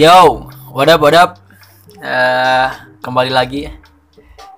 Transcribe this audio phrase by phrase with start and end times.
[0.00, 1.30] Yo, what up, what up?
[2.00, 2.68] Eh,
[3.04, 3.68] kembali lagi.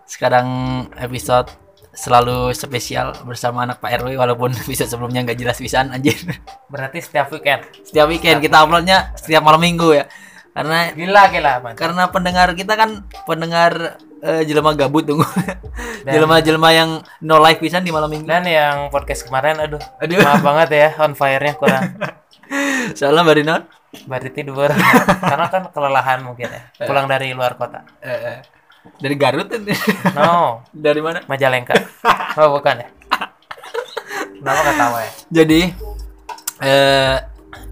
[0.06, 0.46] Sekarang
[0.94, 1.50] episode
[1.92, 6.14] selalu spesial bersama anak Pak RW walaupun episode sebelumnya nggak jelas pisan anjir.
[6.70, 7.66] Berarti setiap weekend.
[7.82, 10.04] Setiap weekend kita uploadnya setiap malam minggu ya.
[10.52, 11.80] Karena Gila gila mantap.
[11.80, 12.90] karena pendengar kita kan
[13.24, 15.26] pendengar eh, jelema gabut tunggu.
[16.06, 16.90] Dan- Jelema-jelema yang
[17.24, 18.30] no live pisan di malam minggu.
[18.30, 20.22] Dan yang podcast kemarin aduh, Aduh.
[20.22, 21.98] maaf banget ya on fire-nya kurang.
[22.98, 23.62] Soalnya Mbak Rinon
[24.08, 24.70] Baru tidur.
[25.20, 26.62] Karena kan kelelahan mungkin ya.
[26.88, 27.84] Pulang dari luar kota.
[28.00, 28.38] eh, eh,
[28.98, 29.74] dari Garut ini.
[30.16, 31.20] No, dari mana?
[31.28, 31.76] Majalengka.
[32.40, 32.88] Oh, bukan ya.
[34.42, 35.12] Kenapa ketawa ya?
[35.30, 35.60] Jadi
[36.62, 37.16] eh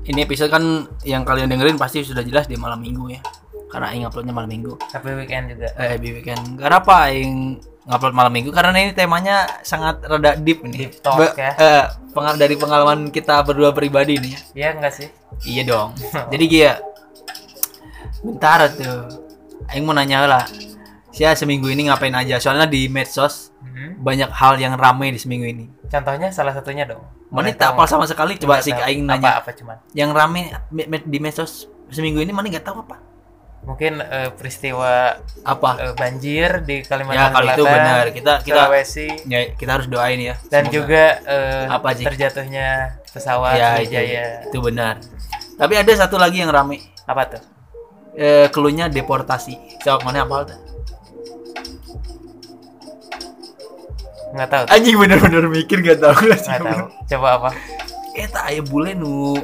[0.07, 0.63] ini episode kan
[1.03, 3.21] yang kalian dengerin pasti sudah jelas di malam minggu ya.
[3.71, 4.77] Karena Aing uploadnya malam minggu.
[4.93, 5.73] Tapi weekend juga.
[5.81, 6.61] Eh di weekend.
[6.61, 8.51] Karena apa Aing ngupload malam minggu?
[8.51, 10.87] Karena ini temanya sangat rada deep ini.
[10.87, 11.53] Deep talk ya.
[11.53, 14.41] eh, pengal dari pengalaman kita berdua pribadi nih ya.
[14.55, 15.09] Iya enggak sih?
[15.43, 15.89] Iya dong.
[16.33, 16.73] Jadi Gia
[18.21, 19.09] Bentar tuh.
[19.67, 20.45] Aing mau nanya lah.
[21.11, 22.37] Sia seminggu ini ngapain aja?
[22.37, 23.99] Soalnya di medsos Mhm.
[23.99, 25.65] banyak hal yang rame di seminggu ini.
[25.87, 27.01] Contohnya salah satunya dong.
[27.29, 27.89] Mana tak apal nggak?
[27.89, 29.77] sama sekali coba sih aing Apa nanya apa cuman?
[29.93, 32.99] yang rame me- di medsos seminggu ini mana nggak tahu apa
[33.61, 38.63] Mungkin eh, peristiwa apa eh, banjir di ya Kalimantan kalau itu Selatan, benar kita kita
[38.65, 40.75] Sulawesi ya kita harus doain ya dan Semoga.
[40.75, 42.05] juga eh, Apa, Ji?
[42.05, 42.69] terjatuhnya
[43.07, 44.25] pesawat ya itu, Sriwijaya.
[44.49, 44.95] itu benar
[45.55, 47.43] tapi ada satu lagi yang rame Apa tuh?
[48.13, 50.59] eh, keluhnya deportasi coba mana apa tuh
[54.31, 54.65] Nggak tahu.
[54.71, 56.85] anjing bener-bener mikir gak tahu lah Nggak tahu.
[57.09, 57.51] Coba apa?
[58.13, 59.39] eh tak aya bule nu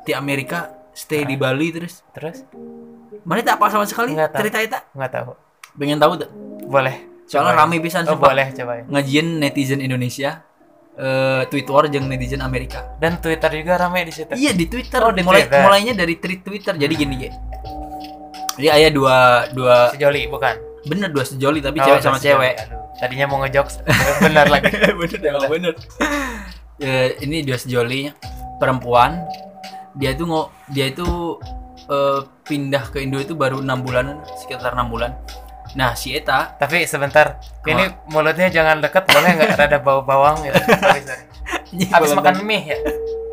[0.00, 2.42] di Amerika stay di Bali terus Terus?
[3.22, 5.30] Mana tak apa sama sekali Nggak cerita itu Nggak tahu.
[5.72, 6.28] pengen tahu tuh
[6.64, 6.96] Boleh.
[7.24, 8.28] soalnya rame pisan Oh, sumpah.
[8.28, 8.84] boleh cobain.
[8.86, 10.42] ngajian netizen Indonesia
[10.92, 14.32] eh Twitter jeung netizen Amerika Dan Twitter juga rame di situ.
[14.32, 15.00] Iya di Twitter.
[15.00, 15.62] Oh, di Mulai Twitter.
[15.62, 16.74] mulainya dari tweet Twitter.
[16.74, 17.30] Jadi gini ya.
[18.52, 19.16] Jadi ayah dua
[19.48, 20.54] dua Sejoli bukan?
[20.82, 22.28] bener dua sejoli tapi Oh, cewek sama sejoli.
[22.34, 22.54] cewek.
[22.58, 23.74] Aduh, Tadinya mau ngejokes.
[24.24, 24.72] Benar lagi.
[25.00, 25.72] bener emang bener.
[26.78, 28.08] Eh, ini dua sejoli
[28.56, 29.24] perempuan.
[29.94, 31.36] Dia itu ngo dia itu
[31.90, 35.18] eh, pindah ke Indo itu baru enam bulan sekitar enam bulan.
[35.74, 37.38] Nah si Eta Tapi sebentar.
[37.66, 40.58] Ini mulutnya jangan deket boleh nggak rada bau bawang gitu.
[40.78, 41.24] Sorry, sorry.
[41.90, 42.78] Habis makan mie ya?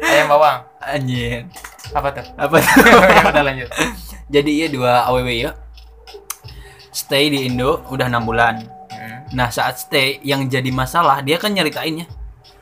[0.06, 0.62] Ayam bawang.
[0.88, 1.44] anjir
[1.92, 2.24] Apa tuh?
[2.40, 2.56] apa
[3.16, 3.70] ya udah lanjut.
[4.32, 5.52] jadi iya dua aww ya
[6.92, 8.56] stay di Indo udah enam bulan
[8.88, 9.28] Hmm.
[9.36, 12.08] Nah saat stay yang jadi masalah dia kan nyeritainnya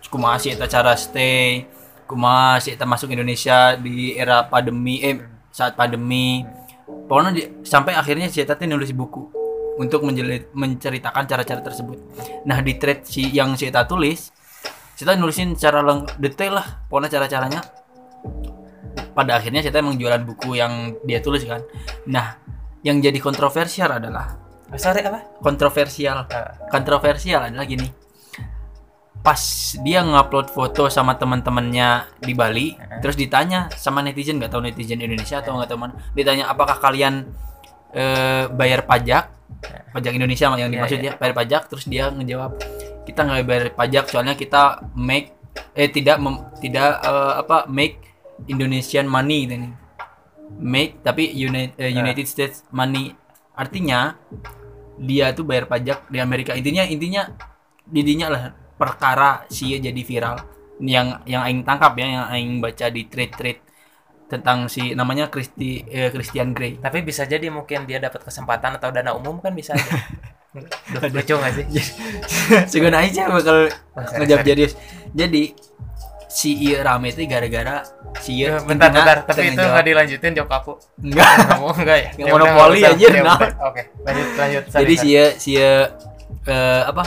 [0.09, 1.63] Kumaha sih eta cara stay
[2.09, 5.21] Kumaha sih eta masuk Indonesia di era pandemi Eh
[5.55, 6.43] saat pandemi.
[7.07, 9.25] Pokoknya di- sampai akhirnya si Eta teh nulis buku
[9.81, 11.97] Untuk menjelit, menceritakan cara-cara tersebut.
[12.45, 14.29] Nah di thread si, yang si Eta tulis
[14.93, 15.81] Si Eta nulisin secara
[16.21, 17.61] detail lah Pokoknya cara-caranya.
[19.17, 21.65] Pada akhirnya si Eta emang jualan buku yang dia tulis kan.
[22.05, 22.37] Nah
[22.85, 24.37] yang jadi kontroversial adalah
[24.77, 25.41] sorry apa?
[25.41, 26.29] kontroversial.
[26.29, 28.04] Eh, kontroversial adalah gini
[29.25, 29.41] pas
[29.81, 35.41] dia ngupload foto sama teman-temannya di Bali terus ditanya sama netizen nggak tahu netizen Indonesia
[35.41, 37.25] atau nggak tahu mana ditanya apakah kalian
[37.89, 39.33] eh, bayar pajak?
[39.97, 41.11] Pajak Indonesia yang Iya, dimaksud iya.
[41.15, 42.61] ya bayar pajak terus dia ngejawab
[43.03, 45.33] kita nggak bayar pajak soalnya kita make
[45.73, 47.97] eh tidak mem- tidak eh, apa make
[48.45, 49.71] Indonesian money gitu nih
[50.61, 51.89] make tapi United, Ah.
[51.89, 53.17] United States money.
[53.55, 54.19] Artinya
[54.95, 56.51] dia tuh bayar pajak di Amerika.
[56.53, 57.31] Intinya intinya
[57.87, 58.43] didinya lah
[58.75, 60.35] perkara sih jadi viral
[60.83, 63.63] yang yang aing tangkap ya yang aing baca di thread-thread
[64.25, 68.89] tentang si namanya Christy eh, Christian Grey tapi bisa jadi mungkin dia dapat kesempatan atau
[68.89, 69.91] dana umum kan bisa aja.
[71.15, 71.65] Lucu nggak sih?
[72.71, 73.67] Segan aja bakal
[74.19, 74.63] ngejawab jadi
[75.11, 75.43] jadi
[76.31, 77.83] si iya rame itu gara-gara
[78.19, 79.23] si iya Ya, bentar, bentar.
[79.23, 80.73] Tapi itu nggak dilanjutin jawab aku.
[80.99, 82.09] enggak Nggak mau enggak ya?
[82.19, 83.39] Yang Ya monopoli nggak Ya nah.
[83.71, 84.63] Oke, lanjut lanjut.
[84.67, 85.71] Jadi si iya si iya,
[86.87, 87.03] apa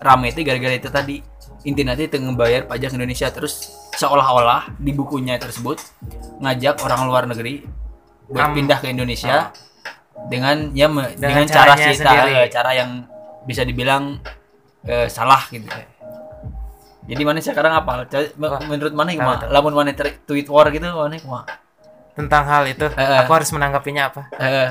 [0.00, 1.16] rame itu gara-gara itu tadi
[1.62, 5.76] inti nanti itu ngebayar pajak Indonesia terus seolah-olah di bukunya tersebut
[6.40, 7.68] ngajak orang luar negeri
[8.26, 9.52] buat Am- pindah ke Indonesia
[10.26, 12.32] dengan ya me- dengan, Dengan cara kita sendiri.
[12.34, 12.90] eh, cara yang
[13.44, 14.24] bisa dibilang
[14.84, 15.68] eh, salah gitu
[17.04, 18.06] jadi mana sekarang apa
[18.64, 19.50] menurut mana gimana tahu.
[19.50, 19.90] lamun mana
[20.24, 21.44] tweet war gitu mana kumaha?
[22.10, 23.18] tentang hal itu, eh.
[23.18, 24.22] aku harus menanggapinya apa?
[24.36, 24.70] eh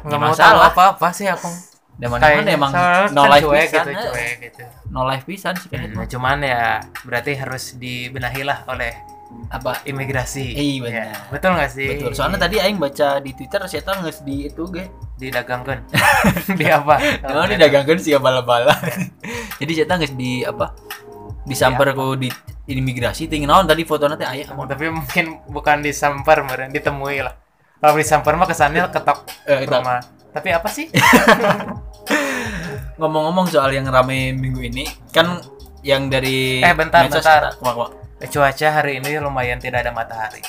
[0.00, 1.69] Nggak mau tahu apa-apa sih aku.
[2.00, 2.72] Dan mana mana emang
[3.12, 4.64] no kan life cuek pisan gitu, cuek gitu.
[4.88, 8.92] no life pisan sih kayak Nah, cuman ya berarti harus dibenahi lah oleh
[9.50, 10.58] apa imigrasi.
[10.58, 11.06] Iya, benar.
[11.06, 11.88] Ya, betul nggak sih?
[11.94, 12.10] Betul.
[12.18, 14.90] Soalnya tadi aing baca di Twitter saya nges di itu ge.
[15.20, 15.84] didagangkan.
[16.58, 16.96] di apa?
[17.28, 18.72] Oh, ini dagangkeun sih bala-bala.
[19.60, 20.72] Jadi saya nges di apa?
[21.44, 22.32] Disamper ku di
[22.70, 27.34] imigrasi tinggi naon tadi foto nanti aya Oh, tapi mungkin bukan disamper meren ditemui lah
[27.80, 29.18] Kalau disamper mah kesannya ketok
[29.48, 29.98] Eh, rumah.
[30.30, 30.86] Tapi apa sih?
[32.96, 35.40] Ngomong-ngomong soal yang rame minggu ini, kan
[35.80, 37.56] yang dari Eh, bentar, medsos bentar.
[37.56, 37.90] kumak, kumak.
[38.20, 40.44] Eh, Cuaca hari ini lumayan tidak ada matahari.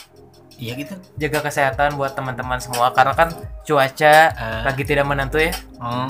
[0.59, 0.93] Iya gitu.
[1.17, 3.33] Jaga kesehatan buat teman-teman semua karena kan
[3.63, 4.61] cuaca Eh.
[4.61, 5.49] lagi tidak menentu ya.
[5.79, 6.05] Oh.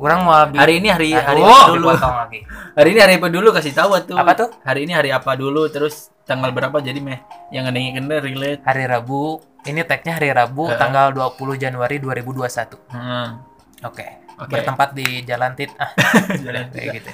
[0.00, 1.88] Orang mau habis Hari ini hari hari Aduh, apa dulu?
[1.92, 2.40] lagi.
[2.80, 4.16] Hari ini hari apa dulu kasih tahu tuh.
[4.16, 4.48] Apa tuh?
[4.64, 7.20] Hari ini hari apa dulu terus tanggal berapa jadi meh
[7.52, 8.64] yang kena relate.
[8.64, 9.44] Hari Rabu.
[9.60, 10.78] Ini tagnya hari Rabu Eh.
[10.80, 12.80] tanggal 20 Januari 2021.
[12.88, 13.44] Hmm.
[13.84, 14.19] Oke.
[14.40, 14.50] Oke.
[14.50, 15.70] Bertempat di Jalan Tit.
[15.76, 15.92] Ah,
[16.44, 17.10] Jalan kayak gitu.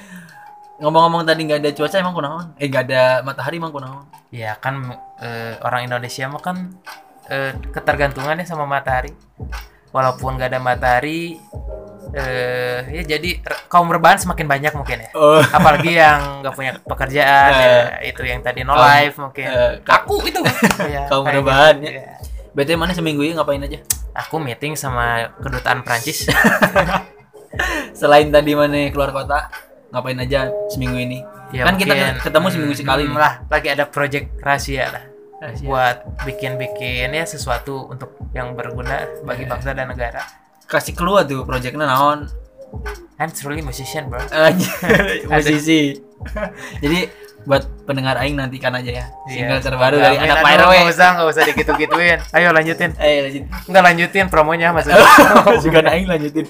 [0.77, 2.47] Ngomong-ngomong tadi nggak ada cuaca emang kunaon?
[2.57, 4.05] Eh nggak ada matahari emang kunaon?
[4.29, 4.79] Ya kan
[5.19, 6.57] eh, orang Indonesia mah kan
[7.27, 9.11] eh, ketergantungannya sama matahari.
[9.91, 11.41] Walaupun nggak ada matahari,
[12.13, 15.11] eh ya jadi kaum rebahan semakin banyak mungkin ya.
[15.17, 15.41] Oh.
[15.41, 17.65] Apalagi yang nggak punya pekerjaan, Eh.
[17.65, 17.73] ya,
[18.05, 19.47] itu yang tadi no Kaum- life mungkin.
[19.81, 20.45] ka- Aku itu.
[20.85, 22.05] Ya, kaum kayak rebahan, gitu, ya.
[22.05, 22.15] ya.
[22.53, 23.81] BT mana seminggu ini ngapain aja?
[24.15, 26.29] Aku meeting sama kedutaan Prancis.
[27.93, 29.49] Selain tadi mana keluar kota,
[29.91, 31.19] ngapain aja seminggu ini?
[31.55, 33.33] Ya, kan kita mungkin, ketemu seminggu hmm, sekali hmm, lah.
[33.47, 35.05] Lagi ada project rahasia lah.
[35.39, 35.67] Rahasia.
[35.69, 39.49] Buat bikin-bikin ya sesuatu untuk yang berguna bagi Eh.
[39.49, 40.23] bangsa dan negara.
[40.67, 42.27] Kasih keluar tuh proyeknya naon?
[43.17, 44.19] I'm truly musician, bro.
[45.31, 46.03] Musisi.
[46.83, 47.09] Jadi
[47.47, 49.07] buat pendengar aing nantikan aja ya.
[49.25, 50.67] Single Iya, terbaru dari anak Pyro.
[50.67, 52.19] Nggak usah, nggak usah digitu-gituin.
[52.35, 52.91] Ayo lanjutin.
[52.99, 53.43] Eh lanjut.
[53.65, 54.99] Nggak lanjutin promonya maksudnya.
[55.65, 56.47] Juga aing lanjutin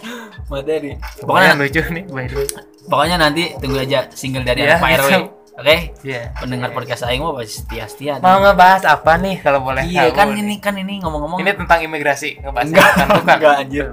[0.47, 0.97] materi.
[1.21, 2.49] Pokoknya lucu nih, by the way.
[2.87, 5.05] pokoknya nanti tunggu aja single dari Iya, anak Pyro.
[5.05, 5.21] gitu.
[5.57, 5.77] Oke?
[6.01, 6.21] Iya.
[6.35, 8.13] Pendengar podcast aing mah pasti setia-setia.
[8.19, 10.41] Mau ngebahas apa nih kalau boleh Iya kan nih?
[10.41, 13.37] ini kan ini ngomong-ngomong Ini tentang imigrasi ngebahas enggak kan bukan.
[13.37, 13.87] enggak anjir.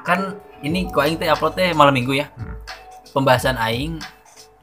[0.00, 0.18] Kan
[0.60, 2.28] ini ku aing teh upload teh malam Minggu ya.
[2.34, 2.56] Hmm.
[3.10, 3.96] Pembahasan aing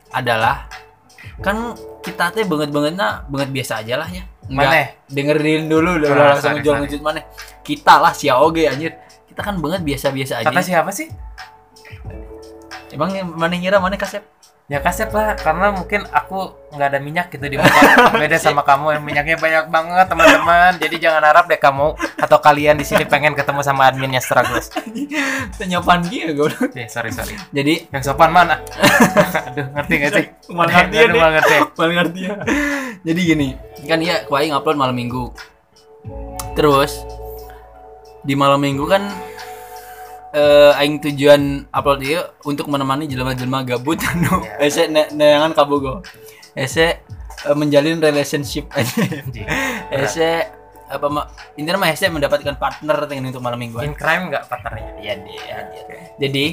[0.10, 0.66] adalah
[1.38, 4.24] kan kita teh banget-bangetna banget biasa aja lah ya.
[4.48, 4.95] Maneh?
[5.12, 6.81] dengerin dulu udah Ah, udah langsung ngejol sorry.
[6.88, 7.19] ngejut mana.
[7.62, 8.95] Kita lah sia oge anjir.
[9.28, 10.48] Kita kan banget biasa-biasa aja.
[10.48, 11.12] Kata siapa sih?
[12.89, 14.24] Emang mana ngira mana kasep?
[14.68, 18.12] Ya kasep lah, karena mungkin aku nggak ada minyak gitu di muka.
[18.19, 20.72] Beda sama kamu yang minyaknya banyak banget teman-teman.
[20.75, 24.68] Jadi jangan harap deh kamu atau kalian di sini pengen ketemu sama adminnya Struggles.
[25.56, 26.52] Tenyopan gitu gue.
[26.84, 27.40] Eh, sorry sorry.
[27.56, 28.60] Jadi Yang sopan mana?
[29.48, 30.25] Aduh, ngerti gak sih?
[30.52, 31.56] Mal ngerti ya, mal ngerti.
[31.72, 32.36] Paling ngerti ya.
[33.08, 33.48] Jadi gini,
[33.88, 35.31] kan ya ku aing upload malam Minggu.
[36.60, 37.08] Terus
[38.28, 39.08] di malam Minggu kan
[40.36, 41.42] eh aing tujuan
[41.72, 44.68] upload ieu untuk menemani jelema-jelema gabut anu Ya.
[44.68, 46.04] ese ne- neangan kabogo.
[46.52, 47.00] Ese
[47.48, 48.98] eh, menjalin relationship aja.
[49.04, 49.48] Anjing.
[49.94, 50.52] ese
[50.88, 51.28] apa mah
[51.60, 53.88] intinya mah ese mendapatkan partner dengan untuk malam mingguan.
[53.88, 55.00] In crime nggak partnernya?
[55.00, 55.58] Iya dia.
[56.20, 56.46] Jadi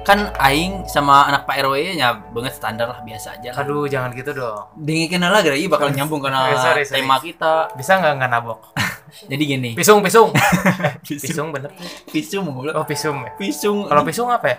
[0.00, 3.62] kan aing sama anak Pak RW nya banget standar lah biasa aja lah.
[3.62, 4.72] Aduh, jangan gitu dong.
[4.80, 7.04] Dengerin lah gara bakal nyambung karena sorry, sorry.
[7.04, 7.68] tema kita.
[7.76, 8.58] Bisa nggak nggak nabok?
[9.28, 9.70] Jadi gini.
[9.74, 10.30] Pisung, pisung.
[11.06, 11.20] Pisung.
[11.22, 11.70] pisung bener.
[12.08, 12.70] Pisung mulu.
[12.74, 13.30] Oh, pisung ya.
[13.36, 13.86] Pisung.
[13.90, 14.58] Kalau pisung apa ya?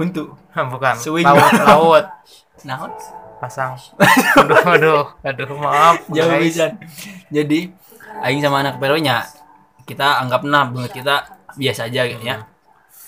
[0.00, 0.24] huntu.
[0.56, 0.94] Bukan.
[0.96, 1.26] Swing.
[1.28, 2.04] Laut, laut.
[2.64, 2.88] Nah,
[3.40, 3.72] Pasang.
[4.36, 6.04] Aduh, aduh, aduh, maaf.
[6.12, 6.52] jauh guys.
[6.52, 6.66] bisa.
[7.32, 7.72] Jadi
[8.20, 9.24] aing sama anak RW nya
[9.88, 12.44] kita anggap nah banget kita biasa aja gitu ya.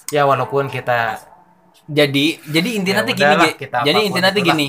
[0.08, 1.20] Ya walaupun kita
[1.84, 3.58] Jadi jadi inti Ya nanti gini, udahlah, Ge.
[3.60, 4.66] kita jadi apa pun inti nanti gini.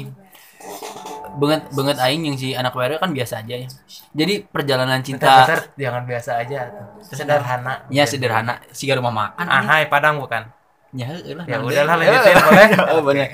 [1.33, 3.67] Banget banget aing yang si anak RW kan biasa aja ya.
[4.13, 6.59] Jadi perjalanan cinta bentar, jangan biasa aja.
[6.69, 6.85] tuh.
[7.17, 7.73] Sederhana.
[7.89, 9.45] ya sederhana siga rumah makan.
[9.45, 10.45] Ahai Padang bukan?
[10.93, 11.45] Ya, heueuh lah.
[11.49, 12.67] Ya udahlah, lanjutin, boleh?
[12.93, 13.27] Oh, boleh.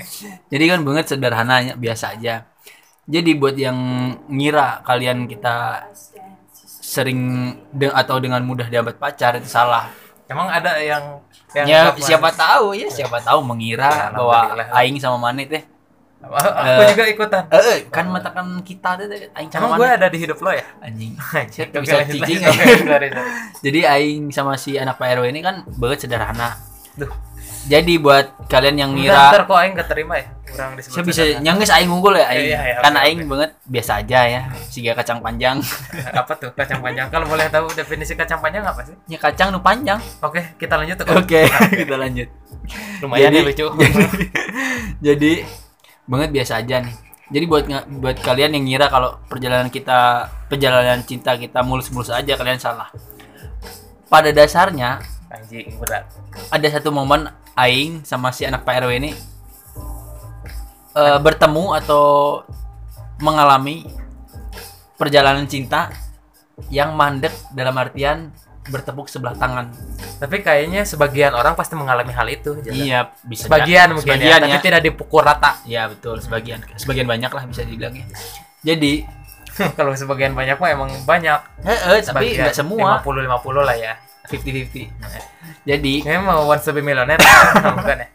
[0.48, 2.48] Jadi kan banget sederhananya biasa aja.
[3.04, 3.76] Jadi buat yang
[4.32, 5.84] ngira kalian kita
[6.64, 7.20] sering
[7.74, 9.92] de- atau dengan mudah dapat pacar itu salah.
[10.30, 11.20] Emang ada yang
[11.52, 11.98] yang ya apa?
[12.00, 15.66] siapa tahu ya, siapa tahu mengira Ya, bahwa aing sama Mane teh
[16.20, 16.36] Aku
[16.84, 17.44] Eh, juga ikutan.
[17.48, 20.52] eh eh, kan matakan kita teh teh, aing sama gue Mane ada di hidup lo
[20.52, 20.66] ya?
[20.78, 21.16] anjing.
[21.80, 22.44] Bisa cicing.
[22.84, 23.08] Sorry.
[23.60, 26.60] Jadi aing sama si anak Pak RW ini kan banget sederhana.
[26.94, 27.08] Duh.
[27.66, 30.28] Jadi buat kalian yang ngira ntar kok aing gak terima ya?
[30.44, 30.92] Kurang disebut.
[30.92, 32.48] saya bisa nyangges aing unggul ya aing.
[32.48, 34.42] Iya, iya, kan oke, aing banget biasa aja ya.
[34.66, 35.56] Siga kacang panjang.
[36.20, 37.08] apa tuh kacang panjang?
[37.08, 38.96] Kalau boleh tahu definisi kacang panjang apa sih?
[39.08, 40.00] ya kacang nu panjang.
[40.20, 41.06] Oke, kita lanjut tuh.
[41.14, 41.48] Oke,
[41.80, 42.28] kita lanjut.
[43.00, 43.68] Lumayan Jadi- ya lucu.
[43.72, 44.04] jadi,
[45.00, 45.32] jadi
[46.10, 46.96] banget biasa aja nih.
[47.30, 47.64] Jadi buat
[48.02, 52.90] buat kalian yang ngira kalau perjalanan kita perjalanan cinta kita mulus-mulus aja kalian salah.
[54.10, 54.98] Pada dasarnya
[55.30, 56.10] Anjing berat.
[56.50, 59.14] ada satu momen aing sama si anak Pak RW ini
[60.98, 62.42] eh, bertemu atau
[63.22, 63.86] mengalami
[64.98, 65.94] perjalanan cinta
[66.74, 68.34] yang mandek dalam artian
[68.70, 69.74] bertepuk sebelah tangan.
[70.22, 72.56] Tapi kayaknya sebagian orang pasti mengalami hal itu.
[72.62, 72.74] Jalan.
[72.74, 75.60] Iya, bisa Sebagian mungkin sebagian ya, tapi tidak dipukul rata.
[75.66, 78.06] Ya betul, sebagian sebagian banyak lah bisa dibilang ya.
[78.64, 79.20] Jadi
[79.78, 81.40] Kalau sebagian banyak mah emang banyak.
[81.68, 83.94] Eh, eh, tapi Sebagian nggak semua 50 50 lah ya.
[84.30, 85.68] 50-50.
[85.68, 87.20] Jadi Kayaknya mau once to be millionaire
[87.82, 88.10] bukan ya?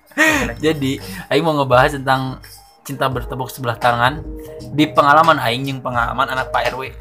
[0.62, 2.38] jadi aing mau ngebahas tentang
[2.86, 4.22] cinta bertepuk sebelah tangan
[4.70, 6.94] di pengalaman aing yang pengalaman anak Pak RW.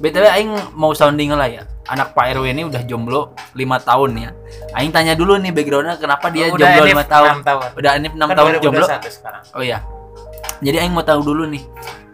[0.00, 1.68] BTW aing mau sounding lah ya.
[1.84, 4.30] Anak Pak RW ini udah jomblo 5 tahun ya.
[4.72, 7.32] Aing tanya dulu nih backgroundnya kenapa dia Oh, jomblo 5 tahun.
[7.40, 7.68] 6 tahun.
[7.76, 8.86] Udah Anif 6 Kan tahun jomblo.
[9.52, 9.78] Oh iya.
[10.64, 11.60] Jadi aing mau tahu dulu nih.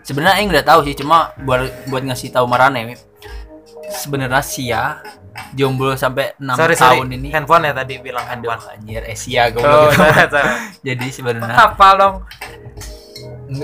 [0.02, 2.98] Sebenarnya aing udah tahu sih, cuma buat buat ngasih tahu Marane.
[3.90, 4.98] Sebenarnya Sia
[5.54, 6.98] jomblo sampai 6 Sorry, sorry.
[6.98, 7.28] tahun ini.
[7.30, 8.74] Handphone ya tadi bilang Aduh, handphone.
[8.74, 10.50] anjir, eh Sia Oh, sorry.
[10.90, 12.14] Jadi sebenarnya Apa dong?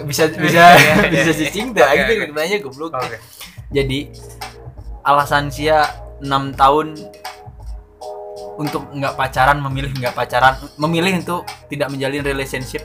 [0.06, 1.38] bisa bisa Iya, bisa iya.
[1.42, 2.94] cicing dah Oke, gitu nanya goblok.
[3.70, 4.10] Jadi
[5.06, 5.86] alasan Sia
[6.18, 6.98] 6 tahun
[8.56, 12.82] untuk nggak pacaran memilih nggak pacaran memilih untuk tidak menjalin relationship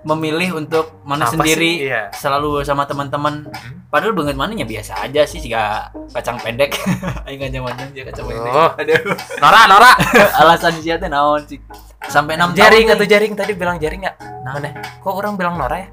[0.00, 1.86] memilih untuk mana Apa sendiri sih?
[1.86, 2.10] Iya.
[2.12, 3.82] selalu sama teman-teman Hmm.
[3.88, 6.74] padahal banget mananya biasa aja sih jika kacang pendek
[7.24, 8.70] aing aja mantan dia kacang pendek Oh.
[8.74, 9.00] aduh
[9.38, 9.90] Nora, Nora.
[10.40, 11.58] alasan Sia teh naon sih
[12.04, 14.16] sampai 6 Jaring atau jaring tadi bilang jaring nggak?
[14.44, 14.70] Mana?
[14.98, 15.88] Kok orang bilang Nora ya?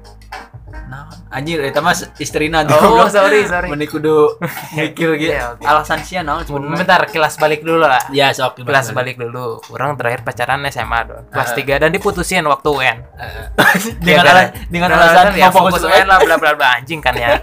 [0.86, 3.68] Naon anjir eta mah istrina Oh, sorry, sorry.
[3.68, 4.36] Mending kudu
[4.76, 5.32] mikir gitu.
[5.32, 5.62] Iya, oke.
[5.62, 6.78] Alasan sia naon sebenarnya?
[6.78, 8.00] Bentar, kilas balik dulu lah.
[8.08, 9.58] Ya, sok Kelas balik dulu.
[9.68, 11.24] Orang terakhir pacaran SMA dong.
[11.28, 11.56] Kelas Ah.
[11.56, 12.98] 3 dan diputusin waktu UN.
[14.06, 17.36] dengan Ya, ala- dengan alasan ya fokus UN lah bla bla bla anjing kan ya.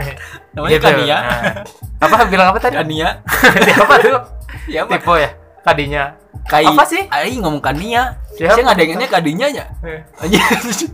[0.54, 1.16] Namanya Kania.
[1.16, 1.42] Nah.
[2.00, 2.74] Apa bilang apa tadi?
[2.74, 3.22] Kania.
[3.62, 4.20] Siapa tuh?
[4.66, 4.94] Ya apa?
[4.94, 5.30] Tipe ya?
[5.60, 6.14] Kadinya.
[6.44, 6.64] Kai.
[6.64, 7.02] Apa sih?
[7.06, 8.16] Aing ngomong Kania.
[8.32, 8.54] Siapa?
[8.54, 9.64] Saya ngadengannya kadinya ya.
[10.16, 10.40] Anjir,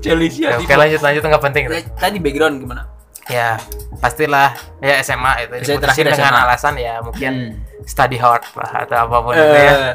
[0.01, 1.65] Chelsea Ya, Oke lanjut lanjut nggak penting.
[1.95, 2.83] Tadi background gimana?
[3.25, 3.57] Ya
[3.99, 6.43] pastilah ya SMA itu Saya terakhir dengan SMA.
[6.45, 7.53] alasan ya mungkin Hmm.
[7.83, 9.73] study hard lah atau apa pun itu ya.
[9.73, 9.95] Eh,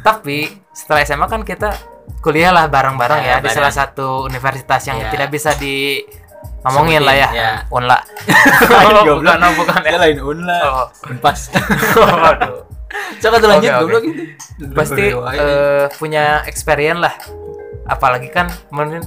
[0.00, 0.38] Tapi
[0.70, 1.70] setelah SMA kan kita
[2.18, 5.10] kuliah lah bareng-bareng Ya, ya di salah satu universitas yang Ya.
[5.10, 6.02] tidak bisa di
[6.64, 7.28] ngomongin lah ya.
[7.30, 7.50] ya.
[7.68, 7.98] Unla.
[9.06, 9.98] Bukan, oh, bukan Dia ya.
[10.00, 10.58] lain unla.
[10.64, 10.86] Oh.
[11.06, 11.50] Unpas.
[11.94, 12.66] Waduh.
[13.18, 13.80] Coba tuh lanjut oke.
[13.80, 14.22] goblok gitu.
[14.72, 17.14] Pasti eh, punya experience lah.
[17.84, 19.02] Apalagi kan mungkin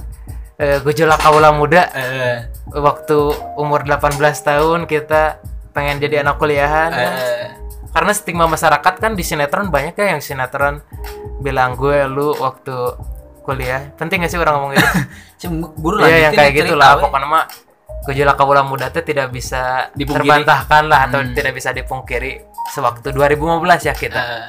[0.56, 3.16] eh, gejolak kaula muda eh waktu
[3.54, 7.12] umur 18 tahun kita pengen jadi anak kuliahan kan.
[7.12, 7.46] eh
[7.90, 10.78] karena stigma masyarakat kan di sinetron banyak ya yang sinetron
[11.38, 12.74] bilang gue lu waktu
[13.40, 14.86] kuliah penting gak sih orang ngomong gitu
[15.98, 17.44] lanjutin iya yang kayak gitu lah pokoknya mah
[18.00, 21.34] gejolak kaula muda teh tidak bisa terbantahkan lah atau Hmm.
[21.34, 24.20] tidak bisa dipungkiri sewaktu 2015 ya kita.
[24.20, 24.48] Eh,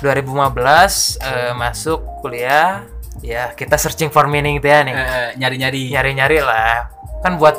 [0.00, 2.86] 2015 eh, masuk kuliah
[3.20, 4.94] ya kita searching for meaning teh nih.
[4.94, 5.92] Eh, nyari-nyari.
[5.92, 6.88] nyari-nyari lah.
[7.20, 7.56] Kan buat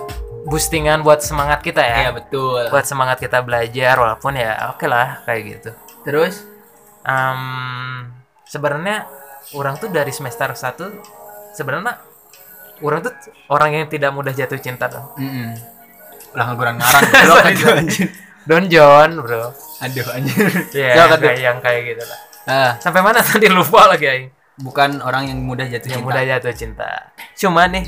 [0.48, 2.10] boostingan buat semangat kita ya.
[2.10, 2.72] Iya betul.
[2.72, 5.72] buat semangat kita belajar walaupun ya oke lah kayak gitu.
[6.08, 6.48] Terus?
[7.04, 7.42] Em,
[8.48, 9.08] sebenarnya
[9.56, 11.98] orang tuh dari semester 1 sebenarnya
[12.80, 13.14] orang tuh
[13.52, 15.08] orang yang tidak mudah jatuh cinta dong.
[15.20, 15.78] Mm
[16.30, 17.04] Ulah ngaguran ngarang
[18.50, 19.53] Don John, bro.
[19.79, 20.50] Aduh anjir.
[20.74, 21.29] Iya, Siapa tuh?
[21.29, 22.20] kayak yang kayak gitu lah.
[22.44, 24.27] Ah, Sampai mana tadi lupa lagi aing.
[24.58, 26.08] bukan orang yang mudah jatuh Yang cinta.
[26.10, 26.89] mudah jatuh cinta.
[27.34, 27.86] Cuma nih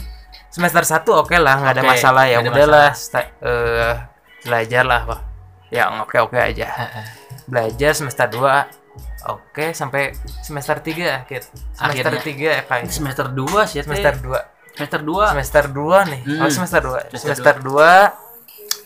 [0.47, 2.37] semester 1 oke lah, nggak ada Oke, masalah ya.
[2.37, 3.93] ada Udahlah sta- eh,
[4.41, 5.19] belajar lah, Pak.
[5.67, 6.67] Yang oke-oke aja.
[6.69, 7.05] Heeh.
[7.43, 8.79] Belajar semester 2
[9.23, 11.43] Oke, sampai semester 3 Kit.
[11.71, 12.21] Semester Akhirnya.
[12.23, 14.39] 3 ya, kayak Semester 2 sih, semester semester 2
[14.71, 16.41] semester 2 semester 2 nih Hmm.
[16.41, 18.30] oh semester 2 Semester semester 2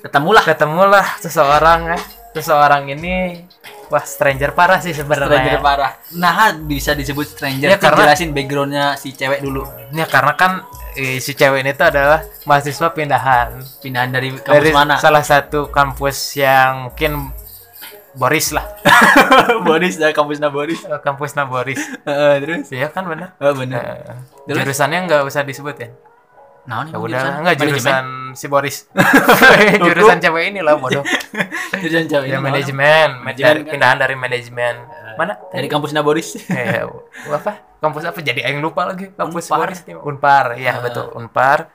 [0.05, 1.99] ketemulah ketemulah seseorang ya
[2.31, 3.41] seseorang ini
[3.87, 5.91] wah stranger parah sih stranger sebenarnya parah.
[6.13, 7.67] Nah, bisa disebut stranger.
[7.67, 9.63] Ya, karena- jelasin backgroundnya si cewek dulu.
[9.89, 10.51] ya karena kan
[10.93, 14.95] eh, si cewek ini tuh adalah mahasiswa pindahan Pindahan dari kampus dari mana?
[14.97, 17.31] salah satu kampus yang mungkin
[18.13, 18.63] Boris lah
[19.67, 20.79] Boris dari kampusnya Boris.
[20.81, 22.67] Eh, kampusnya Boris Heeh, terus.
[22.71, 23.79] iya kan benar Oh, bener.
[23.79, 24.59] Eh, Terus?
[24.61, 25.89] jurusannya nggak usah disebut ya
[26.65, 28.89] Nah, ya udah nggak jurusan si Boris
[29.85, 31.05] jurusan cewek ini lah bodoh
[31.81, 32.27] jurusan cewek.
[32.27, 33.69] ya ini manajemen Manajemen dari kan?
[33.69, 34.75] pindahan dari manajemen
[35.13, 35.37] mana malah.
[35.47, 36.35] Dari kampusnya Boris.
[36.51, 36.81] eh
[37.29, 39.59] apa kampus apa jadi aing lupa lagi kampus Unpar.
[39.63, 39.79] Boris.
[39.95, 40.81] Unpar ya Ah.
[40.81, 41.69] betul Unpar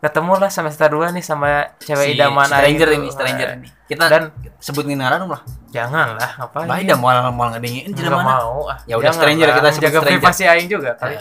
[0.00, 3.68] ketemu lah semester 2 nih sama cewek Si idaman stranger ini, stranger Eh, ini.
[3.84, 5.42] Kita Dan- sebutin ngaran lah.
[5.68, 8.40] jangan lah ngapain Baik dah mau mau ngedengin Nggak mana.
[8.40, 8.78] mau ah.
[8.86, 9.56] Ya udah, stranger, lah.
[9.58, 11.20] kita sebut jaga privasi aing juga kali Eh,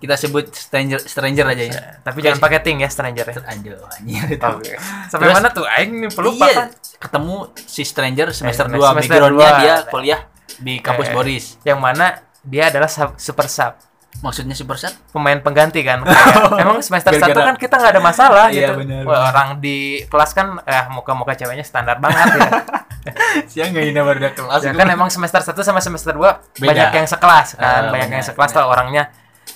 [0.00, 1.80] kita sebut stranger stranger aja ya.
[2.00, 4.40] tapi jangan pakai ting ya stranger ya Anjir, anjir.
[4.40, 4.72] Oke.
[5.06, 9.12] sampai Terus- mana tuh aing pelupa Iya, kan ketemu si stranger semester Eh, 2 semester
[9.14, 9.60] backgroundnya dua.
[9.60, 10.20] dia kuliah
[10.58, 11.44] di kampus Eh, Boris.
[11.62, 13.76] yang mana dia adalah sub- super sub
[14.20, 14.90] Maksudnya super set?
[15.08, 19.30] pemain pengganti kan Kayak, emang semester satu kan kita nggak ada masalah Iya, gitu Wah,
[19.30, 22.50] orang di kelas kan eh muka-muka ceweknya standar banget ya
[23.48, 24.60] Siang enggak ini baru kelas.
[24.60, 26.26] ya kan emang semester 1 sama semester 2
[26.58, 26.66] Beda.
[26.66, 29.08] banyak yang sekelas kan Ah, banyak yang sekelas lah orangnya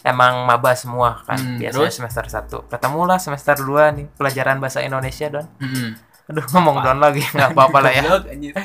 [0.05, 1.97] emang maba semua kan Hmm, biasanya terus?
[1.97, 5.49] semester 1 ketemulah semester 2 nih pelajaran bahasa Indonesia don.
[5.59, 5.91] Mm-mm.
[6.25, 8.03] aduh ngomong down lagi nggak apa-apa lah ya.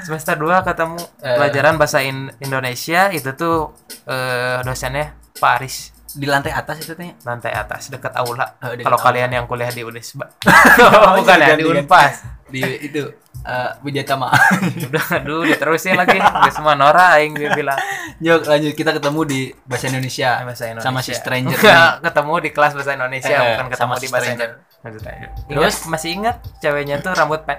[0.00, 1.34] Semester 2 ketemu Eh.
[1.34, 5.76] pelajaran bahasa In- Indonesia itu tuh eh, dosennya Pak Aris.
[6.10, 7.14] Di lantai atas itu tanya?
[7.20, 8.58] Lantai atas dekat aula.
[8.60, 10.26] Oh, kalau kalian yang kuliah di Unisba.
[10.80, 11.62] Oh, bukan ya di.
[11.62, 12.26] Unpas.
[12.46, 13.02] Di itu
[13.44, 14.30] uh, Wijatama
[14.88, 16.18] udah aduh diterusin lagi.
[16.20, 17.78] Nggak semua Nora aing dia bilang.
[18.20, 18.72] Yuk lanjut.
[18.76, 20.86] Kita ketemu di bahasa Indonesia, bahasa Indonesia.
[20.88, 21.58] Sama si stranger
[22.00, 24.50] ketemu di kelas bahasa Indonesia Eh, bukan ketemu sama di bahasa stranger.
[24.50, 24.68] Indonesia.
[24.80, 25.44] Terus?
[25.48, 27.54] terus masih ingat ceweknya tuh rambut pe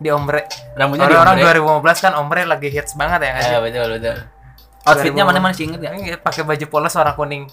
[0.00, 0.44] di ombre?
[0.76, 1.92] Rambutnya di orang-orang ombre.
[1.98, 3.54] 2015 kan ombre lagi hits banget ya sih?
[3.54, 4.16] Eh, betul betul.
[4.80, 5.28] Outfitnya 2000.
[5.28, 7.44] mana mana sih inget Iya, pakai baju polos warna kuning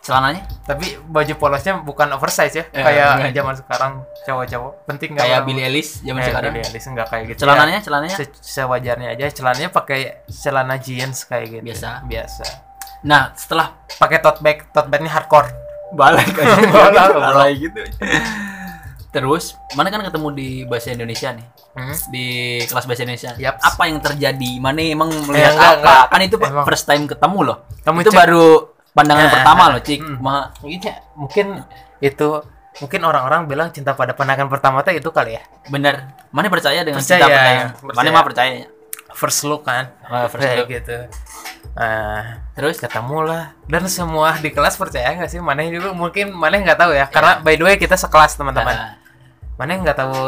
[0.00, 0.42] celananya?
[0.62, 3.32] Tapi baju polosnya bukan oversize ya Eh, kayak enggak.
[3.34, 3.92] zaman sekarang
[4.22, 4.72] cowok-cowok.
[4.84, 6.50] Penting nggak kayak Billie Eilish zaman Eh, sekarang?
[6.50, 7.38] Billie Eilish nggak kayak gitu.
[7.40, 7.82] Celananya ya.
[7.82, 8.16] celananya?
[8.16, 9.24] Se- sewajarnya aja.
[9.28, 11.64] Celananya pakai celana jeans kayak gitu.
[11.66, 11.88] Biasa.
[12.02, 12.44] biasa.
[13.02, 15.48] Nah setelah pakai tote bag tote bagnya hardcore.
[15.90, 17.80] Balik Balik, balik gitu.
[19.10, 21.46] Terus mana kan ketemu di bahasa Indonesia nih?
[21.70, 21.94] Hmm?
[22.10, 22.26] di
[22.64, 23.30] kelas bahasa Indonesia.
[23.36, 23.62] Yaps.
[23.64, 24.50] apa yang terjadi?
[24.58, 25.76] Mana emang melihat enggak, apa?
[25.76, 26.02] enggak.
[26.08, 26.64] kan itu Emang.
[26.64, 27.56] first time ketemu loh.
[27.80, 28.46] Kamu itu cek- baru
[28.90, 29.32] pandangan Ya.
[29.32, 30.00] pertama loh cik.
[30.00, 30.16] Hmm.
[30.18, 31.46] Ma- Iya, mungkin
[32.00, 32.28] itu
[32.80, 35.42] mungkin orang-orang bilang cinta pada pandangan pertama itu kali ya.
[35.68, 36.10] Bener.
[36.30, 37.96] Mana percaya dengan Percaya, cinta pandangan percaya.
[37.96, 38.52] mana mah percaya.
[39.10, 39.90] First look kan?
[40.02, 40.70] Ah, first look.
[40.70, 40.96] gitu.
[41.70, 42.78] Nah, terus?
[42.78, 45.38] ketemu lah dan semua di kelas percaya nggak sih?
[45.38, 47.06] Mana juga mungkin mana nggak tahu ya.
[47.06, 48.70] Karena by the way kita sekelas teman-teman.
[48.70, 48.94] Ah,
[49.56, 50.18] mana nggak tahu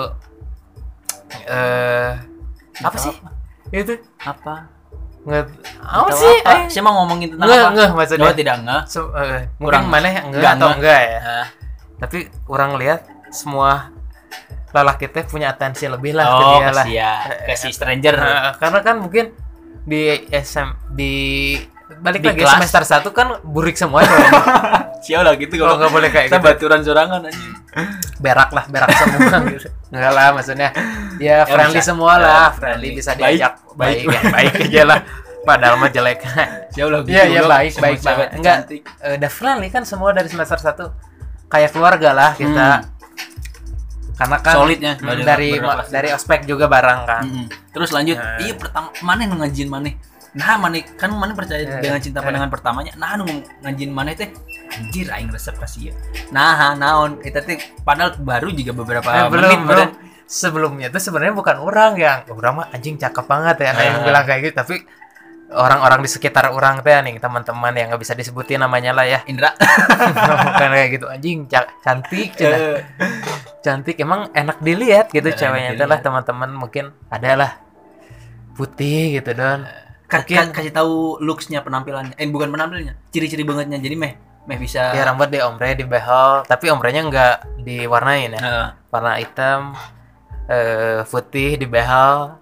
[1.46, 2.10] eh
[2.78, 3.14] apa sih?
[3.70, 3.96] Itu.
[4.18, 4.68] Apa
[5.22, 5.44] nggak
[5.80, 6.50] apa sih apa?
[6.52, 9.62] Eh, saya mau ngomongin tentang nggak apa nggak maksudnya Oh, tidak nggak So, eh, mungkin
[9.62, 9.84] Kurang.
[9.86, 10.76] mana enggak, Nggak, atau nggak.
[10.76, 11.46] enggak ya Ah,
[11.96, 13.70] tapi orang lihat semua
[14.68, 17.12] lelaki teh punya atensi lebih lah ke oh dia lah kasih ya
[17.46, 19.24] kasih stranger Nah, karena kan mungkin
[19.82, 21.12] di SM di
[21.94, 22.52] balik Di lagi kelas.
[22.56, 24.40] semester satu kan burik semua cowoknya.
[24.98, 27.52] siapa lah gitu kalau nggak boleh kayak kita gitu baturan sorangan anjing
[28.16, 30.68] berak lah berak semua gitu enggak lah maksudnya
[31.18, 31.88] ya friendly bisa.
[31.88, 32.56] semua Ya, lah friendly.
[32.56, 33.76] friendly bisa Baik, diajak baik.
[33.76, 34.98] baik baik, baik aja lah
[35.42, 36.22] padahal mah jelek.
[36.70, 38.28] Siapa lah gitu iya iya baik baik banget.
[38.32, 38.80] Enggak cantik.
[39.00, 40.84] eh, friendly kan semua dari semester satu
[41.46, 42.86] kayak keluarga lah kita.
[44.12, 45.88] Karena kan Solid ya, mm, dari- kelas.
[45.88, 47.22] dari ospek juga bareng kan.
[47.24, 47.46] Mm-mm.
[47.70, 48.14] terus lanjut.
[48.14, 48.38] Nah.
[48.38, 49.90] iya pertama mana ngajin mana
[50.32, 52.24] nah mana kan mana percaya Eh, dengan cinta eh.
[52.24, 52.92] pandangan pertamanya.
[52.96, 53.28] Nah nu
[53.60, 54.32] ngajin mana teh
[54.70, 55.94] anjir aing resep kasih ya
[56.30, 57.20] nah naon?
[57.20, 59.88] Eta teh padahal baru juga beberapa Eh, belum menit belum.
[60.24, 64.24] sebelumnya tuh sebenarnya bukan orang yang orang mah anjing cakep banget ya kayak yang bilang
[64.24, 64.56] kayak gitu.
[64.56, 64.74] Tapi
[65.54, 69.20] orang-orang di sekitar orang teh nih teman-teman yang nggak bisa disebutin namanya lah ya.
[69.24, 69.52] Indra.
[70.46, 71.06] Bukan kayak gitu.
[71.06, 72.58] Anjing ca- cantik cenah.
[72.58, 72.78] Eh,
[73.60, 75.72] cantik emang enak dilihat gitu Eh, ceweknya.
[75.72, 77.50] itu lah teman-teman mungkin ada lah.
[78.52, 79.64] Putih gitu don.
[80.08, 82.12] Mungkin- ka- kasih tahu looksnya penampilannya.
[82.14, 83.76] Eh bukan penampilannya ciri-ciri bangetnya.
[83.76, 84.12] Jadi meh
[84.42, 84.92] meh bisa.
[84.92, 86.44] Ya rambut di ombre di behel.
[86.44, 88.40] Tapi ombrenya nggak diwarnain ya.
[88.40, 89.72] Eh, warna hitam
[90.46, 92.36] eh putih di behel.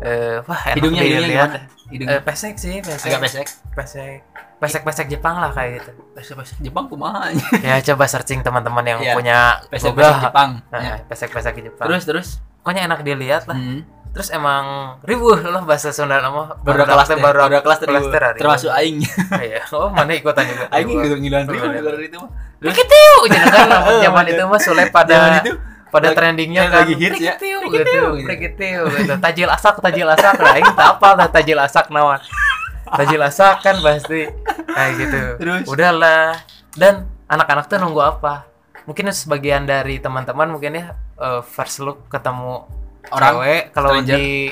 [0.00, 1.50] Eh wah enak hidungnya hidungnya dilihat.
[1.52, 3.08] gimana hidungnya Eh, pesek sih pesek.
[3.08, 3.46] Agak pesek.
[3.72, 4.18] Pesek.
[4.56, 5.90] Pesek pesek Jepang lah kayak gitu.
[6.12, 7.28] Pesek pesek Jepang kumaha
[7.60, 10.08] ya coba searching teman-teman yang Iya, punya pesek Google.
[10.08, 10.50] pesek Jepang.
[10.68, 10.94] Nah, Ya.
[11.02, 11.84] pesek pesek Jepang.
[11.84, 12.28] Terus terus?
[12.58, 13.54] Pokoknya enak dilihat lah.
[13.54, 13.82] Hmm.
[14.10, 18.38] terus emang ribuh lah bahasa Sunda nama baru kelas teh baru baru kelas kelas ribuh.
[18.38, 19.02] termasuk aing.
[19.42, 19.66] Iya.
[19.74, 21.02] oh mana ikutan juga aing Ribuh.
[21.02, 21.82] gitu ngilan ribu Bener.
[21.82, 22.30] gara itu mah.
[22.62, 22.72] Jadi
[23.50, 25.52] kan Oh, zaman itu mah Sule pada Zaman itu
[25.94, 27.34] pada lagi- trendingnya yang kan lagi hits ya.
[27.38, 28.68] Begitu, Begitu, gitu, gitu.
[28.90, 29.12] gitu.
[29.24, 32.18] Tajil asak, tajil asak, lah ini tak apa lah tajil asak nawan.
[32.84, 34.26] Tajil asak kan pasti
[34.66, 35.20] kayak gitu.
[35.38, 35.62] Terus?
[35.64, 36.34] Udahlah.
[36.72, 38.50] Dan anak-anak tuh nunggu apa?
[38.84, 40.84] Mungkin sebagian dari teman-teman mungkin ya
[41.16, 42.66] eh, first look ketemu
[43.06, 44.50] Orang, cewek kalau di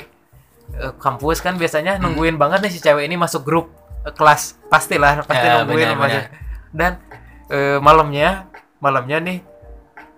[0.71, 3.69] eh, kampus kan biasanya nungguin banget nih si cewek ini masuk grup
[4.01, 6.23] eh, kelas pastilah pasti Ya, nungguin benar, masuk.
[6.23, 6.25] benar.
[6.71, 6.91] dan
[7.47, 8.29] eh, malamnya
[8.77, 9.52] malamnya nih eh,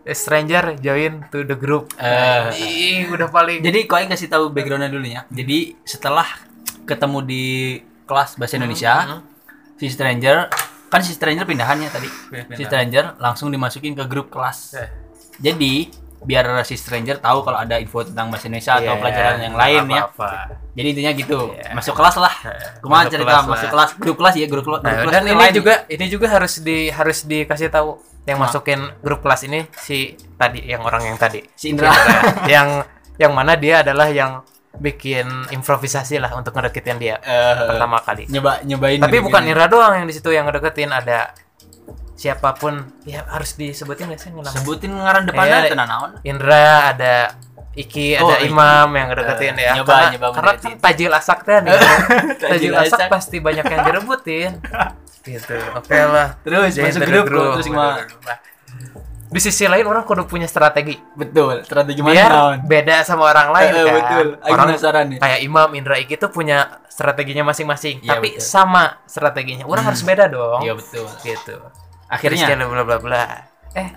[0.08, 2.54] stranger join to the group Eh.
[2.54, 5.26] Ih, udah paling Jadi kau yang kasih tahu backgroundnya dulu ya.
[5.28, 6.28] Jadi setelah
[6.84, 7.46] ketemu di
[8.04, 9.22] kelas bahasa Indonesia, Hmm.
[9.76, 10.46] si stranger
[10.86, 12.06] kan si stranger pindahannya tadi.
[12.06, 12.54] Pindah.
[12.54, 14.78] Si stranger langsung dimasukin ke grup kelas.
[14.78, 14.90] Eh.
[15.42, 15.90] Jadi
[16.22, 19.62] biar si stranger tahu kalau ada info tentang bahasa Indonesia atau Iya, pelajaran yang nggak
[19.64, 20.02] lain ya.
[20.06, 20.30] apa-apa.
[20.72, 21.40] Jadi intinya gitu.
[21.52, 21.70] Iya.
[21.72, 22.34] Masuk kelas lah.
[22.80, 23.52] Kumaha Masuk cerita kelas lah.
[23.52, 25.54] masuk kelas, grup kelas ya, grup, grup Nah, kelas dan ini lain.
[25.54, 27.90] juga ini juga harus di harus dikasih tahu
[28.26, 28.46] yang Nah.
[28.46, 29.98] masukin grup kelas ini si
[30.34, 31.94] tadi yang orang yang tadi si Indra.
[32.48, 32.82] yang
[33.16, 34.42] yang mana dia adalah yang
[34.76, 39.96] bikin improvisasi lah untuk ngedeketin dia Eh, pertama kali nyoba nyobain tapi bukan Indra doang
[39.96, 41.32] yang di situ yang ngedeketin ada
[42.14, 45.70] siapa pun ya harus disebutin nggak sih namanya sebutin ngaran depannya Iya.
[45.70, 46.12] tenan naon.
[46.22, 47.16] Indra ada
[47.74, 48.48] Iki Oh, ada Iki.
[48.50, 51.72] Imam yang ngedeketin Eh, ya nyoba- karena, nyoba karena kan tajil asak teh nih
[52.38, 53.08] tajil asak.
[53.08, 54.52] pasti banyak yang direbutin
[55.26, 58.06] gitu oke lah Terus Jadi masuk dari grup, terus gimana?
[59.26, 60.96] Di sisi lain orang kudu punya strategi.
[61.18, 63.96] Betul strategi mana biar beda sama orang lain eh, kan?
[64.00, 64.28] betul.
[64.48, 65.20] Orang penasaran nih.
[65.20, 68.06] kayak Imam Indra Iki tuh punya strateginya masing-masing.
[68.06, 68.46] Iya, tapi betul.
[68.46, 69.66] sama strateginya.
[69.68, 70.64] Orang harus beda dong.
[70.64, 71.10] Iya betul.
[71.26, 71.56] Gitu.
[72.08, 72.48] Akhirnya?
[72.48, 73.24] Christian bla bla bla.
[73.76, 73.90] Eh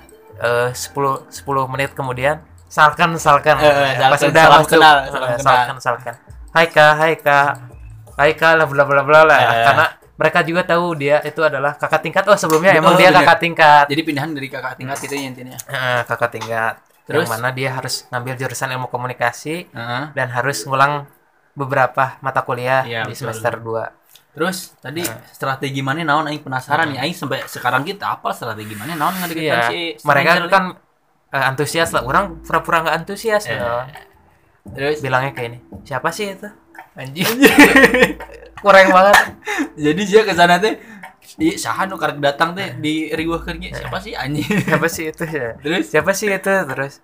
[0.43, 3.63] eh, 10 10 menit kemudian salkan salkan.
[3.63, 4.71] Eh, eh, pas salkan, udah salam masuk.
[4.75, 5.45] kenal, eh, salam kenal.
[5.45, 6.15] salkan salkan.
[6.51, 6.93] Hai kak.
[6.99, 7.51] Hai kak.
[8.17, 8.53] Hai kak.
[8.59, 9.39] Lah bla bla bla lah.
[9.39, 9.65] Eh.
[9.71, 9.87] karena
[10.19, 12.27] mereka juga tahu dia itu adalah kakak tingkat.
[12.27, 13.23] Oh sebelumnya Oh, emang dia bener.
[13.23, 13.85] kakak tingkat.
[13.87, 15.57] Jadi pindahan dari kakak tingkat itu ya intinya.
[16.05, 16.75] Kakak tingkat.
[17.09, 17.25] Terus?
[17.25, 20.03] yang mana dia harus ngambil jurusan ilmu komunikasi Heeh.
[20.13, 21.09] dan harus ngulang
[21.57, 23.33] beberapa mata kuliah Iya, di betul.
[23.33, 23.97] semester 2
[24.29, 25.03] terus tadi
[25.33, 26.29] strategi mana naon?
[26.29, 27.01] Aing penasaran nih.
[27.01, 29.67] Aing sampai sekarang kita apa strategi mana naon ngadeketan iya.
[29.67, 30.77] si mereka kan
[31.33, 32.05] eh, antusias lah.
[32.05, 33.57] Orang pura-pura nggak antusias Eh.
[33.57, 33.83] loh.
[34.69, 35.01] terus?
[35.01, 36.47] Bilangnya kayak ini siapa sih itu
[36.99, 37.25] anjing.
[38.65, 39.17] Kurang banget.
[39.79, 40.75] Jadi dia ke sana teh
[41.39, 44.43] di saha nu karek datang teh di riweuh kerja siapa sih anjing?
[44.67, 45.55] Siapa sih itu ya?
[45.63, 45.85] Terus?
[45.95, 46.99] Siapa sih itu terus?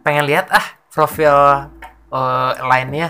[0.00, 1.36] Pengen lihat ah profil
[2.08, 3.08] eh, lainnya.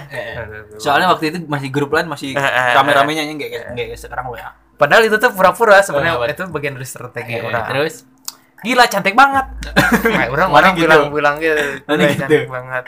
[0.82, 5.02] Soalnya waktu itu masih grup lain masih Eh, eh, rame-ramenya enggak kayak sekarang WA padahal
[5.10, 8.06] itu tuh pura-pura sebenarnya Oh, itu bagian dari strategi Eh, orang terus
[8.58, 9.46] gila cantik banget.
[10.02, 10.82] Kayak orang orang gitu?
[10.84, 12.18] bilang bilang gitu "Gila, gitu?
[12.18, 12.84] cantik banget.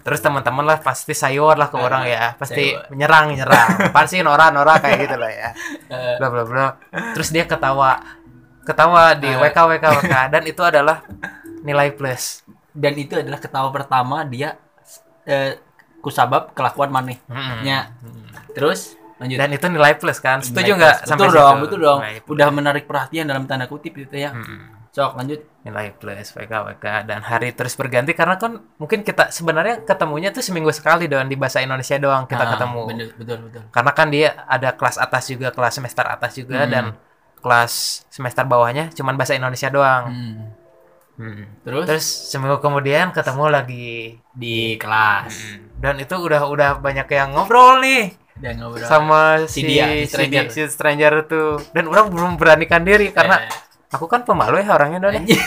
[0.00, 2.34] Terus teman-teman lah pasti sayur lah ke orang ya.
[2.34, 2.92] Pasti sayur.
[2.92, 3.68] menyerang menyerang.
[3.96, 5.48] Pasti nora nora kayak gitu lah ya.
[5.88, 6.66] Eh, bla bla bla.
[7.12, 7.96] Terus dia ketawa.
[8.62, 9.38] Ketawa di Eh.
[9.38, 11.00] WK WK WK dan itu adalah
[11.62, 12.44] nilai plus.
[12.70, 14.60] Dan itu adalah ketawa pertama dia
[15.22, 15.56] eh,
[15.98, 17.64] kusabab kelakuan maneh Mm-mm.
[17.64, 17.90] nya
[18.52, 19.38] terus lanjut.
[19.38, 20.38] Dan itu nilai plus kan?
[20.38, 21.34] Setuju nggak betul situ?
[21.34, 22.00] dong betul dong.
[22.28, 24.30] Udah menarik perhatian dalam tanda kutip gitu ya.
[24.30, 24.75] Mm-mm.
[24.96, 25.44] Sok lanjut.
[25.60, 30.40] Nilai plus WK WK dan hari terus berganti karena kan mungkin kita sebenarnya ketemunya tuh
[30.40, 32.80] seminggu sekali doang di bahasa Indonesia doang kita Ah, ketemu.
[32.88, 33.62] betul betul betul.
[33.68, 36.70] Karena kan dia ada kelas atas juga kelas semester atas juga Hmm.
[36.70, 36.84] dan
[37.36, 37.72] kelas
[38.08, 40.04] semester bawahnya cuman bahasa Indonesia doang.
[40.08, 40.36] Hmm.
[41.16, 41.44] Hmm.
[41.60, 43.88] terus, terus seminggu kemudian ketemu lagi
[44.30, 45.60] di kelas.
[45.76, 48.84] Dan itu udah udah banyak yang ngobrol nih dan ngobrol.
[48.84, 50.44] sama Si si, dia, si stranger.
[50.48, 51.56] si stranger tuh.
[51.72, 55.38] Dan orang belum beranikan diri karena Eh, aku kan pemalu ya orangnya dong anjing.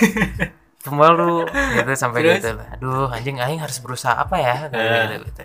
[0.80, 1.44] pemalu
[1.76, 2.36] gitu sampai Terus?
[2.40, 4.88] gitu aduh anjing aing harus berusaha apa ya gitu, Eh.
[5.04, 5.42] gitu, gitu.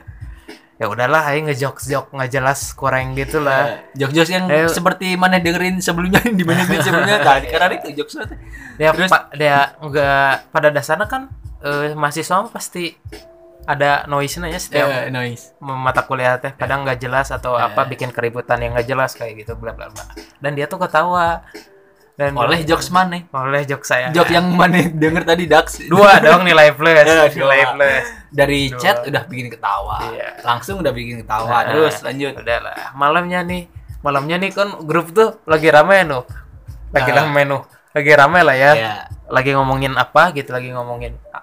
[0.74, 4.66] ya udahlah aing ngejok jok nggak jelas kurang gitu lah jokes-jokes yang Eh.
[4.68, 8.38] seperti mana dengerin sebelumnya di menit sebelumnya tadi karena itu jokes nanti
[8.74, 9.10] dia Terus?
[9.10, 11.22] pa- dia nggak pada dasarnya kan
[11.60, 12.94] eh, mahasiswa mah pasti
[13.64, 17.64] ada noise nya setiap Eh, noise mata kuliah teh kadang nggak jelas atau Eh.
[17.64, 20.04] apa bikin keributan yang nggak jelas kayak gitu bla bla bla
[20.38, 21.42] dan dia tuh ketawa
[22.14, 23.26] dan oleh jokes mana?
[23.26, 24.08] oleh jok saya.
[24.10, 24.86] Jok yang mana?
[25.02, 25.82] Denger tadi Dax.
[25.84, 27.72] Dua dong nilai plus Eh, nilai dua.
[27.74, 28.04] plus.
[28.30, 28.78] Dari Dua.
[28.78, 29.98] chat udah bikin ketawa.
[30.08, 30.28] Iya.
[30.40, 31.46] langsung udah bikin ketawa.
[31.48, 32.32] Nah, terus lanjut.
[32.34, 32.74] Udah lah.
[32.92, 33.66] Malamnya nih
[34.00, 36.22] malamnya nih kan grup tuh lagi rame nuh
[36.90, 37.24] lagi Nah.
[37.24, 38.72] rame nuh lagi rame lah ya.
[38.74, 41.42] Ya lagi ngomongin apa gitu lagi ngomongin ah,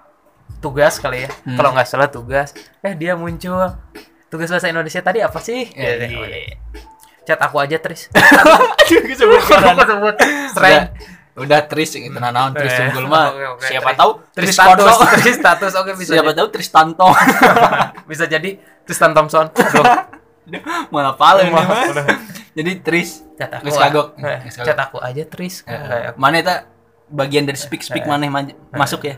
[0.58, 1.30] tugas kali ya.
[1.42, 1.58] Hmm.
[1.58, 2.54] kalau nggak salah tugas.
[2.78, 3.76] Eh dia muncul.
[4.28, 5.68] Tugas bahasa Indonesia tadi apa sih?
[5.74, 6.16] Ya, Gitu.
[6.16, 6.56] iya.
[7.22, 8.06] Chat aku aja Tris.
[8.12, 8.60] Aduh
[9.04, 10.14] kesebut Aku sebut.
[10.48, 10.90] Strength.
[11.32, 13.32] udah tris gitu nah naon tris Eh, unggul mah.
[13.58, 13.96] Siapa Tris.
[13.96, 15.06] tahu Tris tris status Kondo.
[15.16, 17.08] Tris status oke bisa siapa jadi, tahu Tristanto
[18.10, 18.50] bisa jadi
[18.84, 19.46] Tristan Thompson.
[20.90, 21.64] Malah paling mah
[22.52, 23.24] jadi tris.
[23.32, 24.06] Chat aku kagok.
[24.18, 24.66] eh, Geus kagok.
[24.66, 25.54] chat aku aja Tris.
[25.62, 26.52] Kayak, mana itu?
[27.08, 29.16] Bagian dari speak speak mana maj- masuk ya?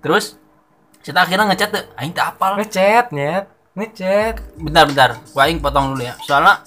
[0.00, 0.34] Terus
[1.00, 1.84] kita akhirnya ngechat tuh.
[1.94, 2.58] Aing tak apal.
[2.58, 3.46] Ngechat nyet.
[3.72, 4.42] Ngechat.
[4.56, 5.10] Bentar bentar.
[5.28, 6.18] Gua aing potong dulu ya.
[6.20, 6.58] Soalnya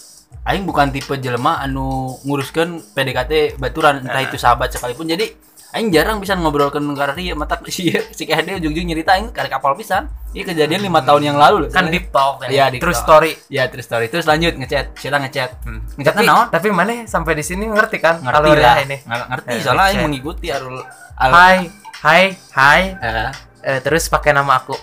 [0.46, 5.06] aing bukan tipe jelema anu nguruskan PDKT baturan entah itu sahabat sekalipun.
[5.06, 5.30] Jadi
[5.70, 9.78] aing jarang bisa ngobrolkan karena dia mata si si KHD ujung-ujung nyerita aing karek kapal
[9.78, 10.10] pisan.
[10.30, 13.02] Ini kejadian lima tahun yang lalu kan deep talk kan Iya, deep true talk.
[13.02, 13.34] story.
[13.50, 14.10] Ya terus story.
[14.10, 15.50] Terus lanjut ngechat kita ngechat.
[15.98, 16.48] Ngechat tapi naon?
[16.54, 18.78] tapi mana sampai di sini ngerti kan ngerti lah.
[18.82, 18.98] ini?
[19.06, 20.86] Nggak ngerti Eh, soalnya aing mengikuti alur
[21.18, 21.58] al hai
[22.06, 22.24] hai
[22.54, 22.82] hai.
[22.96, 23.30] Eh,
[23.66, 24.78] eh, terus pakai nama aku.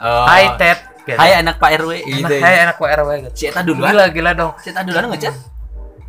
[0.00, 0.24] Oh.
[0.26, 1.16] hai Ted gitu.
[1.16, 3.90] hai anak Pak RW Nah, gitu hai anak WRW gitu si Eta duluan?
[3.90, 4.52] Gila gila dong.
[4.58, 5.34] Si Eta duluan ngechat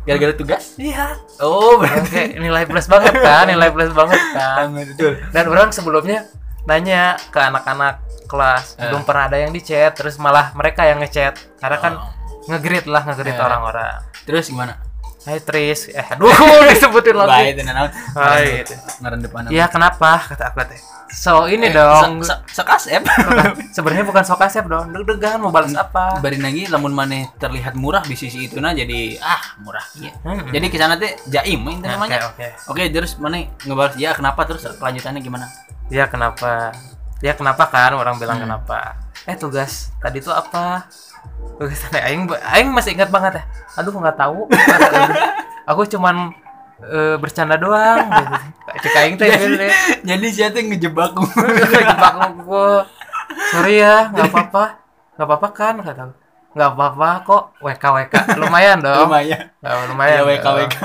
[0.02, 0.74] gara-gara tugas?
[0.76, 1.14] Iya.
[1.38, 4.66] Oh Oke, nilai plus banget kan nilai plus banget kan.
[4.74, 5.14] Betul.
[5.30, 6.26] Dan orang sebelumnya
[6.62, 8.88] nanya ke anak-anak kelas Eh.
[8.88, 11.38] belum pernah ada yang di chat terus malah mereka yang ngechat.
[11.56, 12.10] Karena kan Oh.
[12.48, 13.40] ngegrit lah ngegrit Eh.
[13.40, 14.02] orang-orang.
[14.22, 14.74] Terus gimana
[15.22, 16.26] Hai Tris eh aduh
[16.68, 17.90] disebutin Baik, lagi itu naon.
[18.12, 18.66] Hai.
[18.98, 19.40] Ngaran depan.
[19.46, 20.80] Iya kenapa kata aku teh
[21.12, 23.04] so ini Eh, dong se- sekasep.
[23.70, 28.00] sebenarnya bukan sok kasep dong deg-degan mau balas apa Bari lagi lamun maneh terlihat murah
[28.00, 30.08] di sisi itu nah jadi ah murah iya.
[30.22, 30.48] Hmm.
[30.48, 32.18] Jadi ke sana teh jaim itu Oke, namanya.
[32.26, 32.46] oke.
[32.66, 35.46] Oke, terus maneh ngebalas ya kenapa terus kelanjutannya gimana?
[35.86, 36.72] Ya kenapa?
[37.20, 38.48] Ya kenapa kan orang bilang Hmm.
[38.48, 38.96] kenapa?
[39.22, 40.88] Eh tugas tadi tuh apa?
[41.60, 43.42] Tugas tadi aing aing masih ingat banget ya.
[43.78, 44.48] Aduh nggak tahu.
[45.70, 46.34] aku cuman
[46.82, 48.34] eh, bercanda doang gitu.
[48.82, 49.68] cek aing teh jadi,
[50.02, 51.12] jadi siapa yang ngejebak
[51.70, 52.88] jebak gua
[53.54, 54.64] sorry ya nggak apa-apa
[55.14, 56.21] nggak apa-apa kan kata.
[56.52, 57.42] Nggak apa-apa kok.
[57.64, 59.08] WK WK lumayan dong.
[59.08, 59.40] Lumayan.
[59.64, 60.20] Oh, lumayan.
[60.20, 60.46] Ya, WK.
[60.46, 60.76] WK.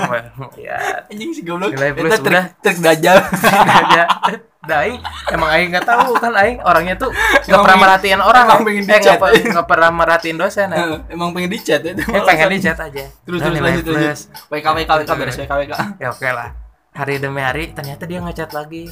[0.60, 0.76] ya
[1.08, 1.72] anjing si goblok.
[1.76, 2.44] Nilai plus trik udah.
[2.60, 4.04] trik dajal aja
[4.68, 5.00] Nah, aing
[5.32, 6.60] emang aing nggak tahu kan aing.
[6.60, 7.08] Orangnya tuh
[7.48, 9.18] nggak pernah merhatiin orang emang eh pengen nggak dicat.
[9.56, 10.84] nggak pernah merhatiin dosen ya.
[11.08, 11.92] emang pengen dicat ya.
[11.96, 13.04] Eh, pengen di chat aja.
[13.24, 14.20] Terus Nah, terus lanjut plus.
[14.52, 16.48] WK WK WK beres WK WK ya oke lah.
[16.92, 18.84] Hari demi hari ternyata dia ngechat lagi.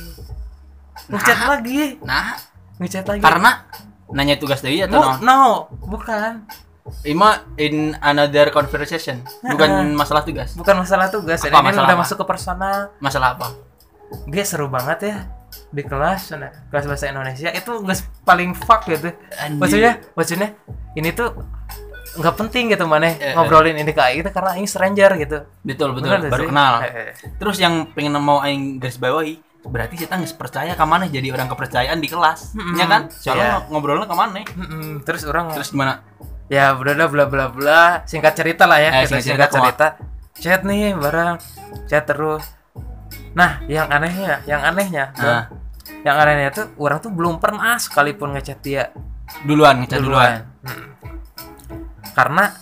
[1.12, 2.00] Ngechat lagi?
[2.00, 2.40] Nah.
[2.80, 3.20] Ngechat lagi.
[3.20, 3.50] Karena
[4.16, 5.10] nanya tugas dari atau no?
[5.20, 5.38] no.
[5.76, 6.46] Bukan
[7.03, 11.92] Ima in another conversation bukan masalah tugas bukan masalah tugas Apa ini kan masalah udah
[11.92, 12.03] apa?
[12.03, 13.46] masuk ke personal masalah apa
[14.25, 15.16] dia seru banget ya
[15.68, 19.59] di kelas nah, kelas bahasa Indonesia itu nggak paling fuck gitu Anjir.
[19.59, 20.49] maksudnya maksudnya
[20.92, 21.35] ini tuh
[22.14, 23.35] nggak penting gitu mana Eh, eh.
[23.35, 26.49] ngobrolin ini ke Aing karena Aing stranger gitu betul betul Bener baru sih?
[26.49, 27.09] kenal Eh, eh.
[27.37, 31.51] terus yang pengen mau aing garis bawahi berarti kita nggak percaya ke mana jadi orang
[31.51, 32.79] kepercayaan di kelas Mm-mm.
[32.79, 33.68] ya kan soalnya Iya.
[33.68, 35.03] ngobrolnya ke mana Mm-mm.
[35.03, 36.07] terus orang terus gimana
[36.46, 37.82] ya bla bla bla bla bla.
[38.04, 39.87] Singkat cerita lah ya Eh, kita singkat singkat cerita,
[40.37, 41.37] chat nih barang
[41.87, 42.44] chat terus.
[43.32, 45.44] Nah yang anehnya yang anehnya nah
[46.02, 48.90] yang anehnya tuh orang tuh belum pernah sekalipun ngechat dia.
[49.42, 50.87] Duluan ngecat duluan, Mm.
[52.14, 52.54] karena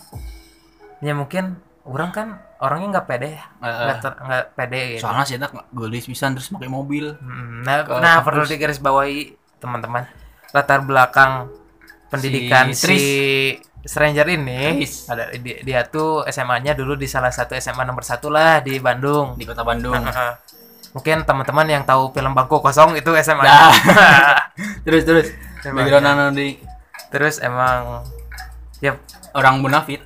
[0.98, 3.36] ya mungkin orang kan orangnya nggak pede.
[3.36, 5.02] Ya nggak ter- nggak pede gitu.
[5.04, 7.20] Soalnya sih tak gelis pisan terus pakai mobil.
[7.20, 8.24] Mm, nah, Ke nah kampus.
[8.24, 9.18] perlu digarisbawahi
[9.60, 10.08] teman-teman.
[10.56, 11.52] Latar belakang
[12.08, 12.98] pendidikan Si si,
[13.84, 15.04] stranger ini Tris.
[15.12, 19.36] ada dia, dia tuh SMA-nya dulu di salah satu SMA nomor satu lah di Bandung.
[19.36, 20.00] Di kota Bandung.
[20.96, 23.74] Mungkin teman-teman yang tahu film bangku kosong itu SMA Dah.
[24.88, 25.26] terus terus.
[25.64, 26.26] Background ya.
[26.32, 26.48] di
[27.12, 28.04] terus emang
[28.80, 28.96] ya.
[29.34, 30.00] Orang munafik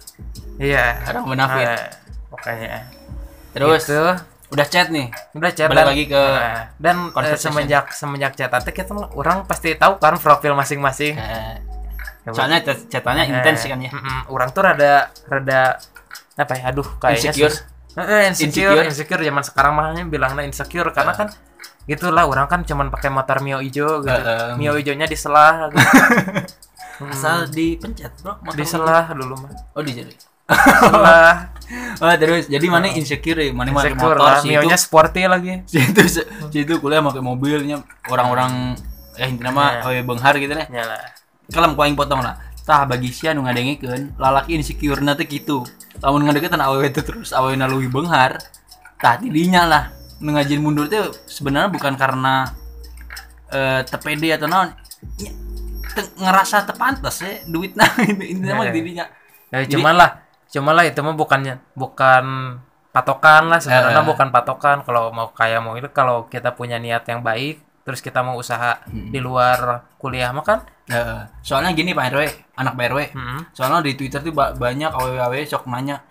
[0.58, 0.98] iya.
[1.06, 1.84] Orang munafik Nah,
[2.32, 2.88] makanya
[3.52, 4.00] terus itu
[4.48, 5.12] udah chat nih?
[5.36, 9.76] Udah chat Balik dan- lagi ke Nah, dan eh, semenjak semenjak chat kita orang pasti
[9.76, 11.20] tahu kan profil masing-masing.
[11.20, 11.60] Ya,
[12.34, 13.90] soalnya chatannya Eh, intens kan ya.
[13.90, 14.18] mm-mm.
[14.32, 14.92] orang tuh rada
[15.26, 15.60] rada
[16.34, 17.54] apa ya aduh kayaknya Insecure?
[17.94, 18.84] Eh, eh, insecure Insecure?
[18.86, 19.22] insecure.
[19.26, 20.90] Zaman sekarang mahnya bilangnya insecure.
[20.90, 21.28] Karena kan
[21.84, 24.12] gitulah orang kan cuman pakai motor mio ijo gitu.
[24.12, 24.52] Eh, eh.
[24.54, 25.82] mio ijonya diselah gitu.
[26.98, 31.46] Hmm, asal dipencet bro motor diselah dulu mah oh di jadi diselah.
[32.02, 33.54] Oh terus jadi mana insecure ya?
[33.54, 35.62] Mana insecure motor lah sih mionya sporty lagi.
[35.70, 36.22] Si itu si
[36.58, 38.74] itu kuliah pakai mobilnya orang-orang
[39.14, 39.86] eh intinya mah Iya.
[39.86, 40.66] oh ya benghar gitu deh
[41.48, 42.37] mau aing potong lah.
[42.62, 45.64] Tah bagi sia nu ngadengikeun lalaki insecure na teh kitu.
[46.04, 48.37] Lamun ngadeketan awewe teh terus awewe na leuwih beunghar
[49.00, 49.84] tah tidinya lah.
[50.20, 52.52] Nu ngajin mundur teh sebenarnya bukan karena
[53.48, 54.68] eh tepede atau naon.
[55.16, 55.32] Ya,
[55.96, 58.74] te- ngerasa tepantas ya duit nah ini ini mah Iya.
[58.74, 59.04] tidinya
[59.48, 60.11] ya Jadi- cuman lah
[60.48, 62.24] cuman lah itu mah bukannya bukan
[62.92, 63.56] patokan lah.
[63.56, 64.84] Sebenarnya bukan patokan.
[64.84, 68.85] Kalau mau kayak mau itu kalau kita punya niat yang baik terus kita mau usaha
[68.85, 69.09] Hmm.
[69.09, 69.59] di luar
[69.96, 70.61] kuliah mah kan?
[71.40, 72.22] Soalnya gini Pak RW
[72.55, 73.40] anak Pak RW Mm-mm.
[73.51, 76.05] soalnya di Twitter tuh ba- banyak awewe sok nanya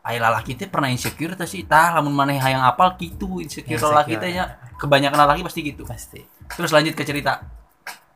[0.00, 1.62] Ay lalaki teh pernah insecure teh sih?
[1.62, 4.56] Tah lamun maneh hayang apal gitu insecure, Insecure, lalaki teh nya.
[4.74, 5.84] kebanyakan lalaki pasti gitu.
[5.84, 6.24] Pasti.
[6.48, 7.44] Terus lanjut ke cerita.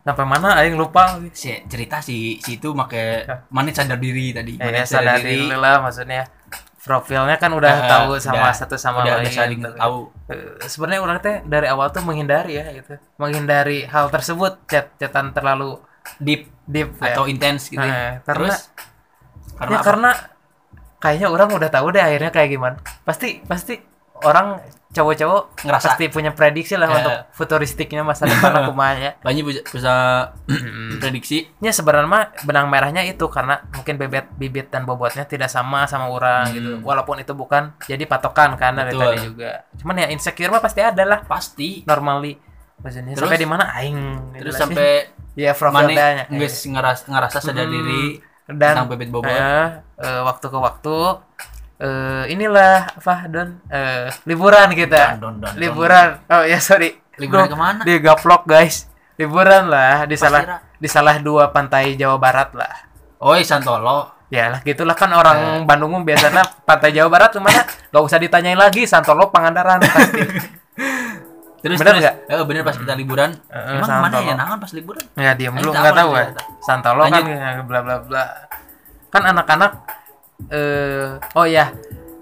[0.01, 1.21] Sampai mana aing lupa.
[1.33, 4.57] Si cerita si si itu make mana sadar diri tadi.
[4.57, 5.45] Ya, Maneh ya sadar diri.
[5.51, 6.25] lah maksudnya
[6.85, 9.71] profilnya kan udah Eh, tahu sama udah- satu sama udah, lain udah saling gitu.
[9.75, 14.93] tahu Eh, sebenarnya orang teh dari awal tuh menghindari ya gitu menghindari hal tersebut chat
[14.95, 15.81] chatan terlalu
[16.19, 17.13] deep deep ya.
[17.13, 18.21] atau intens gitu ya.
[18.21, 18.57] karena- terus
[19.55, 19.87] karena ya apa?
[19.87, 20.11] karena
[20.99, 23.81] kayaknya orang udah tahu deh akhirnya kayak gimana pasti pasti
[24.21, 24.61] orang
[24.95, 25.87] cowok-cowok Ngerasa.
[25.91, 26.95] pasti punya prediksi lah Eh.
[26.95, 29.95] untuk futuristiknya masa depan kumanya banyak bisa, bisa
[30.97, 31.51] prediksi.
[31.59, 36.07] Ya sebenarnya mah benang merahnya itu karena mungkin bebet bibit dan bobotnya tidak sama sama
[36.07, 36.55] orang Hmm.
[36.55, 39.67] gitu walaupun itu bukan jadi patokan kan dari tadi juga.
[39.75, 41.21] Cuman ya insecure mah pasti ada lah.
[41.25, 41.83] Pasti.
[41.85, 42.39] Normally.
[42.77, 43.65] Maksudnya Terus- sampai di mana?
[43.73, 44.01] Aing.
[44.37, 44.89] Terus sampai
[45.35, 47.75] ya profilnya nggak ngerasa ngerasa sadar Hmm.
[47.75, 48.05] diri
[48.47, 49.27] dan tentang bebet bobot.
[49.27, 49.67] eh,
[49.99, 50.97] eh, waktu ke waktu
[51.77, 55.53] eh, inilah apa don eh, liburan kita Don, don, don, don.
[55.57, 57.81] liburan oh ya sorry Liburan ke mana?
[57.83, 60.59] di gaplok guys liburan lah di salah Pasira.
[60.75, 62.75] di salah dua pantai Jawa Barat lah
[63.21, 65.17] Oi Santolo ya lah gitulah kan Eh.
[65.17, 69.79] orang Bandung mah biasanya pantai Jawa Barat ke mana gak usah ditanyain lagi Santolo Pangandaran
[69.79, 70.23] pasti
[71.63, 72.17] terus Bener terus nggak?
[72.29, 74.03] eh bener pas kita liburan Eh, emang Santolo.
[74.05, 76.27] mana ya naon pas liburan ya diam dulu nggak tahu ya.
[76.61, 77.31] Santolo kan Lanjut.
[77.33, 78.25] ya, bla bla bla
[79.09, 79.73] kan anak-anak
[80.51, 81.71] eh oh ya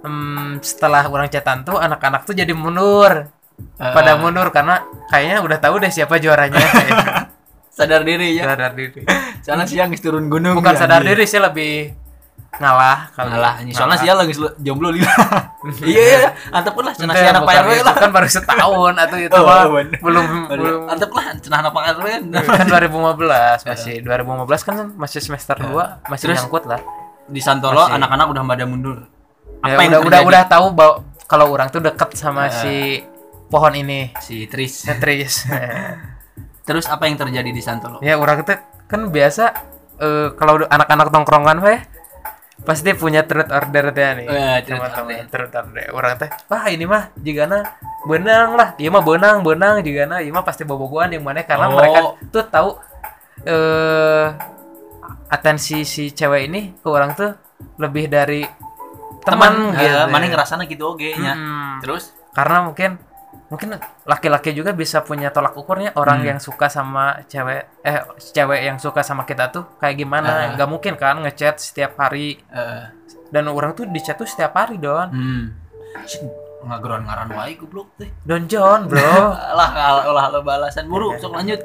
[0.03, 3.31] hmm, setelah orang cetan tuh anak-anak tuh jadi mundur.
[3.79, 6.59] Eh, pada mundur karena kayaknya udah tahu deh siapa juaranya.
[7.77, 8.53] Sadar diri ya.
[8.53, 9.07] Sadar diri.
[9.41, 11.95] Soalnya siang turun gunung bukan ya, sadar diri sih lebih
[12.61, 13.73] ngalah kalau Kalah anjing.
[13.73, 15.09] Soalnya sih lagi jomblo lima.
[15.63, 17.55] Iya iya, antep lah cenah si anak Pak
[17.87, 17.95] lah.
[17.95, 19.87] kan baru setahun atau itu Oh, mah.
[20.03, 20.81] belum belum.
[20.91, 22.07] Antep lah cenah anak Pak RW.
[22.35, 23.95] kan 2015 masih.
[24.03, 26.37] 2015 kan masih semester 2 masih Terus?
[26.43, 26.83] nyangkut lah
[27.25, 27.95] Di Santolo Masih.
[27.97, 28.99] anak-anak udah pada mundur.
[29.61, 30.29] ya, Apa yang udah udah terjadi?
[30.29, 32.53] udah tahu bahwa kalau orang tuh deket sama Eh.
[32.53, 32.75] si
[33.47, 34.83] pohon ini si Tris.
[34.83, 35.47] Tetris
[36.63, 37.99] Terus apa yang terjadi di Santolo?
[38.01, 38.55] ya orang itu
[38.87, 39.45] kan biasa
[39.97, 41.81] eh, kalau anak-anak tongkrongan weh
[42.63, 46.85] pasti punya truth order teh nih Eh, truth teman-teman truth order orang teh wah ini
[46.85, 47.59] mah jigana
[48.03, 51.75] benang lah iya mah benang benang jigana iya mah pasti bobogohan yang mana karena Oh.
[51.75, 52.71] mereka tuh tahu
[53.45, 54.27] eh
[55.29, 57.33] atensi si cewek ini ke orang tuh
[57.79, 58.43] lebih dari
[59.23, 61.35] teman Teman, gitu eh, mana ngerasana gitu oge nya.
[61.35, 61.79] Mm-mm.
[61.83, 62.91] Terus karena mungkin
[63.47, 63.77] mungkin
[64.09, 66.29] laki-laki juga bisa punya tolak ukurnya orang Hmm.
[66.35, 68.01] yang suka sama cewek eh
[68.33, 70.43] cewek yang suka sama kita tuh kayak gimana Ah.
[70.57, 72.89] nggak mungkin kan ngechat setiap hari eh
[73.29, 75.45] dan orang tuh di chat tuh setiap hari don hmm.
[76.65, 78.09] ngageron ngaran wae goblok teh.
[78.25, 79.01] don John bro
[79.59, 81.61] lah lah lo balasan buru sok lanjut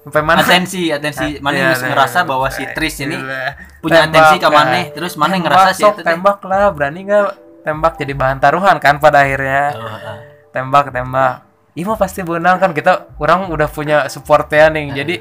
[0.00, 0.40] sampai mana?
[0.40, 1.38] Atensi atensi.
[1.38, 1.88] Mana Iya, geus iya.
[1.92, 3.56] ngerasa bahwa si Tris ini Iya.
[3.78, 4.54] punya Tembak, atensi ke kan.
[4.54, 6.06] maneh terus mana Tembak, ngerasa si sok, itu teh.
[6.08, 6.64] tembak lah.
[6.70, 7.26] Berani nggak
[7.60, 9.64] tembak jadi bahan taruhan kan pada akhirnya?
[9.74, 10.18] Oh, ah.
[10.50, 11.34] tembak tembak.
[11.72, 12.72] Ih mah pasti benang kan.
[12.72, 14.84] Kita orang udah punya supportnya nih.
[14.94, 15.14] Jadi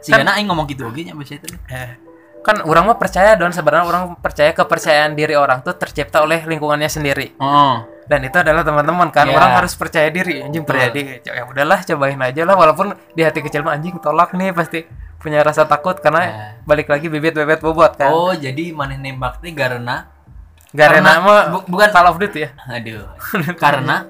[0.00, 1.90] si Gana aing ngomong gitu oge nya biasa itu Eh,
[2.40, 3.48] kan orang mah percaya don.
[3.48, 7.36] Sebenarnya orang percaya kepercayaan diri orang tuh tercipta oleh lingkungannya sendiri.
[7.38, 9.34] Oh dan itu adalah teman-teman kan Iya.
[9.34, 11.20] orang harus percaya diri anjing percaya diri.
[11.20, 14.84] Ya udahlah cobain aja lah walaupun di hati kecil mah anjing tolak nih pasti
[15.16, 16.50] punya rasa takut karena Nah.
[16.62, 18.08] balik lagi bibit bebet bobot kan.
[18.08, 20.04] Oh jadi maneh nembak teh karena
[20.70, 22.50] karena- mah bu- bukan- Call of Duty ya?
[22.68, 23.06] Aduh.
[23.56, 24.04] Karena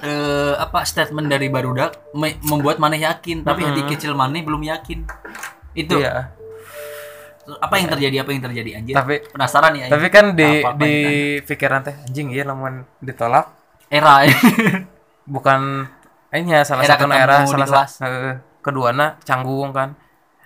[0.00, 3.90] eh apa statement dari barudak me- membuat maneh yakin tapi hati Mm-mm.
[3.90, 5.04] kecil maneh belum yakin.
[5.72, 5.98] Itu.
[5.98, 6.36] Iya
[7.58, 8.94] apa yang terjadi apa yang terjadi anjir?
[8.94, 10.94] Tapi penasaran ya tapi kan di Apa-apa di
[11.42, 13.50] pikiran teh anjing iya lamun ditolak.
[13.90, 14.22] Era
[15.34, 15.86] bukan
[16.30, 18.18] ini ya salah Era satu era salah satu
[18.60, 19.98] keduana canggung kan.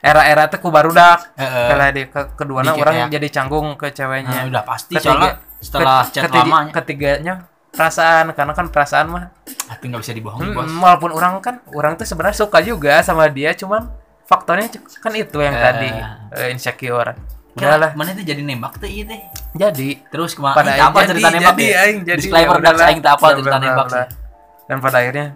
[0.05, 1.33] Era-era teh ku barudak.
[1.33, 1.67] Heeh.
[1.67, 3.07] kalau di ke, keduana Dikit orang ya.
[3.17, 6.73] jadi canggung ke Nah, ceweknya udah pasti Ketiga- soalnya setelah Ket- chat ketiga- lamanya.
[6.77, 7.35] ketiganya
[7.73, 9.25] perasaan karena kan perasaan mah
[9.67, 10.71] tapi nggak bisa dibohongi hmm, bos.
[10.79, 13.91] walaupun orang kan orang tuh sebenarnya suka juga sama dia cuman
[14.25, 14.67] faktornya
[15.01, 15.63] kan itu yang Eh.
[15.63, 15.89] tadi
[16.41, 17.13] eh, insecure.
[17.55, 19.21] Udah udahlah mana itu jadi nembak teh iya teh
[19.55, 19.89] jadi.
[20.11, 21.79] Terus ke mana pada apa akhirnya cerita jadi, nembak jadi, ya?
[21.87, 22.87] aing jadi disclaimer ya dak udahlah.
[22.91, 24.07] aing teh apa cerita nembak sih?
[24.65, 25.27] Dan pada akhirnya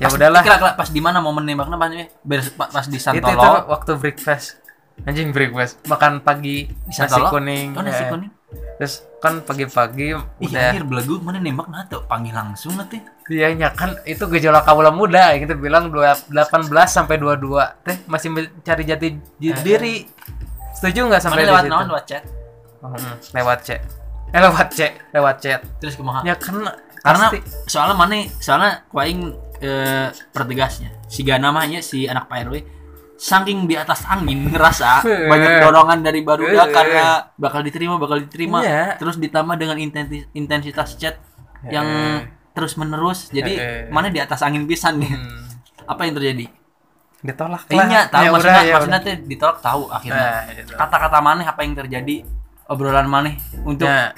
[0.00, 3.92] ya udahlah kira-kira pas di mana momen nembaknya pas pas di itu itu Santolo waktu
[4.00, 4.63] breakfast
[5.02, 8.10] anjing breakfast makan pagi nasi Santolo kuning oh nasi eh.
[8.10, 8.30] kuning?
[8.78, 12.06] Terus kan pagi-pagi ih udah anjir belagu mana nembak tuh?
[12.06, 17.82] Panggil langsung nanti dia kan itu gejolak kaula muda gitu bilang dua- 18 sampai 22
[17.82, 19.08] teh masih mencari jati
[19.40, 19.62] ji- Eh.
[19.64, 19.96] diri.
[20.74, 21.86] Setuju nggak sampai lewat naon?
[21.90, 22.22] Lewat chat?
[22.84, 23.80] Hmm, lewat chat.
[24.34, 25.60] Eh lewat chat lewat chat.
[25.80, 26.20] Terus kumaha?
[26.22, 26.60] Ya kan
[27.04, 27.40] karena pasti.
[27.66, 30.90] soalnya mana soalnya kuaing eh, pertegasnya.
[31.08, 32.54] Si Gana mah nya si anak Pak RW
[33.24, 35.24] saking di atas angin ngerasa Eh.
[35.32, 36.74] banyak dorongan dari barudak Eh.
[36.74, 39.00] karena bakal diterima bakal diterima Iya.
[39.00, 41.16] terus ditambah dengan intensi- intensitas chat
[41.64, 41.88] yang
[42.52, 43.52] terus menerus jadi
[43.88, 45.48] mana di atas angin pisan nih Hmm,
[45.86, 46.46] apa yang terjadi
[47.20, 49.08] ditolak Eh, iya tahu Ya maksudnya ya maksudnya udah.
[49.08, 50.72] teh ditolak tahu akhirnya Nah, gitu.
[50.76, 52.16] kata-kata mana apa yang terjadi
[52.66, 53.32] obrolan mana
[53.64, 54.12] untuk Ya,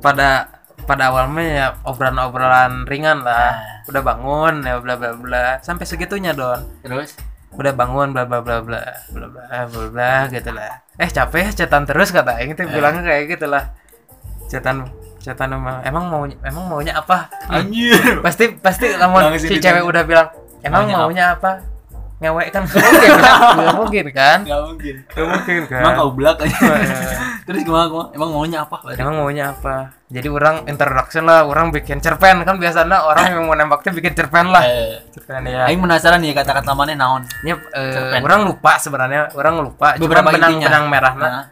[0.00, 3.54] pada pada awalnya ya obrolan-obrolan ringan lah.
[3.54, 3.86] Nah.
[3.86, 6.58] Udah bangun ya bla bla bla sampai segitunya don.
[6.80, 7.14] terus
[7.54, 8.80] Udah bangun bla bla bla bla
[9.12, 10.84] bla bla bla bla gitu lah.
[11.00, 13.72] Eh capek cetan terus kata Aing teh bilangnya kayak gitu lah.
[14.50, 14.84] Cetan
[15.18, 17.28] cetan emang emang mau emang maunya apa?
[17.48, 20.28] anjir Pasti pasti Langsung si cewek udah bilang
[20.64, 21.77] emang Maunya maunya apa?
[22.18, 23.54] Ngewek kan nggak mungkin kan?
[23.54, 24.38] Nggak mungkin kan?
[24.42, 25.80] nggak mungkin Nggak mungkin kan?
[25.80, 27.18] emang kau belak aja Iya.
[27.46, 28.76] terus gimana gimana emang maunya apa?
[28.92, 29.76] Emang maunya apa?
[30.08, 34.50] Jadi orang introduction lah, orang bikin cerpen kan biasanya orang yang mau nembaknya bikin cerpen
[34.50, 34.62] lah.
[34.62, 35.64] Eh, Cerpen ya.
[35.64, 38.20] Aing penasaran nih kata-kata mana naon Ini eh, Cerpen.
[38.20, 39.94] orang lupa sebenarnya, orang lupa.
[39.94, 41.30] Beberapa Cuman benang benang merah nah.
[41.30, 41.44] Nah,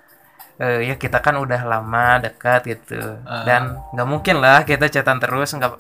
[0.56, 2.96] Eh, ya kita kan udah lama dekat gitu.
[3.22, 3.44] Ah.
[3.44, 5.72] Dan nggak mungkin lah kita chatan terus nggak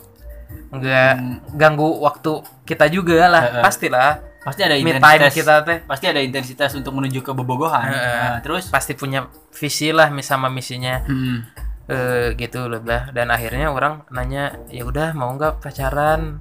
[0.70, 1.40] nggak Hmm.
[1.50, 2.32] ganggu waktu
[2.62, 3.62] kita juga lah, Eh, eh.
[3.64, 4.10] pastilah.
[4.46, 5.34] Pasti ada Me time intensitas.
[5.34, 5.78] kita teh.
[5.82, 7.90] Pasti ada intensitas untuk menuju ke bobogohan.
[7.90, 7.98] Eh.
[7.98, 8.70] Nah, terus?
[8.70, 11.02] Pasti punya visi lah mis- sama misinya.
[11.02, 11.38] hmm,
[11.86, 16.38] eh gitu loh lah dan akhirnya orang nanya ya udah mau nggak pacaran?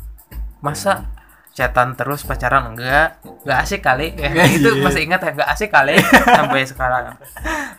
[0.61, 1.09] Masa
[1.55, 3.17] chatan terus pacaran enggak?
[3.41, 4.13] Nggak asik kali.
[4.13, 5.97] Ya, itu masih ingat ya nggak asik kali
[6.37, 7.17] sampai sekarang.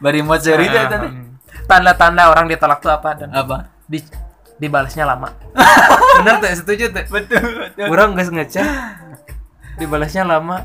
[0.03, 1.07] Bari mau cerita tadi.
[1.07, 1.39] hmm.
[1.67, 3.71] tanda-tanda orang ditolak tuh apa dan apa?
[3.87, 4.03] di
[4.57, 5.31] dibalasnya lama.
[6.19, 7.05] Bener tuh setuju tuh.
[7.11, 7.87] Betul betul.
[7.87, 8.67] Orang nggak ngechat
[9.77, 10.65] dibalasnya lama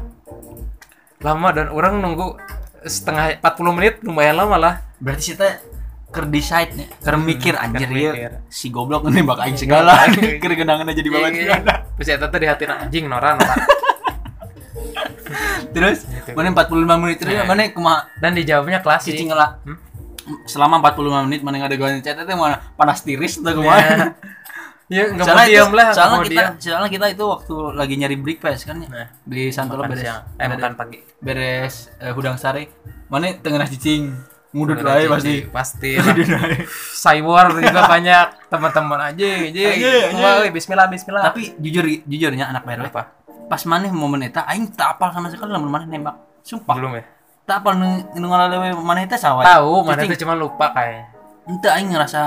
[1.19, 2.35] lama dan orang nunggu
[2.81, 5.61] setengah 40 menit lumayan lama lah berarti kita
[6.07, 10.09] ker decide nya ker mikir anjir ker ya si goblok nembak aing segala
[10.41, 11.61] ker genangan jadi bawa Iya.
[11.95, 13.55] Terus eta teh di hati anjing Nora Nora.
[15.71, 16.35] terus Gitu.
[16.35, 17.45] mana 45 menit terus Nah.
[17.45, 19.13] mana kumaha Dan dijawabnya klasik.
[19.13, 19.77] cicing lah Hmm?
[20.43, 24.13] selama 45 menit mana ada gawang chat itu mana panas tiris atau kumaha
[24.91, 26.53] Ya enggak mau itu- diam lah, soalnya mau kita diam.
[26.59, 30.19] soalnya kita itu waktu lagi nyari breakfast kan ya Nah, di Santolo beres siang.
[30.29, 30.99] Eh beres- makan pagi.
[31.17, 32.67] beres eh, hudang sari
[33.07, 34.11] mana tengah cicing
[34.51, 35.91] ngudut Udah lah pasti Pasti.
[37.01, 39.63] Cyber juga banyak teman-teman aja, aja.
[40.13, 41.23] Wah, Bismillah, Bismillah.
[41.23, 43.15] tapi jujur jujurnya anak baru apa?
[43.43, 47.03] pas mana momen eta aing tak apal sama sekali lamun mana nembak sumpah Belum ya?
[47.43, 51.11] tak apal nu ngalalewe mana eta sawat Tahu, mana tuh cuma lupa kayaknya.
[51.45, 52.21] ente aing ngerasa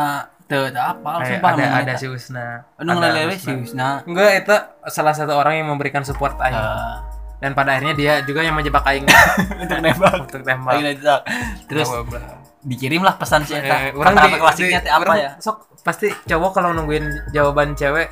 [0.46, 2.46] apal Kayak sumpah ada ada si Usna.
[2.76, 3.40] nu Ada ngalalewe Usna.
[3.40, 4.56] si Wisna Enggak, itu
[4.88, 6.52] salah satu orang yang memberikan support aing.
[6.52, 6.96] Eh,
[7.36, 9.04] Dan pada akhirnya dia juga yang menjebak aing
[9.62, 10.72] untuk nembak untuk tembak.
[10.74, 10.96] aing
[11.66, 11.88] terus
[12.60, 15.56] dikirimlah pesan si eta Eh, orang kata di, klasiknya di- teh apa orang ya Sok
[15.80, 18.08] pasti cowok kalau nungguin jawaban cewek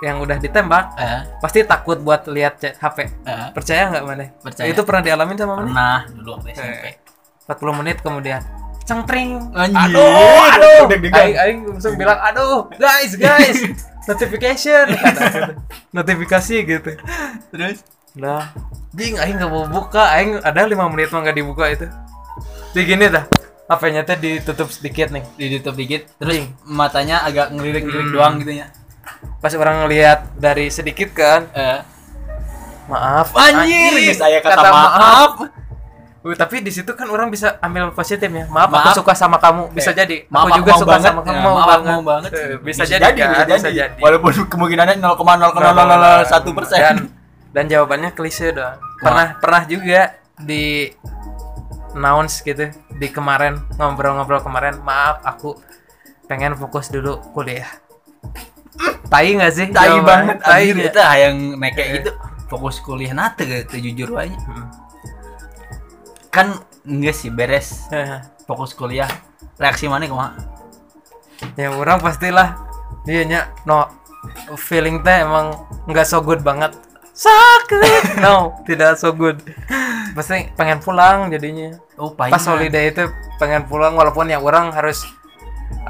[0.00, 2.98] yang udah ditembak eh pasti takut buat lihat HP.
[3.22, 4.24] eh, Percaya nggak mana?
[4.38, 4.66] Percaya.
[4.66, 5.66] Itu pernah dialamin sama mana?
[5.66, 6.94] pernah dulu waktu SMP Eh,
[7.46, 8.40] 40 menit kemudian
[8.90, 9.38] cengtring.
[9.52, 9.94] Anjir.
[9.94, 10.10] Aduh,
[10.50, 10.82] aduh.
[10.90, 13.62] Aing aing langsung bilang, "Aduh, guys, guys.
[14.08, 15.54] Notification." Kata.
[15.96, 16.90] Notifikasi gitu.
[17.48, 18.50] terus Lah,
[18.90, 21.86] jing aing nggak mau buka, aing ada 5 menit mah nggak dibuka itu.
[22.70, 23.22] Jadi gini dah.
[23.64, 25.22] HP-nya teh ditutup sedikit nih.
[25.32, 26.50] ditutup dikit terus Anjing.
[26.66, 28.12] matanya agak ngelirik-ngelirik Hmm.
[28.12, 28.66] doang gitu ya
[29.38, 31.78] Pas orang ngelihat dari sedikit kan, eh
[32.86, 33.30] maaf.
[33.32, 35.32] anjir saya kata, maaf,
[36.20, 38.44] Uh, tapi di situ kan orang bisa ambil positifnya.
[38.46, 38.92] Maaf, Maaf.
[38.92, 39.72] aku suka sama kamu.
[39.72, 40.16] Bisa Eh, jadi.
[40.28, 41.08] maaf, aku juga mau suka banget.
[41.08, 41.32] sama kamu.
[41.32, 41.88] Ya, maaf, banget.
[41.88, 42.30] mau banget.
[42.30, 43.28] Eh, bisa, jadi, kan?
[43.48, 43.96] Bisa, jadi.
[43.96, 46.96] walaupun kemungkinannya 0,00001 persen Dan
[47.50, 48.76] dan jawabannya klise doang.
[48.96, 50.00] Pernah pernah juga
[50.36, 50.92] di
[51.92, 54.76] announce gitu di kemarin ngobrol-ngobrol kemarin.
[54.78, 55.56] Maaf, aku
[56.26, 57.66] pengen fokus dulu kuliah.
[59.08, 59.66] Tai nggak sih?
[59.72, 62.10] tai banget Tai itu yang neke gitu
[62.46, 64.68] fokus kuliah nate gitu jujur aja Hmm.
[66.30, 67.86] Kan enggak sih beres.
[68.46, 69.10] Fokus kuliah.
[69.60, 70.32] Reaksi mana kumaha
[71.56, 72.56] ya orang pastilah.
[73.08, 73.88] Dia nya no.
[74.60, 75.56] Feeling teh emang
[75.88, 76.76] nggak so good banget.
[77.16, 78.20] Sakit.
[78.24, 79.40] No tidak so good.
[80.12, 81.76] Pasti pengen pulang jadinya.
[81.96, 83.08] Oh pahit pas holiday itu
[83.40, 85.04] pengen pulang walaupun ya orang harus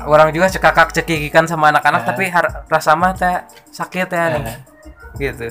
[0.07, 2.07] orang juga cekakak cekikikan sama anak-anak Eh.
[2.07, 2.25] tapi
[2.71, 4.39] rasa mah teh sakit ya.
[4.39, 4.59] Nih Eh.
[5.19, 5.47] gitu.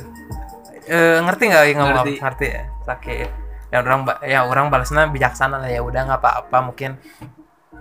[0.89, 2.05] Eh, ngerti nggak yang ngomong?
[2.07, 2.13] Ngerti.
[2.23, 2.47] ngerti.
[2.47, 3.29] Ya sakit
[3.69, 5.69] ya orang ya orang balasnya bijaksana lah.
[5.69, 6.57] Ya udah nggak apa-apa.
[6.65, 6.97] Mungkin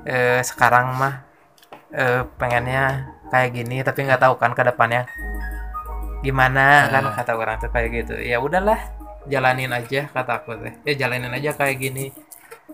[0.05, 1.25] eh, sekarang mah
[1.91, 5.05] eh, pengennya kayak gini tapi nggak tahu kan ke depannya
[6.19, 7.13] gimana kan Eh.
[7.15, 8.15] kata orang tuh kayak gitu.
[8.19, 8.79] Ya udahlah
[9.29, 10.75] jalanin aja kata aku teh.
[10.85, 12.11] Ya jalanin aja kayak gini.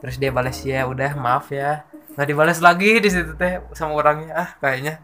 [0.01, 1.85] Terus dia balas ya udah maaf ya.
[2.15, 4.33] Nggak dibalas lagi di situ teh sama orangnya.
[4.35, 4.99] Ah kayaknya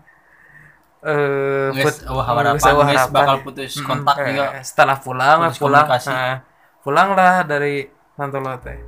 [1.00, 3.08] eh Geus put- eueuh harapan, harapan.
[3.08, 4.61] bakal putus kontak Eh, juga.
[4.61, 5.84] setelah pulang Putus pulang.
[5.88, 6.12] komunikasi.
[6.12, 6.36] eh,
[6.84, 8.78] pulanglah dari Santolo teh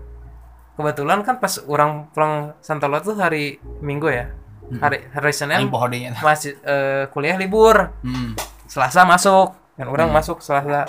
[0.73, 4.27] kebetulan kan pas orang pulang Santolo tuh hari Minggu ya?
[4.73, 7.93] Hari hari Senin deui masih eh, kuliah libur.
[8.01, 8.33] Hmm.
[8.65, 9.53] Selasa masuk.
[9.77, 10.89] Dan orang masuk Selasa.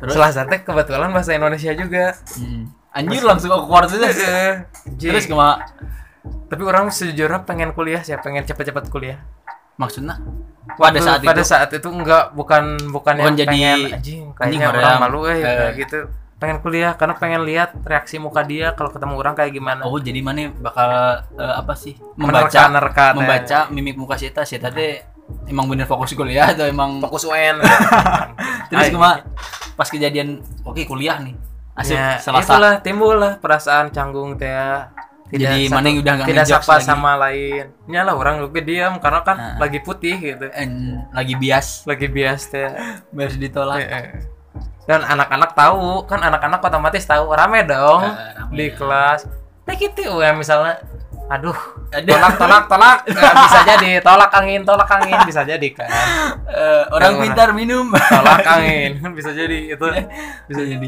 [0.00, 0.12] Terus?
[0.16, 2.16] Selasa teh kebetulan bahasa Indonesia juga.
[2.40, 2.72] Hmm.
[2.90, 4.66] anjir langsung aku keluar Eh,
[4.98, 5.30] terus Ji.
[5.30, 5.62] kumaha
[6.50, 9.22] tapi orang sejujurnya pengen kuliah sih pengen cepet-cepet kuliah.
[9.78, 10.18] Maksudnya?
[10.74, 11.46] Pada saat pada itu?
[11.46, 15.38] saat itu enggak bukan bukan, Bukan yang jadi pengen anjing kayaknya orang malu eh, Eh.
[15.38, 15.98] kayak gitu
[16.40, 19.84] pengen kuliah karena pengen lihat reaksi muka dia kalau ketemu orang kayak gimana.
[19.84, 20.88] Oh jadi mana bakal
[21.30, 23.14] eh, apa sih membaca Menerka-nerka teh.
[23.14, 24.42] membaca mimik muka si eta.
[24.42, 25.04] Si eta teh
[25.46, 27.60] emang bener fokus kuliah atau emang fokus UN
[28.68, 29.22] terus kumaha
[29.74, 31.36] pas kejadian oke kuliah nih.
[31.72, 32.44] Asik ya, selasa.
[32.50, 34.50] itulah timbul lah perasaan canggung teh
[35.30, 36.84] Jadi satu- mana yang udah nggak tidak sapa lagi.
[36.84, 37.64] sama lain.
[37.86, 39.56] Nyalah orang lebih diam karena kan Nah.
[39.58, 40.50] lagi putih gitu.
[40.50, 41.86] En- lagi bias.
[41.86, 42.66] Lagi bias teh.
[43.08, 43.78] Bias ditolak.
[44.90, 48.74] Dan anak-anak tahu kan anak-anak otomatis tahu rame dong Eh, rame di ya.
[48.74, 49.20] kelas.
[49.62, 50.82] Nah gitu ya misalnya
[51.30, 51.54] aduh
[51.94, 52.98] tolak tolak tolak.
[53.46, 55.86] Bisa jadi tolak angin tolak angin bisa jadi kan.
[56.50, 57.94] Eh, orang pintar minum.
[57.94, 59.86] Tolak angin bisa jadi itu
[60.50, 60.86] bisa jadi.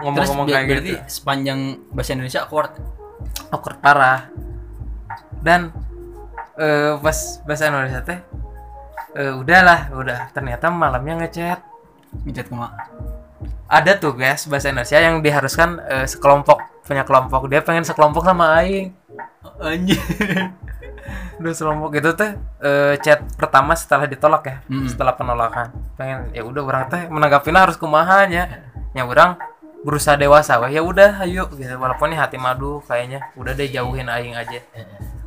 [0.00, 1.04] Ngomong-ngomong kayak berarti gitu.
[1.04, 1.60] sepanjang
[1.92, 2.72] bahasa Indonesia awkward.
[3.52, 4.32] Awkward parah.
[5.44, 5.68] Dan
[6.56, 8.24] eh, pas bahasa Indonesia teh
[9.12, 11.60] eh, udahlah udah ternyata malamnya ngechat
[12.24, 12.76] ngechat kumaha
[13.72, 17.48] ada tuh guys bahasa Indonesia yang diharuskan eh, sekelompok punya kelompok.
[17.48, 18.92] Dia pengen sekelompok sama aing.
[19.62, 19.96] Anjir.
[21.40, 24.84] Udah sekelompok gitu teh eh, chat pertama setelah ditolak ya Hmm.
[24.86, 25.72] setelah penolakan.
[25.96, 28.68] Pengen ya udah orang teh menanggapinya harus kumahanya.
[28.92, 29.40] Ya orang
[29.82, 31.72] berusaha dewasa wah ya udah ayo gitu.
[31.80, 33.24] Walaupun ini hati madu kayaknya.
[33.40, 34.60] Udah deh jauhin aing aja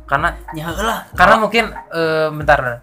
[0.06, 2.80] karena ya lah karena mungkin eh, bentar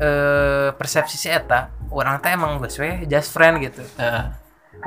[0.00, 3.84] eh persepsi si eta orang teh emang geus we just friend gitu.
[4.00, 4.24] Eh,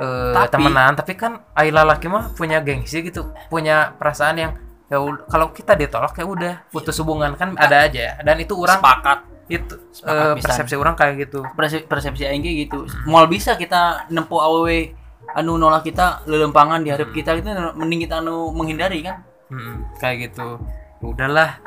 [0.02, 4.52] eh Tapi- temenan tapi kan Ayla laki mah punya gengsi gitu punya perasaan yang
[4.86, 4.98] ya
[5.30, 9.18] kalau kita ditolak ya udah putus hubungan kan ada aja dan itu orang sepakat.
[9.46, 10.42] itu sepakat pisan.
[10.42, 11.40] persepsi orang kayak gitu.
[11.54, 12.82] Persepsi, persepsi aing gitu.
[13.06, 14.90] Moal bisa kita nempuh awewe
[15.38, 19.22] anu nolak kita lelempangan di hareup kita itu mending kita anu menghindari kan?
[19.50, 20.58] Mm-mm, kayak gitu.
[21.02, 21.62] Udahlah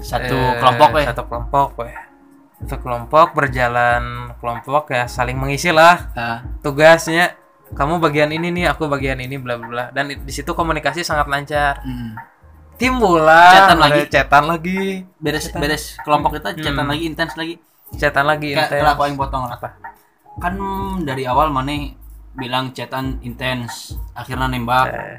[0.00, 1.04] satu Eh, kelompok weh.
[1.04, 1.94] satu kelompok weh.
[2.62, 4.02] Satu kelompok berjalan
[4.38, 7.34] kelompok ya saling mengisi lah Ah, tugasnya.
[7.72, 9.84] Kamu bagian ini nih aku bagian ini bla bla bla.
[9.90, 11.82] Dan di situ komunikasi sangat lancar.
[11.82, 12.14] Hmm.
[12.72, 14.10] timbul lah ada lagi.
[14.10, 15.06] chatan lagi.
[15.16, 16.90] Beres beres kelompok kita catatan Hmm.
[16.90, 17.54] lagi intens lagi.
[17.94, 18.74] Chatan lagi intens.
[18.74, 19.68] kalau aku yang potong apa?
[20.36, 20.58] Kan
[21.00, 21.94] dari awal mana
[22.32, 24.86] bilang chatan intens akhirnya nembak.
[24.88, 25.18] Eh,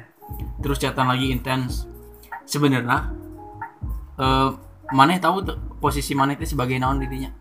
[0.60, 1.88] terus chatan lagi intens.
[2.44, 3.08] Sebenarnya
[4.16, 4.48] eh
[4.90, 7.32] mana tahu tuh posisi mana itu sebagai naon dirinya?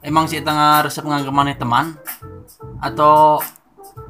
[0.00, 1.96] Emang si tengah resep nganggep mana teman?
[2.78, 3.40] Atau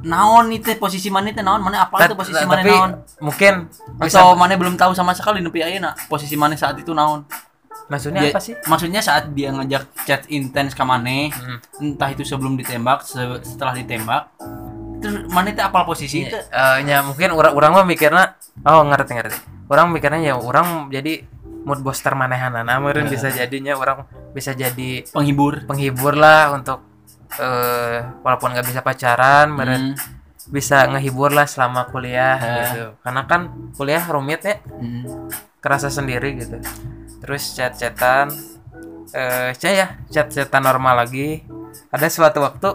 [0.01, 1.61] naon itu posisi mana itu naon?
[1.61, 2.91] Mana apa itu posisi mana naon?
[3.17, 7.23] mungkin atau mana belum tahu sama sekali nepi ayeuna posisi mana saat itu naon.
[7.85, 8.57] Maksudnya Dia- apa sih?
[8.65, 11.61] maksudnya saat dia ngajak chat intens ke mana Hmm.
[11.79, 14.33] entah itu sebelum ditembak se- setelah ditembak
[14.97, 16.25] terus mana itu apal posisi?
[16.25, 18.33] Itu Eh, ya mungkin orang orang mah mikirnya
[18.63, 19.37] oh ngerti ngerti.
[19.67, 21.29] Orang mikirnya ya orang jadi
[21.65, 26.79] mood booster manehanan meureun bisa jadinya orang bisa jadi penghibur penghibur lah untuk
[27.35, 29.97] eh walaupun nggak bisa pacaran Hmm.
[30.45, 32.53] bisa ngehibur lah selama kuliah Eh.
[32.69, 33.41] gitu karena kan
[33.73, 35.25] kuliah rumit ya Hmm.
[35.57, 36.61] kerasa sendiri gitu
[37.19, 38.29] terus chat-chatan
[39.11, 41.41] eh chat ya chat-chatan normal lagi
[41.89, 42.69] ada suatu waktu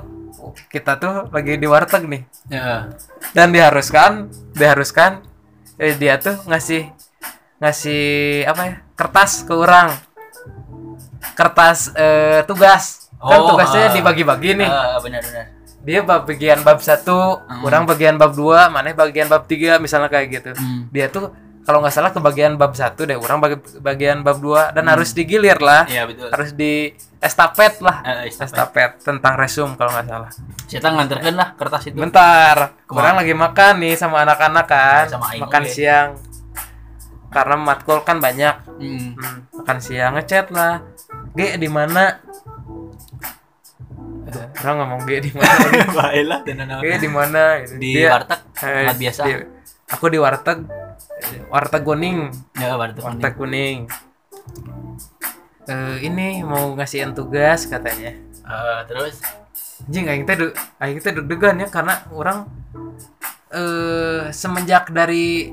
[0.66, 2.91] kita tuh lagi di warteg nih Ya.
[3.30, 5.22] dan diharuskan diharuskan
[5.76, 6.91] eh, dia tuh ngasih
[7.61, 8.03] ngasih
[8.45, 9.93] apa ya kertas ke orang
[11.35, 13.93] kertas eh, tugas kan Oh, tugasnya ah.
[13.93, 15.45] dibagi-bagi nih benar-benar.
[15.79, 17.63] dia bab bagian bab satu Hmm.
[17.63, 20.89] orang bagian bab dua mana bagian bab tiga misalnya kayak gitu Hmm.
[20.89, 21.29] dia tuh
[21.61, 25.13] kalau nggak salah ke bagian bab satu deh orang bagi bagian bab dua dan harus
[25.13, 26.29] digilir lah Iya betul.
[26.29, 28.57] harus di estafet lah Eh, estafet.
[28.57, 30.31] estafet tentang resum kalau nggak salah
[30.67, 31.97] Kita nganterkan lah kertas itu.
[31.99, 33.01] Bentar, Ke mana?
[33.03, 35.73] orang lagi makan nih sama anak-anak kan, Sama aing makan oge.
[35.75, 36.09] siang.
[37.31, 39.14] Karena matkul kan banyak, Hmm.
[39.14, 40.83] Hmm, makan siang ngechat lah.
[41.33, 42.18] G di mana?
[44.61, 45.55] Orang ngomong G di mana?
[45.99, 47.43] Baiklah G di mana?
[47.61, 47.74] Gitu.
[47.76, 49.22] di Dia- warteg eh, biasa.
[49.24, 49.47] di-
[49.89, 50.59] aku di warteg,
[51.49, 52.18] warteg kuning,
[52.55, 53.03] Ya warteg.
[53.03, 53.78] warteg kuning.
[55.64, 58.11] Eh, ini mau ngasihin tugas katanya.
[58.41, 59.22] Eh, terus
[59.87, 60.37] Jing aing teh
[60.78, 62.45] aing teh deg-degan ya karena orang
[63.51, 65.51] eh semenjak dari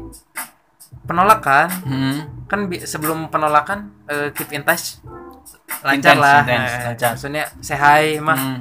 [1.08, 2.16] penolakan hmm.
[2.46, 5.00] kan sebelum penolakan eh, keep in touch
[5.80, 7.10] lancar Intens, lah intens, Eh, lancar.
[7.14, 8.60] maksudnya say hi mah Hmm.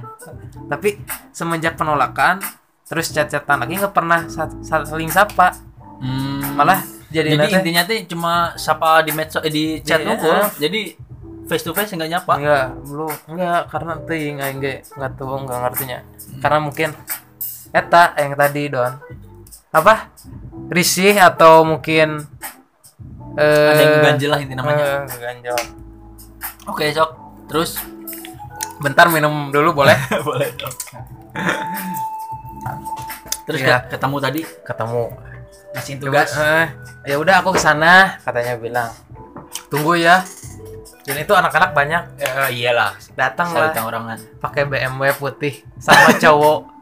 [0.67, 0.99] tapi
[1.31, 2.39] semenjak penolakan
[2.83, 5.53] terus chat-chatan lagi nggak pernah sa- sa- saling sapa
[5.97, 6.55] Hmm.
[6.55, 10.11] malah jadi, jadi nanti intinya tuh cuma sapa di medsos eh, di chat Iya.
[10.13, 10.43] unggul.
[10.59, 10.81] Jadi
[11.47, 12.33] face to face enggak nyapa.
[12.37, 15.99] enggak belum enggak karena ting aing ge nggak tahu nggak ngertinya
[16.43, 16.91] karena mungkin
[17.71, 18.93] eta yang tadi don
[19.77, 20.09] apa?
[20.67, 22.25] Risih atau mungkin
[23.37, 25.05] eh Ada yang ganjel lah inti namanya.
[25.05, 25.57] eh, ganjel
[26.67, 27.11] Oke, sok.
[27.47, 27.79] Terus?
[28.77, 29.95] Bentar minum dulu boleh?
[30.27, 30.51] Boleh.
[33.47, 34.41] Terus ke- ketemu tadi?
[34.43, 35.05] Ketemu.
[35.73, 36.35] Ngasihin tugas?
[36.35, 36.67] eh,
[37.07, 38.91] ya udah aku ke sana katanya bilang.
[39.71, 40.27] Tunggu ya.
[41.07, 42.03] Dan itu anak-anak banyak.
[42.19, 42.99] Eh, iyalah.
[43.15, 43.71] datang lah.
[43.71, 44.19] orangan.
[44.43, 46.76] pakai BMW putih sama cowok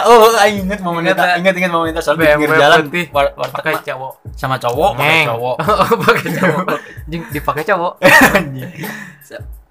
[0.00, 1.24] Oh, aing inget momen Ingat, itu.
[1.38, 2.80] Ingat inget momen itu soal di BMW pinggir jalan
[3.10, 5.26] war- warteg pakai cowok sama cowok, pakai Ngeng.
[5.28, 5.56] cowok.
[5.82, 6.64] Oh, pakai cowok
[7.04, 7.92] Jing, dipakai cowok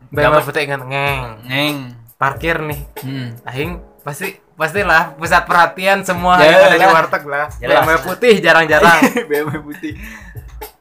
[0.09, 1.75] BMW putih ingat ngeng Neng.
[2.15, 3.29] parkir nih Hmm.
[3.43, 6.93] aing pasti pastilah pusat perhatian semua Ya, yang ada di lah.
[6.95, 7.45] warteg lah.
[7.53, 9.93] BMW putih jarang-jarang BMW putih.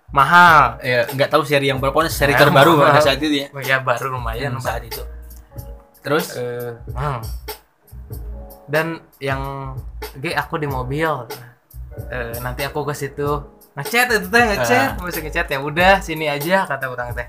[0.09, 3.47] mahal Ya, nggak tahu seri yang berapa, seri terbaru pada saat itu ya.
[3.51, 5.03] oh, ya baru lumayan Yang saat itu.
[6.01, 7.21] Terus Eh, hmm.
[8.67, 9.75] Dan yang
[10.19, 11.09] G aku di mobil.
[12.13, 13.41] Eh, nanti aku ke situ.
[13.77, 15.01] Ngechat itu teh ngechat.
[15.01, 17.27] Masih ngechat ya udah sini aja kata orang teh.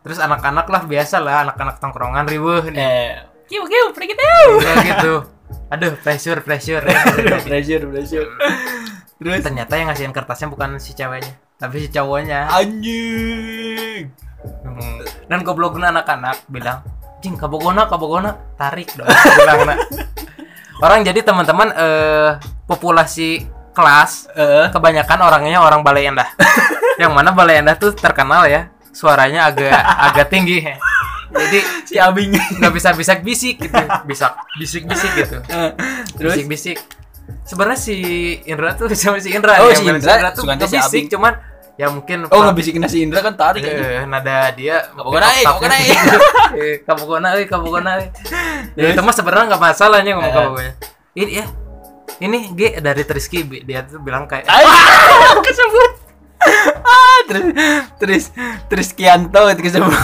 [0.00, 2.80] Terus anak-anak lah biasa lah anak-anak tongkrongan ribuh nih.
[2.80, 3.12] Eh.
[3.50, 4.50] Kiu kiu pergi tahu.
[4.62, 5.14] Kayak gitu.
[5.70, 6.84] Aduh pressure pressure.
[7.48, 8.28] Pressure, pressure.
[9.20, 9.40] Terus?
[9.44, 12.48] Ternyata yang ngasihin kertasnya bukan si ceweknya tapi si cowoknya.
[12.48, 14.08] Anjing.
[14.40, 15.04] Hmm.
[15.28, 16.80] dan gobloknya anak-anak bilang
[17.20, 18.32] jing kabogona kabogona.
[18.56, 19.76] Tarik dong bilang
[20.80, 22.30] orang jadi teman-teman eh
[22.66, 26.26] populasi kelas Eh, kebanyakan orangnya orang Balai Endah.
[27.02, 29.70] yang mana Balai Endah tuh terkenal ya suaranya agak
[30.10, 30.66] agak tinggi.
[31.30, 32.34] Jadi si Abing.
[32.34, 35.38] nggak bisa bisik bisik gitu, bisa bisik bisik gitu.
[36.18, 36.78] Terus bisik bisik.
[37.46, 37.96] Sebenarnya si
[38.42, 41.32] Indra tuh sama si Indra Oh, yang si bilang Indra tuh sukanya si cuman
[41.80, 43.64] ya mungkin Oh ngebisikin si Indra kan tarik.
[43.64, 45.88] Eh, nada dia Kamu kena, eh, kamu kena, eh.
[46.52, 48.08] Eh, kamu kena eh, kamu kena eh.
[48.76, 50.36] ya itu mah sebenarnya nggak masalahnya ngomong Eh.
[50.36, 50.72] kamu kena.
[51.16, 51.46] ini ya
[52.20, 54.60] ini G dari Triski dia tuh bilang kayak Ay,
[55.48, 55.92] kesebut.
[56.80, 57.44] Ah, terus
[57.96, 58.24] terus
[58.68, 59.96] terus Kianto itu kesebut.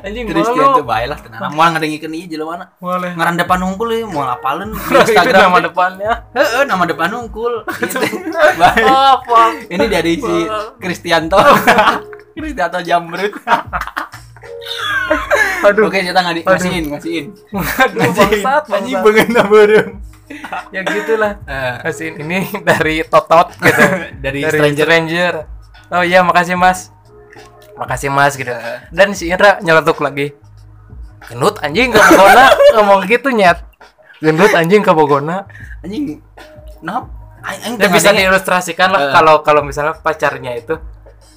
[0.00, 0.56] Anjing Terus malu.
[0.56, 1.50] Kianto baiklah tenang.
[1.50, 2.64] Mau ngadengikeun ieu jelema mana?
[2.76, 3.10] Boleh.
[3.12, 5.40] Ngaran depan unggul ya, mau apalin di Itu Instagram.
[5.44, 7.54] nama depannya Heeh, nama depan unggul.
[7.80, 7.98] Gitu.
[8.60, 8.84] Baik.
[8.84, 10.36] apa Ini dari si
[10.76, 11.38] Kristianto.
[12.32, 13.34] Kristianto Jambrut.
[15.60, 17.26] aduh Oke, kita ngadi ngasihin, ngasihin.
[17.52, 19.88] aduh bangsat Anjing beungeuna beureum.
[20.70, 23.82] ya gitulah Eh, Kasihin ini dari Totot gitu
[24.16, 24.86] Dari stranger.
[24.86, 25.34] stranger.
[25.90, 26.94] oh iya makasih mas
[27.80, 28.52] makasih mas gitu.
[28.92, 30.36] Dan si Indra nyeletuk lagi
[31.24, 32.44] gendut anjing ke Bogona.
[32.76, 33.58] Ngomong gitu nyet.
[34.20, 35.48] Gendut anjing ke Bogona.
[35.80, 36.20] Anjing.
[36.80, 37.08] Kenapa?
[37.40, 40.76] Aing tengah bisa diilustrasikan lah kalau kalau misalnya pacarnya itu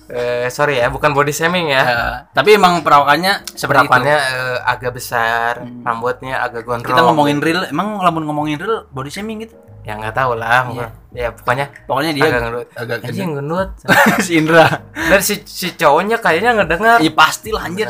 [0.10, 1.82] eh sorry ya bukan body shaming ya.
[1.82, 3.70] Eh, tapi emang perawakannya seperti itu.
[3.88, 6.92] perawakannya eh, agak besar rambutnya agak gondrong.
[6.92, 9.56] Kita ngomongin real, emang lamun ngomongin real body shaming gitu.
[9.84, 10.88] ya nggak tahu lah mungkin.
[11.12, 13.70] ya pokoknya Pokoknya dia agak gendut agak anjing gendut
[14.26, 14.68] si Indra.
[14.96, 17.88] dan si si cowoknya kayaknya ngedengar Iya pastilah anjir.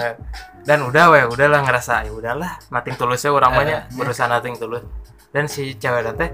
[0.65, 4.81] Dan udah weh udahlah ngerasa ya udahlah nating tulusnya orang Eh, banyak berusaha nating tulus.
[5.29, 6.33] Dan si cewek teh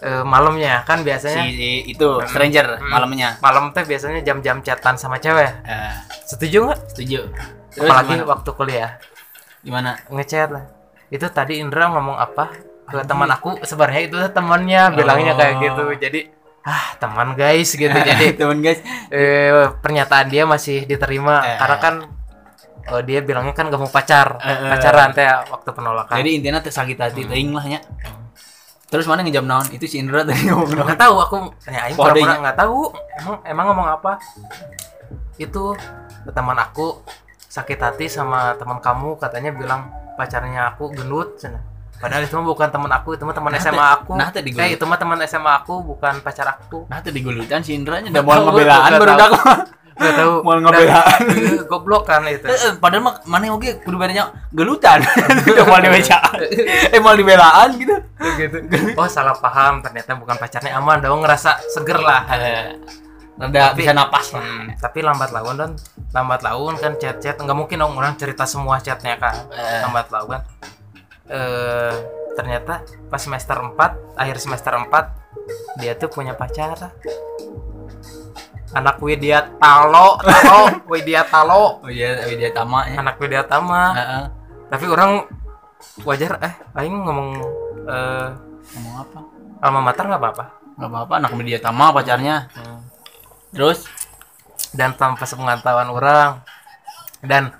[0.00, 3.36] eh, malamnya kan biasanya Si itu stranger malamnya.
[3.38, 5.92] malam teh biasanya jam-jam chatan sama cewek Eh,
[6.24, 7.20] setuju nggak setuju.
[7.70, 8.28] Terus apalagi gimana?
[8.28, 8.90] waktu kuliah
[9.60, 9.90] gimana?
[10.08, 10.64] ngechat lah
[11.08, 12.48] itu tadi Indra ngomong apa
[12.84, 15.60] ke teman aku sebenarnya itu temannya bilangnya kayak Oh.
[15.60, 16.20] gitu jadi
[16.60, 18.80] ah teman guys gitu jadi teman guys.
[19.08, 21.56] eh, pernyataan dia masih diterima Eh.
[21.56, 21.94] karena kan
[22.84, 24.70] eh, dia bilangnya kan gak mau pacar Eh, eh.
[24.70, 27.80] pacaran teh waktu penolakan Jadi intinya teh sakit hati teuing lah nya.
[28.90, 29.66] Terus mana ngejam naon?
[29.70, 30.84] Itu si Indra tadi ngomong naon?
[30.84, 32.10] nggak tahu aku tanyain Kodenya.
[32.12, 32.78] pura-pura nggak tahu
[33.16, 34.12] emang emang ngomong apa
[35.36, 35.64] itu
[36.28, 37.00] teman aku
[37.40, 39.80] sakit hati sama teman kamu katanya bilang
[40.14, 41.58] pacarnya aku gendut cina.
[41.96, 44.62] padahal itu mah bukan teman aku itu mah teman Nah, SMA aku nah, digulung.
[44.62, 48.10] eh itu mah teman SMA aku bukan pacar aku Nah, tadi gulutan si Indra nya
[48.10, 48.54] udah mau nggak
[48.96, 49.30] baru dak.
[49.92, 51.20] Nggak tahu Mau ngebelaan.
[51.64, 55.02] goblok kan itu Eh, eh, padahal mah mana oge kudu bedanya gelutan.
[55.50, 56.36] Udah mau dibacaan.
[56.94, 57.96] Eh mau dibelaan gitu.
[58.36, 58.58] gitu
[58.94, 62.76] oh salah paham ternyata bukan pacarnya aman dong ngerasa seger lah Eh,
[63.36, 64.40] Rada Tapi- bisa napas lah.
[64.40, 65.70] Hmm, tapi lambat laun dan
[66.10, 69.80] lambat laun kan chat-chat nggak mungkin dong orang cerita semua chatnya kan Eh.
[69.80, 70.40] lambat laun
[71.26, 71.94] eh
[72.30, 73.76] ternyata pas semester 4
[74.14, 74.92] akhir semester 4
[75.78, 76.92] dia tuh punya pacar
[78.72, 80.60] anak Widya Talo Talo
[80.90, 82.98] Widya Talo Oh iya, Widya Tama ya.
[82.98, 84.22] anak Widya Tama Heeh.
[84.66, 85.26] tapi orang
[86.02, 87.28] wajar eh aing ngomong
[87.84, 88.28] eh
[88.70, 89.18] Ngomong apa?
[89.60, 92.48] alma mater nggak apa-apa Gak apa-apa, anak Widya Tama pacarnya.
[92.54, 92.80] Hmm.
[93.52, 93.84] Terus
[94.70, 96.40] dan tanpa sepengetahuan orang
[97.20, 97.52] dan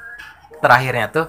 [0.56, 1.26] terakhirnya tuh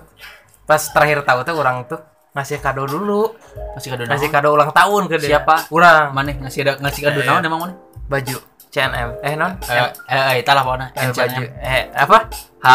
[0.63, 1.99] pas terakhir tahu tuh orang tuh
[2.31, 3.35] ngasih kado dulu
[3.75, 5.67] masih kado ngasih kado ulang tahun ke dia Siapa?
[5.67, 7.73] orang Mana ngasih ada ngasih kado naon emang mana?
[8.07, 8.37] baju
[8.71, 9.51] CNM eh non?
[9.67, 10.87] Eh, eh, eh, itulah pokoknya.
[10.95, 12.17] Eh, baju eh apa?
[12.63, 12.67] H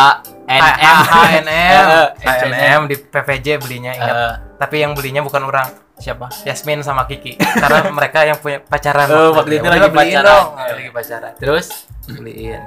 [0.45, 0.97] N M.
[1.09, 4.13] HNM Eh, HNM di PVJ belinya ingat.
[4.13, 5.73] Eh, tapi yang belinya bukan orang.
[5.97, 6.29] Siapa?
[6.45, 7.41] Yasmin sama Kiki.
[7.41, 9.09] Karena mereka yang punya pacaran.
[9.09, 10.45] Oh, waktu itu lagi pacaran.
[10.53, 11.33] lagi pacaran.
[11.41, 11.89] Terus?
[12.05, 12.61] Beliin.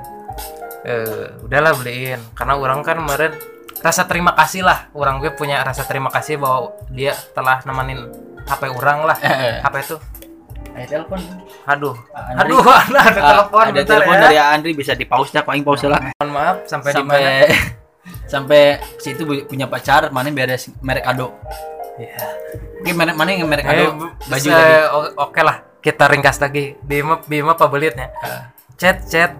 [0.82, 2.18] Eh udahlah beliin.
[2.34, 3.38] Karena orang kan kemarin
[3.86, 4.90] rasa terima kasih lah.
[4.98, 8.10] Orang gue punya rasa terima kasih bahwa dia telah nemenin
[8.50, 9.18] HP orang lah.
[9.62, 9.98] HP itu
[10.80, 11.20] Ayo telepon.
[11.66, 12.40] aduh Andri.
[12.48, 14.22] aduh ada, ada Ah, telepon ada telepon ya.
[14.22, 16.00] dari Andri bisa di pause dah, paling pause lah.
[16.16, 17.34] mohon maaf sampai, di mana Sampai
[18.32, 18.62] sampai
[18.96, 21.36] situ punya pacar, mana beres merek kado.
[21.96, 22.16] ya.
[22.80, 23.84] Oke, merek mana yang merek Eh, kado?
[23.94, 24.74] bu- Baju tadi.
[24.90, 28.48] o- oke lah kita ringkas lagi bima bima pabelitnya Ah.
[28.76, 29.36] chat chat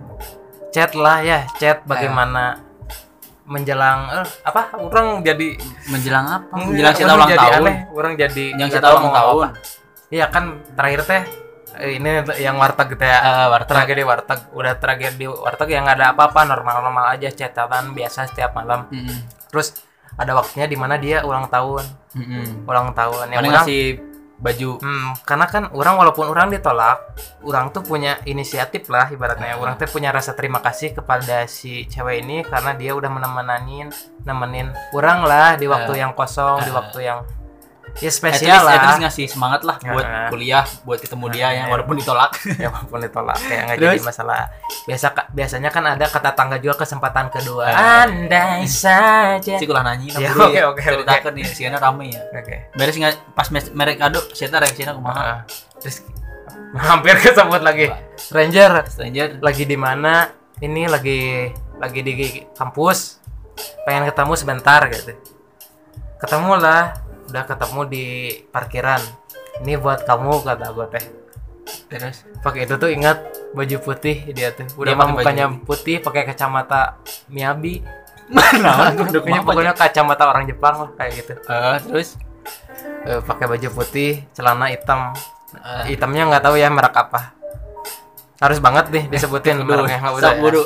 [0.70, 2.60] chat lah ya chat bagaimana
[3.44, 6.54] menjelang eh, apa orang jadi Menjelang apa?
[6.54, 7.60] Menjelang orang ulang jadi tahun.
[7.60, 9.36] aneh, orang jadi Yang kita ulang tahun.
[9.42, 9.48] apa.
[10.10, 11.22] Iya kan terakhir teh
[11.78, 13.18] eh, ini yang warteg gitu ya.
[13.22, 13.74] Eh, warteg.
[13.78, 14.40] Tragedi warteg.
[14.54, 18.90] Udah tragedi warteg yang nggak ada apa-apa, normal-normal aja catatan biasa setiap malam.
[18.90, 19.18] Mm-mm.
[19.54, 19.78] Terus
[20.18, 21.86] ada waktunya di mana dia ulang tahun.
[22.18, 22.66] Mm-mm.
[22.66, 23.86] Ulang tahun yang orang ngasih
[24.40, 27.12] baju Hmm, karena kan orang walaupun orang ditolak,
[27.44, 29.60] orang tuh punya inisiatif lah ibaratnya.
[29.60, 29.60] Ah.
[29.60, 33.92] Orang tuh punya rasa terima kasih kepada si cewek ini karena dia udah menemenin,
[34.24, 36.00] nemenin orang lah di waktu Ah.
[36.08, 36.76] yang kosong, di Ah.
[36.80, 37.20] waktu yang
[37.98, 40.28] ya At spesial least, at least lah ngasih semangat lah buat Heeh.
[40.30, 41.68] kuliah, buat ketemu dia ya, Heeh.
[41.68, 42.32] walaupun ditolak.
[42.62, 44.40] ya walaupun ditolak kayak nggak jadi masalah.
[44.86, 47.66] Biasa biasanya kan ada kata tangga juga kesempatan kedua.
[47.74, 49.56] Andai saja.
[49.58, 52.22] Si kulah nyanyi, Ya, oke, oke, ceritakan nih, sih rame ya.
[52.30, 52.56] oke.
[52.78, 53.14] Beres nggak?
[53.34, 55.22] Pas mes- merek kado, saya reaksinya kumaha?
[55.22, 55.40] Heeh.
[55.80, 55.98] terus
[56.76, 57.90] hampir kesebut lagi.
[58.30, 58.84] Ranger.
[58.86, 60.30] Stranger, lagi di mana?
[60.60, 62.14] Ini lagi lagi di
[62.52, 63.18] kampus.
[63.88, 65.16] Pengen ketemu sebentar gitu.
[66.20, 67.00] Ketemu lah
[67.30, 68.06] udah ketemu di
[68.50, 69.02] parkiran.
[69.62, 71.06] Ini buat kamu kata gue teh.
[71.90, 72.26] Terus?
[72.42, 73.18] Pakai itu tuh ingat
[73.54, 74.66] baju putih dia tuh.
[74.78, 76.02] Udah Dia mukanya putih.
[76.02, 76.98] pakai kacamata
[77.30, 77.82] Miyabi.
[78.30, 81.34] Nah, pokoknya pokoknya kacamata orang Jepang lah kayak gitu.
[81.50, 82.14] Eh, terus?
[83.10, 85.18] Eh, pakai baju putih celana hitam.
[85.58, 87.34] Eh, hitamnya nggak tahu ya merek apa.
[88.38, 90.42] Harus banget nih disebutin dulu, mereknya nggak usah ya.
[90.46, 90.64] buru.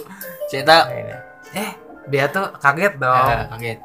[0.51, 0.75] Cerita.
[0.91, 1.71] Nah, eh
[2.11, 3.31] dia tuh kaget dong.
[3.31, 3.79] Eh, kaget.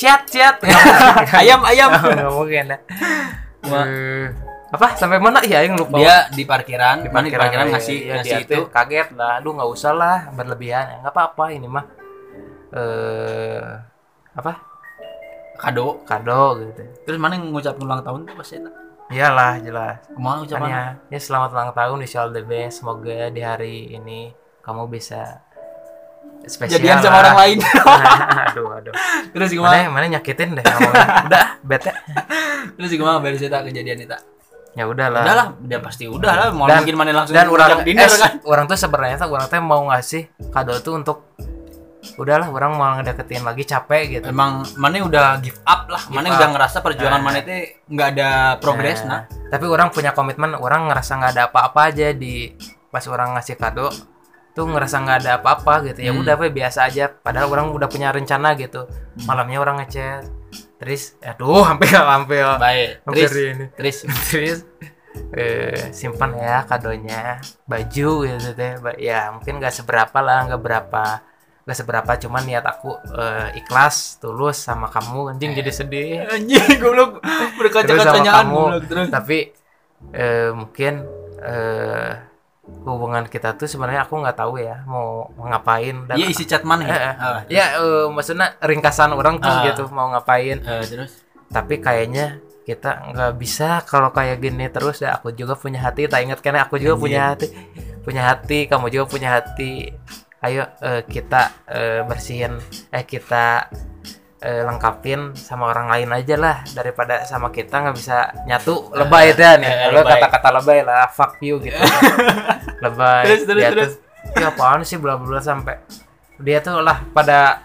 [0.00, 0.56] Ciat ciat.
[1.44, 1.92] Ayam, ayam.
[1.92, 2.80] nggak mungkin dah
[3.68, 3.84] Wah.
[3.84, 4.26] Eh,
[4.72, 4.96] apa?
[4.96, 5.44] Sampai mana?
[5.44, 6.00] Ya yang lupa.
[6.00, 8.58] Dia di parkiran, di parkiran, ya, ngasih ya, ngasih itu.
[8.72, 9.12] kaget.
[9.12, 10.18] Lah aduh nggak usah lah.
[10.32, 10.88] Berlebihan.
[10.88, 11.44] Ya nggak apa-apa.
[11.52, 11.84] Ini mah
[12.72, 13.68] eh
[14.32, 14.52] apa?
[15.60, 16.00] Kado.
[16.08, 16.82] kado gitu.
[17.04, 18.72] Terus mana yang ngucapin ulang tahun tuh pas eta?
[19.10, 20.06] iyalah jelas.
[20.06, 20.70] Ke mana ucapannya?
[21.10, 22.80] ya, ya selamat ulang tahun all the best.
[22.80, 24.32] Semoga di hari ini
[24.62, 25.44] kamu bisa
[26.42, 27.20] spesial Jadian sama lah.
[27.22, 27.58] orang lain.
[28.46, 28.92] aduh aduh
[29.30, 29.72] Terus gimana?
[29.76, 30.64] mana mana nyakitin deh
[31.26, 31.92] udah bete
[32.74, 34.18] Terus gimana beres eta kejadian itu?
[34.70, 36.46] ya udahlah Udah lah, dia pasti udah lah.
[36.50, 38.32] Mau Dan- mungkin mana langsung dan orang dinner eh, kan?
[38.44, 41.18] orang tuh sebenarnya tuh orang tuh mau ngasih kado tuh untuk
[42.16, 46.00] udahlah orang mau ngedeketin lagi capek gitu Emang mana udah give up lah.
[46.08, 47.24] Mana udah ngerasa perjuangan Nah.
[47.26, 47.52] mana itu
[47.86, 49.26] nggak ada progres nah.
[49.46, 52.54] tapi orang punya komitmen orang ngerasa nggak ada apa-apa aja di
[52.86, 53.90] pas orang ngasih kado
[54.50, 56.00] tuh ngerasa nggak ada apa-apa gitu.
[56.02, 56.20] Ya Hmm.
[56.22, 57.08] udah we, biasa aja.
[57.08, 58.86] Padahal orang udah punya rencana gitu.
[59.24, 60.26] Malamnya orang ngechat.
[60.80, 62.42] Terus aduh hampir hampir.
[62.58, 63.04] Baik.
[63.06, 63.64] hampir Terus, ini.
[63.78, 63.96] Terus
[64.30, 64.58] terus
[65.34, 67.38] eh, simpan ya kadonya.
[67.66, 68.50] Baju gitu
[68.82, 71.04] Ba- ya mungkin nggak seberapa lah nggak berapa
[71.64, 72.10] nggak seberapa.
[72.18, 75.36] Cuman niat aku eh, ikhlas tulus sama kamu.
[75.36, 76.26] Anjing jadi sedih.
[76.26, 77.20] Anjing goblok.
[77.22, 78.56] Terus sama berkaca-kacanyaan kamu.
[78.58, 79.08] goblok terus.
[79.12, 79.38] tapi
[80.12, 80.92] eh, mungkin
[81.40, 82.12] eh,
[82.80, 86.88] hubungan kita tuh sebenarnya aku nggak tahu ya mau, ngapain dan Iya isi chat mana
[86.88, 86.92] ya?
[86.92, 87.14] Eh, eh.
[87.20, 89.68] Ah, ya eh, maksudnya ringkasan orang tuh Ah.
[89.68, 95.18] gitu mau ngapain eh, terus tapi kayaknya kita nggak bisa kalau kayak gini terus ya
[95.18, 97.04] aku juga punya hati tak ingat kan aku juga Anjing.
[97.04, 97.46] punya hati
[98.00, 99.90] punya hati kamu juga punya hati
[100.40, 102.56] ayo eh, kita eh, bersihin
[102.88, 103.66] eh kita
[104.40, 106.56] eh, lengkapin sama orang lain aja lah.
[106.72, 110.16] Daripada sama kita nggak bisa nyatu lebay itu eh, nih lo lebay.
[110.16, 111.76] kata-kata lebay lah fuck you gitu.
[112.84, 113.92] Lebay Terus, terus, Dia terus.
[114.00, 114.96] tuh, ya apaan sih?
[114.96, 115.76] Bla bla sampai
[116.40, 117.60] dia tuh lah pada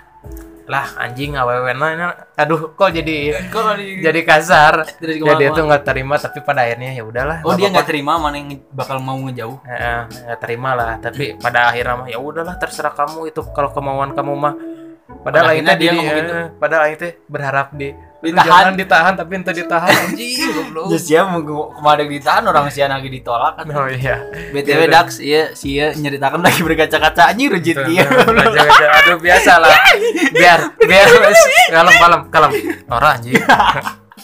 [0.65, 3.37] lah anjing awewe nah, aduh kok jadi
[3.77, 4.81] di jadi kasar.
[4.97, 8.17] Terus ya dia tuh nggak terima tapi pada akhirnya ya udahlah Oh dia nggak terima
[8.17, 9.61] mana yang bakal mau ngejauh?
[9.61, 10.97] Eh, eh, nggak terima lah.
[10.97, 14.53] Tapi pada akhirnya mah ya udahlah terserah kamu itu kalau kemauan kamu mah
[15.25, 16.33] padahal akhirnya akhirnya dia ngomong gitu.
[16.61, 17.89] padahal akhirnya berharap di
[18.25, 18.49] Ditahan.
[18.49, 19.91] jangan ditahan tapi ente ditahan.
[20.09, 20.85] Anjing goblok.
[20.89, 21.41] Ya sia mau
[21.77, 23.65] kemarin ditahan orang sia lagi ditolak kan.
[23.69, 24.17] oh iya.
[24.49, 27.29] BTW Dax iya sia nyeritakan lagi berkaca-kaca.
[27.29, 28.05] Anjing rujit Tuh, dia.
[28.09, 28.85] aja-aja.
[29.05, 29.69] aduh biasa lah
[30.41, 31.07] biar biar
[31.69, 32.51] kalem kalem kalem.
[32.89, 33.37] Nora anjing.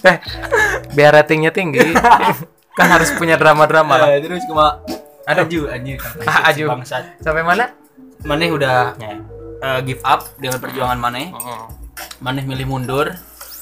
[0.02, 0.18] Eh
[0.98, 1.94] biar ratingnya tinggi.
[2.74, 4.08] Kan harus punya drama-drama lah.
[4.18, 4.82] Eh, terus kuma
[5.30, 5.46] Aduh.
[5.46, 6.02] Aju anjing.
[6.26, 6.74] Ah, aju.
[6.74, 7.22] bangsat.
[7.22, 7.70] sampai mana?
[8.26, 8.98] Maneh udah
[9.62, 11.30] eh, give up dengan perjuangan Maneh.
[12.20, 13.14] Maneh milih mundur.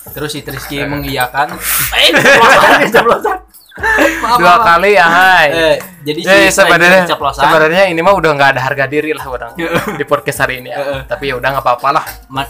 [0.09, 1.53] Terus si Triski mengiyakan.
[1.95, 3.37] Eh, ceplosan, ceplosan.
[3.79, 4.65] Maaf, dua maaf.
[4.67, 8.91] kali ya hai Eh, jadi si Eh, setelah sebenarnya ini mah udah nggak ada harga
[8.91, 9.55] diri lah orang
[9.99, 11.07] di podcast hari ini ya.
[11.07, 12.05] Tapi ya udah nggak apa-apa lah.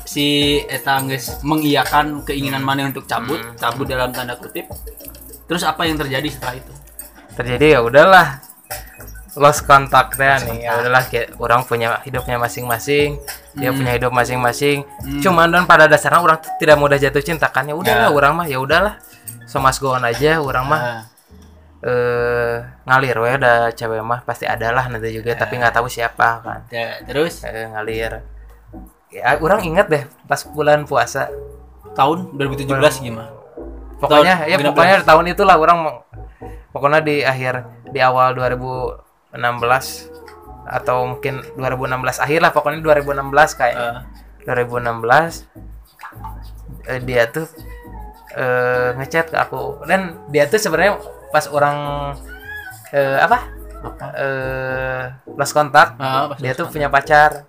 [0.06, 3.54] si Eta geus mengiyakan keinginan Maneh untuk cabut, Hmm.
[3.56, 4.66] cabut dalam tanda kutip.
[5.46, 6.74] Terus apa yang terjadi setelah itu?
[7.36, 8.42] Terjadi ya udahlah
[9.40, 10.68] lost contact deh nih.
[10.68, 13.16] Ya udahlah kayak orang punya hidupnya masing-masing,
[13.54, 13.78] dia Hmm.
[13.80, 14.84] punya hidup masing-masing.
[15.00, 15.20] Hmm.
[15.20, 18.14] Cuman dan pada dasarnya orang tuh tidak mudah jatuh cinta kan ya udahlah Ya.
[18.14, 19.00] orang mah ya udahlah.
[19.48, 21.02] So mas on aja orang mah Ah,
[21.80, 26.44] eh ngalir we ada cewek mah pasti ada lah nanti juga tapi nggak tahu siapa
[26.44, 26.60] kan.
[26.68, 28.20] ya, terus Eh, ngalir.
[29.10, 31.32] Ya, orang ingat deh pas bulan puasa
[31.96, 33.32] tahun 2017 gimana?
[33.98, 34.70] pokoknya Tahun ya 16.
[34.70, 35.78] pokoknya tahun itulah orang
[36.70, 37.54] pokoknya di akhir
[37.90, 38.38] di awal
[39.32, 40.10] 2016
[40.66, 43.76] atau mungkin 2016 akhir lah pokoknya 2016 kayak
[44.40, 45.46] Eh, 2016
[46.88, 47.46] eh, dia tuh
[48.32, 50.98] eh, ngechat ke aku dan dia tuh sebenarnya
[51.30, 51.78] pas orang
[52.90, 53.38] eh, apa
[53.80, 54.06] apa?
[54.14, 57.46] eh lost kontak Ah, pas dia tuh punya pacar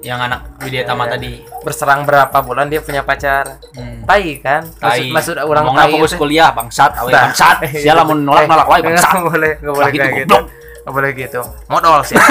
[0.00, 1.32] yang anak Widya Tama Eh, tadi.
[1.60, 4.00] berserang berapa bulan dia punya pacar Hmm.
[4.02, 5.12] tai kan maksud, Tai.
[5.12, 7.20] maksud orang Ngomongna tai fokus kuliah bangsat awe Nah.
[7.22, 10.44] bangsat sia lamun nolak nolak wae bangsat Nggak boleh nggak boleh gitu, kayak gitu goblok.
[10.84, 12.16] Nggak boleh gitu modal sih.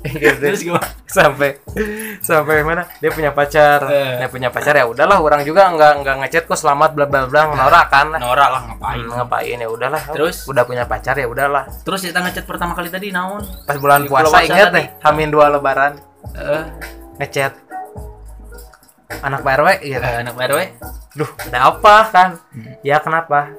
[0.00, 0.40] Gitu.
[0.40, 0.88] terus gimana?
[1.04, 1.60] Sampai
[2.24, 2.88] sampai mana?
[3.04, 3.84] Dia punya pacar.
[3.92, 4.16] Eh.
[4.16, 7.52] dia punya pacar ya udahlah orang juga nggak nggak ngechat kok selamat bla bla bla
[7.52, 8.08] norak kan.
[8.16, 9.04] Norak lah ngapain?
[9.04, 10.02] Hmm, ngapain ya udahlah.
[10.08, 10.48] Terus?
[10.48, 11.68] udah punya pacar ya udahlah.
[11.84, 13.44] Terus kita ngechat pertama kali tadi naon?
[13.68, 14.80] Pas bulan puasa puasa tadi.
[14.80, 16.00] deh hamin dua lebaran.
[16.32, 16.64] Eh.
[17.20, 17.52] Ngechat.
[19.20, 20.60] Anak Pak RW gitu eh, anak RW
[21.12, 22.28] duh ada apa kan?
[22.80, 23.52] Ya kenapa?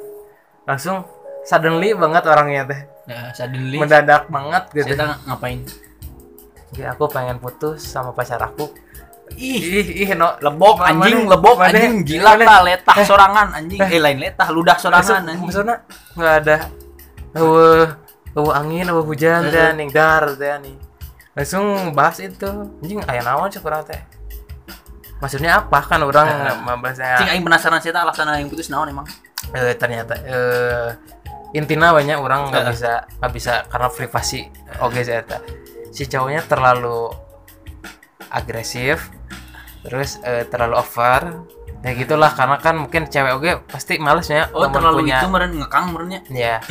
[0.66, 1.06] Langsung
[1.46, 4.94] suddenly banget orangnya teh ya suddenly mendadak banget gitu.
[4.94, 5.66] Kita ngapain?
[6.72, 8.72] Ya, aku pengen putus sama pacar aku.
[9.32, 9.60] Ih.
[9.60, 13.48] Ih ih no lebok Ma- anjing mana- lebok mana- anjing gila mana- lah letah sorangan
[13.56, 13.80] anjing.
[13.80, 14.00] Eh.
[14.00, 15.40] Lain letah ludah sorangan anjing.
[15.40, 15.78] maksudnya
[16.16, 16.58] nggak ada
[17.40, 17.86] uh,
[18.36, 20.76] uh, angin uh, hujan dan nih dar dan nih
[21.32, 22.50] langsung bahas itu.
[22.84, 24.00] Anjing ayah naon sih kurang teh?
[25.24, 25.80] Maksudnya apa?
[25.86, 26.56] Kan orang Eh.
[26.60, 29.08] membahasnya cing aing penasaran sih alasan yang putus naon emang?
[29.56, 30.92] Eh, ternyata eh
[31.52, 32.72] intinya banyak orang nggak Eh.
[32.72, 34.48] bisa nggak bisa karena privasi
[34.80, 35.22] oke saya
[35.92, 37.12] si cowoknya terlalu
[38.32, 39.12] agresif
[39.84, 41.44] terus eh, terlalu over
[41.82, 45.86] ya gitulah karena kan mungkin cewek oke pasti malesnya oh terlalu punya- itu meren ngekang
[45.92, 46.58] merennya ya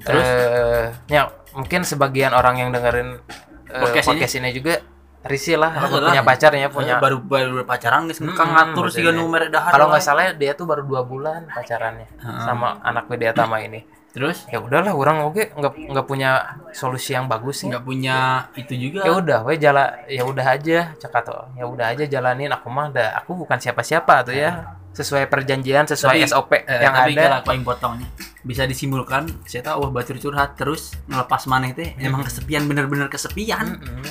[0.00, 0.24] Terus?
[0.24, 3.20] Eh, ya mungkin sebagian orang yang dengerin
[3.68, 4.48] eh, Podcast podcast, ini?
[4.48, 4.56] ini?
[4.56, 4.80] juga
[5.20, 6.00] risih lah Ah, lah.
[6.08, 10.32] punya pacarnya punya baru baru pacaran guys ngekang Mm-mm, ngatur sih dahar kalau nggak salah
[10.32, 12.40] dia tuh baru dua bulan pacarannya Ah.
[12.42, 13.84] sama anak Widya Tama ini.
[14.10, 14.42] Terus?
[14.50, 16.42] Ya udahlah orang oke nggak nggak punya
[16.74, 17.70] solusi yang bagus sih.
[17.70, 18.16] Nggak punya
[18.56, 19.06] itu juga.
[19.06, 21.46] Ya udah we jala ya udah aja cakato.
[21.54, 24.74] Ya udah aja jalanin aku mah dah aku bukan siapa-siapa tuh ya.
[24.90, 27.22] Sesuai perjanjian sesuai Tapi, SOP Eh, yang tapi ada.
[27.22, 28.08] kalau aku yang potongnya
[28.40, 33.76] bisa disimpulkan saya tahu wah batur curhat terus ngelepas maneh teh emang kesepian bener-bener kesepian
[33.76, 34.04] Mm-mm.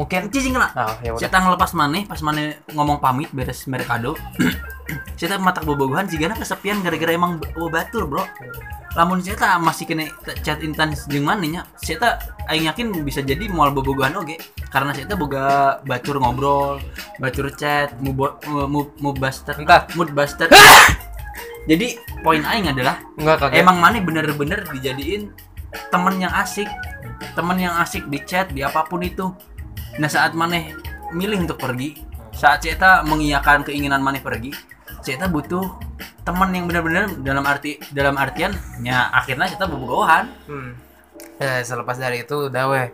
[0.00, 4.16] mungkin cicing kena oh ya saya ngelepas maneh pas maneh ngomong pamit beres merek kado
[5.16, 8.24] saya mata bobogohan sih kesepian gara-gara emang oh batur bro
[8.96, 10.08] lamun saya tak masih kena
[10.40, 12.14] chat intens jeung manehnya saya tak
[12.48, 14.40] aing yakin bisa jadi moal bobogohan oge
[14.72, 16.80] karena saya tak boga batur ngobrol
[17.20, 18.40] batur chat mood
[18.96, 19.84] mood buster Entar.
[19.92, 20.48] mood buster
[21.66, 25.30] jadi poin aing adalah nggak kaget emang maneh bener-bener dijadiin
[25.90, 26.70] temen yang asik.
[27.36, 29.34] Temen yang asik di chat di apa pun itu.
[29.98, 30.72] Nah saat maneh
[31.14, 32.06] milih untuk pergi
[32.36, 34.52] saat Ceta mengiyakan keinginan maneh pergi
[35.00, 35.64] Ceta butuh
[36.26, 38.52] teman yang benar-benar dalam arti dalam artian
[38.84, 40.76] ya akhirnya Ceta bobogohan Hmm.
[41.36, 42.88] Eh, selepas dari itu udah weh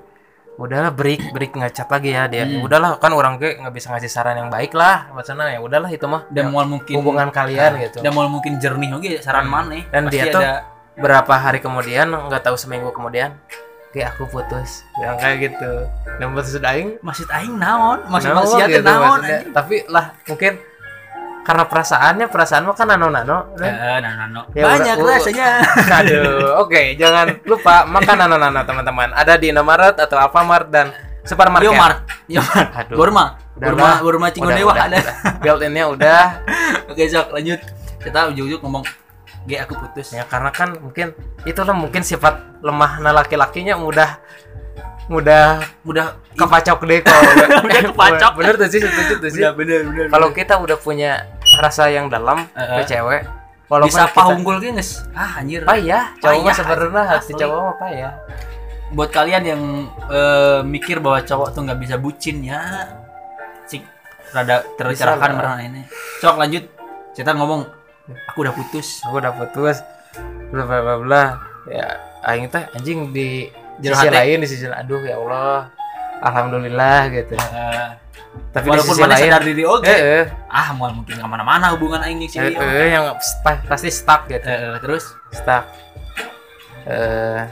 [0.52, 2.44] udahlah break break ngecat lagi ya dia.
[2.44, 2.60] Hmm.
[2.60, 6.04] udahlah kan orang gue nggak bisa ngasih saran yang baik lah maksudnya ya udahlah itu
[6.04, 7.98] mah dan mual mungkin hubungan kalian gitu.
[7.98, 9.54] dan mual mungkin jernih oke saran Hmm.
[9.64, 9.82] maneh.
[9.88, 10.54] Dan Pasti dia tuh- ada
[10.92, 13.32] berapa hari kemudian nggak tahu seminggu kemudian
[13.90, 14.84] kayak aku putus.
[14.98, 15.72] Yang kayak gitu.
[16.16, 18.04] Dan putus aing maksud aing naon?
[18.08, 19.20] Maksud naon maksud gitu, naon
[19.52, 20.52] tapi lah mungkin
[21.42, 24.42] karena perasaannya perasaan mah kan nano nano Eh, nah, nah, no.
[24.52, 25.48] Ya, banyak udah- rasanya
[25.98, 31.66] aduh oke jangan lupa makan nano nano teman-teman ada di Indomaret atau Alfamart dan supermarket
[31.66, 32.70] Yo Mart, Yo Mart.
[32.76, 32.96] Aduh.
[32.96, 33.24] Burma,
[33.54, 33.98] Udah, Burma, udah.
[34.00, 34.98] Burma udah, ada.
[34.98, 35.14] udah.
[35.38, 36.22] built-innya udah
[36.90, 37.62] Oke, sok lanjut.
[37.98, 38.82] Kita ujung-ujung ngomong
[39.42, 40.14] G aku putus.
[40.14, 44.18] ya karena kan mungkin itulah mungkin sifat lemah laki-lakinya mudah
[45.06, 47.22] mudah Udah kepacok deh kalau
[47.60, 48.32] Udah kepacok.
[48.38, 50.06] bener tuh sih setuju tuh sih bener bener.
[50.08, 52.86] kalau kita udah punya rasa yang dalam Eh, ke eh.
[52.88, 53.22] cewek
[53.66, 54.90] walaupun bisa kita apa unggul guys?
[55.12, 55.64] Ah anjir.
[55.64, 58.12] payah cowok mah Payah, sebenarnya hati cowok mah payah
[58.92, 59.62] Buat kalian yang
[60.06, 62.60] eh, mikir bahwa cowok tuh nggak bisa bucin ya,
[63.64, 63.80] sih
[64.30, 65.80] rada tercerahkan merah ini.
[66.18, 66.64] Sok lanjut.
[67.12, 67.64] Kita ngomong
[68.28, 69.00] aku udah putus.
[69.00, 69.80] aku udah putus
[70.48, 71.22] bla bla bla bla
[71.64, 71.88] ya
[72.22, 73.48] aing teh anjing di
[73.80, 74.16] Jero sisi hati.
[74.16, 75.72] lain di sisi aduh ya Allah
[76.20, 77.88] alhamdulillah gitu Eh,
[78.48, 79.84] tapi walaupun mana lain sadar diri oke.
[79.84, 82.36] eh, eh, Ah, mau mungkin ke mana-mana hubungan aing sih.
[82.36, 85.64] eh, eh, yang sta- pasti stuck gitu Eh, eh, terus stuck
[86.84, 87.42] eh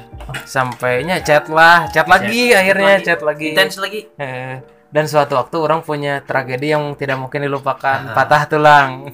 [0.44, 3.06] sampainya chat lah chat lagi akhirnya lagi.
[3.06, 4.00] chat lagi intens lagi.
[4.16, 4.58] Eh,
[4.88, 8.14] dan suatu waktu orang punya tragedi yang tidak mungkin dilupakan Ah.
[8.14, 9.06] patah tulang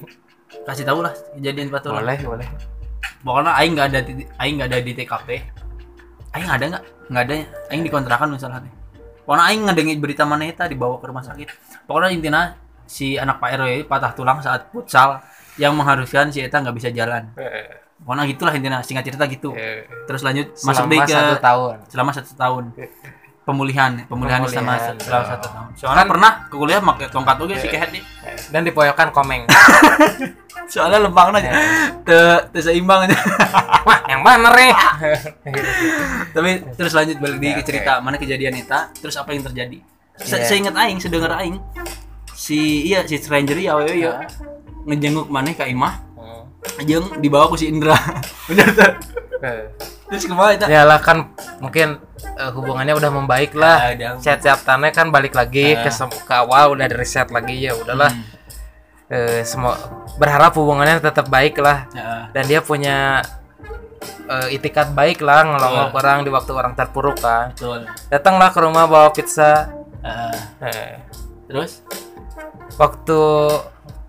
[0.65, 2.01] Kasih tahu lah kejadian batu lah.
[2.01, 2.49] boleh boleh
[3.21, 4.01] pokoknya aing nggak ada
[4.41, 5.29] aing nggak ada di TKP
[6.33, 7.35] aing ada nggak nggak ada
[7.69, 8.63] aing dikontrakan misalnya
[9.27, 11.49] pokoknya aing ngedengi berita mana eta dibawa ke rumah sakit.
[11.85, 12.43] Pokoknya intinya
[12.87, 15.19] si anak Pak RW patah tulang saat futsal
[15.59, 17.35] yang mengharuskan si eta nggak bisa jalan.
[17.35, 19.51] Eh, pokoknya gitulah intinya singkat cerita gitu.
[19.53, 21.77] Eh, terus lanjut masuk selama deh ke satu tahun.
[21.91, 22.65] selama satu tahun
[23.47, 24.51] pemulihan pemulihan, Pemulihan.
[24.51, 25.69] selama satu tahun.
[25.79, 28.03] Soalnya pernah ke kuliah pakai tongkat oke si kehet nih.
[28.51, 29.47] Dan dipoyokan komeng.
[30.73, 31.55] Soalnya lempang aja.
[32.03, 32.19] Te
[32.51, 33.15] te seimbang aja.
[33.87, 34.75] Wah yang bener nih
[36.35, 39.79] tapi terus lanjut balik di ke cerita mana kejadian itu terus apa yang terjadi?
[40.19, 40.43] Se Iya.
[40.43, 41.63] saya ingat aing sedengar aing
[42.33, 44.27] si iya si stranger ya awewe ya
[44.85, 46.03] ngejenguk maneh ka imah.
[46.19, 46.43] Hmm.
[46.83, 47.95] jeung dibawa ku si Indra.
[48.51, 48.91] Bener tuh.
[50.07, 51.99] Terus ke mana itu Ya lah kan mungkin
[52.35, 53.77] eh, hubungannya udah membaik lah.
[53.79, 54.11] Ah, udah.
[54.19, 55.87] Set-set tanah kan balik lagi Ah.
[55.87, 55.91] ke,
[56.27, 58.11] ke awal udah dari reset lagi ya udahlah.
[58.11, 58.35] Hmm.
[59.07, 59.79] Eh, semua
[60.19, 63.23] berharap hubungannya tetap baik lah Ya, dan dia punya
[64.27, 66.01] eh, itikat baik lah ngelongok Betul.
[66.03, 67.55] orang di waktu orang terpuruk kan.
[67.55, 69.71] betul Datanglah ke rumah bawa pizza.
[70.03, 70.99] Ah, Eh,
[71.47, 71.87] terus
[72.75, 73.21] waktu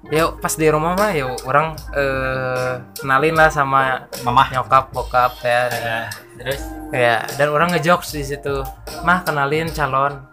[0.08, 4.48] ya pas di rumah mah ya orang eh, kenalin lah sama mamah.
[4.56, 5.68] nyokap bokap ya.
[5.68, 6.08] Ah,
[6.40, 6.62] terus?
[6.96, 8.64] Ya dan orang ngejokes di situ.
[9.04, 10.24] Mah kenalin calon.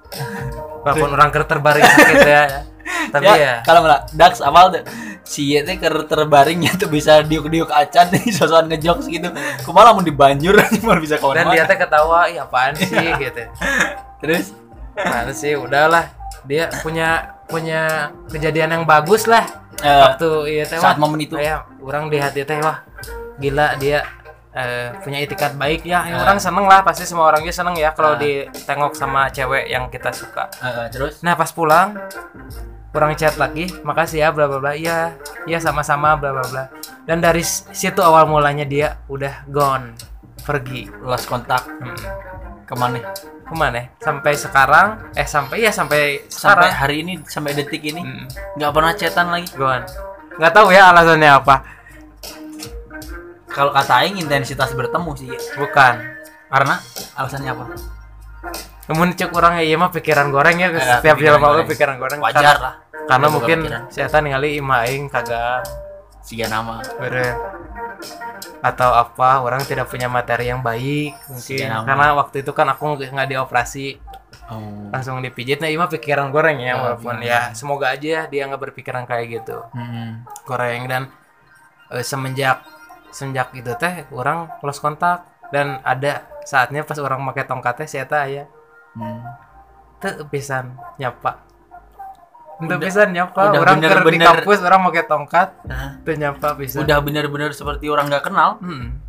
[0.86, 2.44] Walaupun orang ker terbaring sakit ya.
[3.14, 4.84] Tapi ya, kalau nggak Dax awal tuh
[5.24, 9.28] si teh ker terbaringnya tuh bisa diuk-diuk acan nih sosokan ngejokes gitu.
[9.66, 12.94] Kumaha mau dibanjur cuma bisa kawan dan dia teh ketawa iya apaan sih?
[13.18, 13.42] Gitu.
[14.22, 14.54] Terus?
[14.94, 16.14] Apaan sih udahlah.
[16.44, 21.64] Dia punya punya kejadian yang bagus lah eh, waktu iya teh saat momen itu ya
[21.80, 22.84] orang di hati teh wah
[23.36, 24.04] gila dia
[24.50, 26.22] eh, punya itikat baik ya, ya Ah.
[26.22, 28.20] orang seneng lah pasti semua orang juga seneng ya kalau Ah.
[28.20, 31.98] ditengok sama cewek yang kita suka Eh, terus Nah pas pulang
[32.94, 34.70] orang chat lagi, makasih ya bla bla bla.
[34.70, 36.64] Iya, iya sama-sama bla bla bla.
[37.02, 39.98] Dan dari situ awal mulanya dia udah gone,
[40.44, 40.86] pergi.
[41.00, 41.96] lost kontak Hmm.
[42.62, 43.00] ke mana
[43.42, 43.76] Ke mana?
[43.98, 45.12] Sampai sekarang?
[45.12, 46.32] Eh sampai ya sampai sampai
[46.64, 46.72] sekarang.
[46.74, 48.24] hari ini sampai detik ini Hmm,
[48.54, 49.84] nggak pernah chatan lagi gone.
[50.34, 51.56] Nggak tahu ya alasannya apa.
[53.46, 55.28] kalau kata Aing intensitas bertemu sih.
[55.54, 55.94] Bukan.
[56.46, 56.78] karena
[57.14, 57.64] alasannya apa
[58.84, 60.68] Namun cek orang ya iya mah pikiran goreng ya.
[60.68, 62.20] Eh, Setiap film aku pikiran goreng.
[62.20, 62.74] wajar Karena, lah
[63.04, 65.60] karena mungkin setan ningali ima aing kagak
[66.24, 66.80] siga nama.
[68.64, 71.68] Atau apa orang tidak punya materi yang baik mungkin.
[71.84, 74.00] Karena waktu itu kan aku nggak dioperasi.
[74.44, 74.92] Oh.
[74.92, 75.56] langsung dipijit.
[75.56, 77.48] Nah ini mah pikiran goreng ya Oh, walaupun pikiran.
[77.48, 79.56] ya semoga aja dia nggak berpikiran kayak gitu.
[79.72, 80.20] Hmm.
[80.44, 81.02] goreng dan
[81.88, 82.60] eh, semenjak
[83.08, 85.24] semenjak itu teh orang lost kontak.
[85.48, 88.44] Dan ada saatnya pas orang pakai tongkatnya saya ya.
[88.92, 89.24] Hmm.
[90.02, 91.40] tuh pisan nyapa
[92.56, 95.48] untuk Udah- pisan nyapa udah orang ker di bener-bener- kampus orang pakai tongkat.
[95.64, 96.78] Nah, tuh nyapa pisan.
[96.80, 98.58] Udah bener-bener seperti orang nggak kenal.
[98.58, 99.02] Hmm.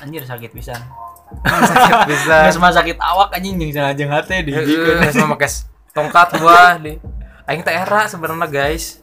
[0.00, 0.80] anjir sakit pisan.
[1.44, 2.40] Sakit pisan.
[2.42, 4.64] Nggak cuma sakit awak anjing yang sana jeung hate di Heeh,
[5.04, 5.44] geus mah make
[5.90, 6.96] tongkat gua di
[7.44, 8.96] aing teh era sebenarnya guys.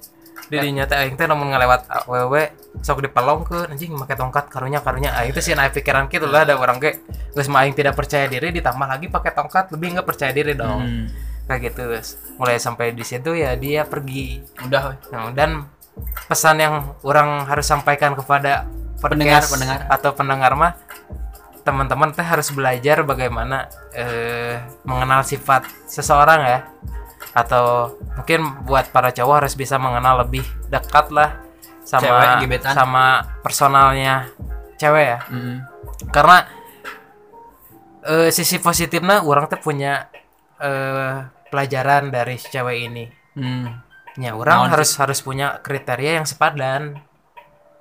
[0.45, 2.49] Di dinya teh aing teh namun ngelewat awewe
[2.81, 5.13] sok dipelongkeun anjing make tongkat karunya karunya.
[5.13, 6.97] Aing teh sih naik pikiran gitu lah ada orang ge
[7.29, 10.81] geus mah aing tidak percaya diri ditambah lagi pakai tongkat lebih nggak percaya diri dong.
[10.81, 11.05] Hmm.
[11.45, 14.97] Kayak gitu guys mulai sampai di situ ya dia pergi udah.
[15.13, 15.69] Nah, dan
[16.27, 16.75] pesan yang
[17.05, 18.65] orang harus sampaikan kepada
[18.95, 19.85] Pendengar, pendengar.
[19.91, 20.73] atau pendengar mah
[21.61, 26.59] teman-teman teh harus belajar bagaimana eh, mengenal sifat seseorang ya
[27.33, 31.41] atau mungkin buat para cowok harus bisa mengenal lebih dekat lah
[31.85, 33.05] Cewek, sama sama
[33.45, 34.29] personalnya
[34.77, 35.57] cewek ya Hmm.
[36.09, 36.49] karena
[38.03, 40.09] eh, sisi positifnya orang tuh punya
[40.61, 41.17] eh,
[41.55, 43.83] pelajaran dari si cewek ini Hmm.
[44.15, 47.03] Ya, orang Naon harus harus punya kriteria yang sepadan.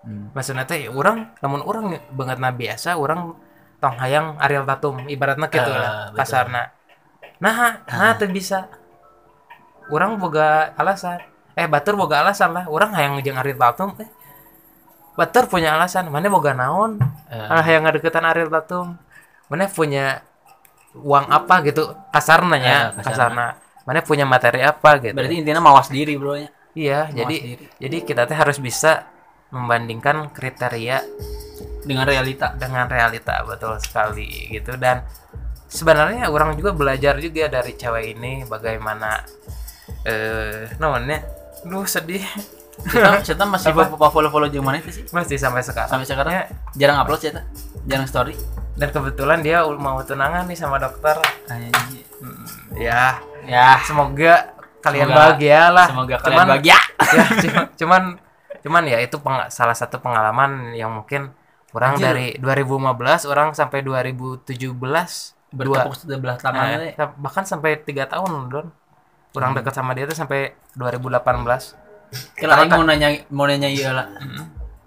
[0.03, 0.35] Hmm.
[0.35, 3.39] Maksudnya teh orang namun orang banget na biasa orang
[3.79, 6.75] tong hayang Ariel Tatum ibaratnya gitu Eh, lah kasarna.
[7.39, 8.67] Nah, nah teu bisa.
[9.87, 11.23] Orang boga alasan.
[11.55, 12.67] Eh, Batur boga alasan lah.
[12.67, 14.11] Orang hayang jeung Ariel Tatum eh.
[15.15, 16.99] Batur punya alasan, mana boga naon?
[17.31, 18.99] Ah, hayang ngadeketan Ariel Tatum.
[19.47, 20.27] Mana punya
[20.99, 23.07] uang apa gitu kasarna ya, Eh, kasarna.
[23.07, 23.47] kasarna.
[23.85, 25.13] Mana punya materi apa gitu.
[25.13, 27.65] berarti intinya mawas diri bro nya Iya, Mawas jadi diri.
[27.79, 29.07] jadi kita teh harus bisa
[29.53, 31.05] membandingkan kriteria
[31.85, 32.57] dengan realita.
[32.57, 34.75] dengan realita betul sekali gitu.
[34.75, 35.05] Dan
[35.69, 39.23] sebenarnya orang juga belajar juga dari cewek ini bagaimana
[40.03, 41.23] eh namanya
[41.63, 42.25] duh sedih.
[43.23, 43.95] Kita masih Apa?
[44.11, 45.05] follow follow jeung mana itu sih?
[45.15, 45.87] Masih sampai sekarang.
[45.93, 46.49] Sampai sekarang?
[46.75, 47.45] Jarang upload sih eta
[47.87, 48.35] jarang story?
[48.75, 51.15] Dan kebetulan dia mau tunangan nih sama dokter.
[51.47, 51.71] Hmm,
[52.75, 54.35] ya ya semoga
[54.81, 55.87] kalian Semoga- bahagia lah.
[55.89, 56.79] semoga kalian Cuman- bahagia.
[57.17, 58.03] ya cuma- cuman
[58.61, 61.33] cuman ya itu peng- salah satu pengalaman yang mungkin
[61.73, 62.07] orang Anjir.
[62.07, 64.71] dari 2015 orang sampai 2017
[65.51, 68.69] dua bertepuk sebelah tangan eh, sa- bahkan sampai tiga tahun don.
[69.33, 69.59] Orang Hmm.
[69.61, 71.75] dekat sama dia tuh sampai 2018
[72.37, 74.07] kalau mau nanya mau nanya ieu lah.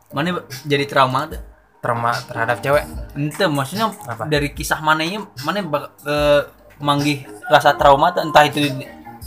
[0.08, 1.41] Mana jadi trauma tuh
[1.78, 2.84] trauma terhadap cewek.
[3.14, 4.24] Ente maksudnya Apa?
[4.26, 6.41] dari kisah mananya mana bak- eh,
[6.80, 8.67] manggih rasa trauma entah itu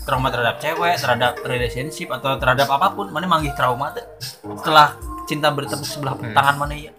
[0.04, 4.04] trauma terhadap cewek terhadap relationship atau terhadap apa pun mana manggih trauma tuh.
[4.60, 4.96] Setelah
[5.28, 6.34] cinta bertepuk sebelah Hmm.
[6.34, 6.92] tangan mana ya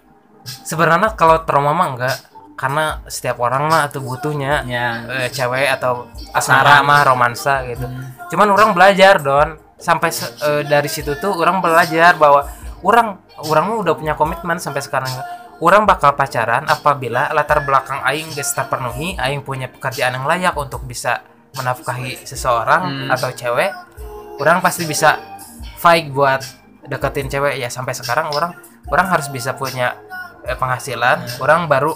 [0.64, 2.18] sebenarnya kalau trauma mah enggak
[2.58, 5.04] karena setiap orang mah atau butuhnya ya.
[5.10, 7.86] eh, cewek atau asmara mah romansa gitu.
[7.86, 8.16] Hmm.
[8.30, 9.58] cuman orang belajar don.
[9.82, 12.46] Sampai eh, dari situ tuh orang belajar bahwa
[12.86, 13.18] orang
[13.50, 15.10] orang mah udah punya komitmen sampai sekarang
[15.62, 20.84] orang bakal pacaran apabila latar belakang aing geus terpenuhi aing punya pekerjaan yang layak untuk
[20.84, 21.22] bisa
[21.54, 23.10] menafkahi seseorang Hmm.
[23.14, 23.70] atau cewek
[24.42, 25.22] orang pasti bisa
[25.78, 26.42] fight buat
[26.86, 27.62] deketin cewek.
[27.62, 28.58] Ya sampai sekarang orang
[28.90, 29.98] orang harus bisa punya
[30.46, 31.38] eh, penghasilan.
[31.38, 31.94] Orang baru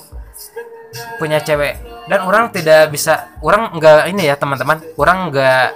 [1.17, 1.81] punya cewek.
[2.05, 4.77] Dan orang tidak bisa orang enggak ini ya teman-teman.
[4.97, 5.73] Orang enggak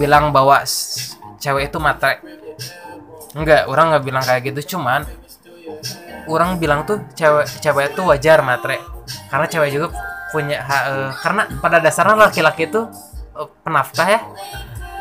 [0.00, 0.64] bilang bahwa
[1.36, 2.24] cewek itu matre.
[3.36, 4.76] Enggak orang nggak bilang kayak gitu.
[4.76, 5.04] Cuman
[6.26, 8.78] orang bilang tuh cewek cewek itu wajar matre.
[9.28, 9.86] Karena cewek juga
[10.30, 12.86] punya ha- eh, karena pada dasarnya laki-laki itu
[13.34, 14.20] eh, penafkah ya?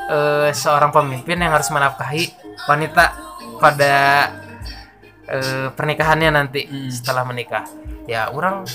[0.09, 2.34] Eh, seorang pemimpin yang harus menafkahi
[2.65, 3.13] wanita
[3.61, 3.93] pada
[5.30, 6.89] eh, pernikahannya nanti Hmm.
[6.89, 7.61] setelah menikah.
[8.09, 8.65] Ya orang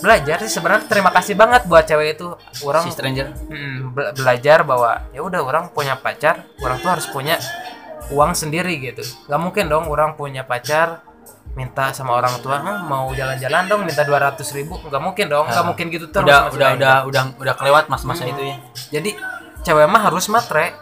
[0.00, 0.88] belajar sih sebenarnya.
[0.88, 2.32] Terima kasih banget buat cewek itu.
[2.64, 3.28] Orang si stranger.
[3.52, 7.36] Mm, be- belajar bahwa ya udah orang punya pacar orang tuh harus punya
[8.08, 9.04] uang sendiri gitu.
[9.28, 11.04] Nggak mungkin dong orang punya pacar
[11.52, 14.80] minta sama orang tua "Ah, mau jalan-jalan dong minta 200 ribu.
[14.80, 15.66] Nggak mungkin dong nggak Ah.
[15.66, 18.56] mungkin gitu terus udah udah udah udah udah kelewat mas-masa itu ya.
[18.90, 19.10] Jadi
[19.62, 20.72] cewek mah harus matre.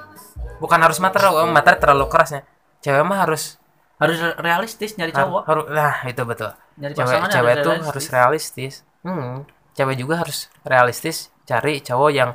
[0.58, 2.44] Bukan harus matre oh, matre terlalu kerasnya
[2.78, 3.56] cewek mah harus
[3.96, 5.42] harus realistis nyari cowok.
[5.44, 6.50] harus nah itu betul.
[6.76, 7.88] Nyari cewek cewek harus tuh realistis.
[7.88, 8.74] harus realistis.
[9.00, 9.34] Hmm.
[9.70, 12.30] cewek juga harus realistis cari cowok yang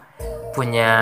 [0.52, 0.98] punya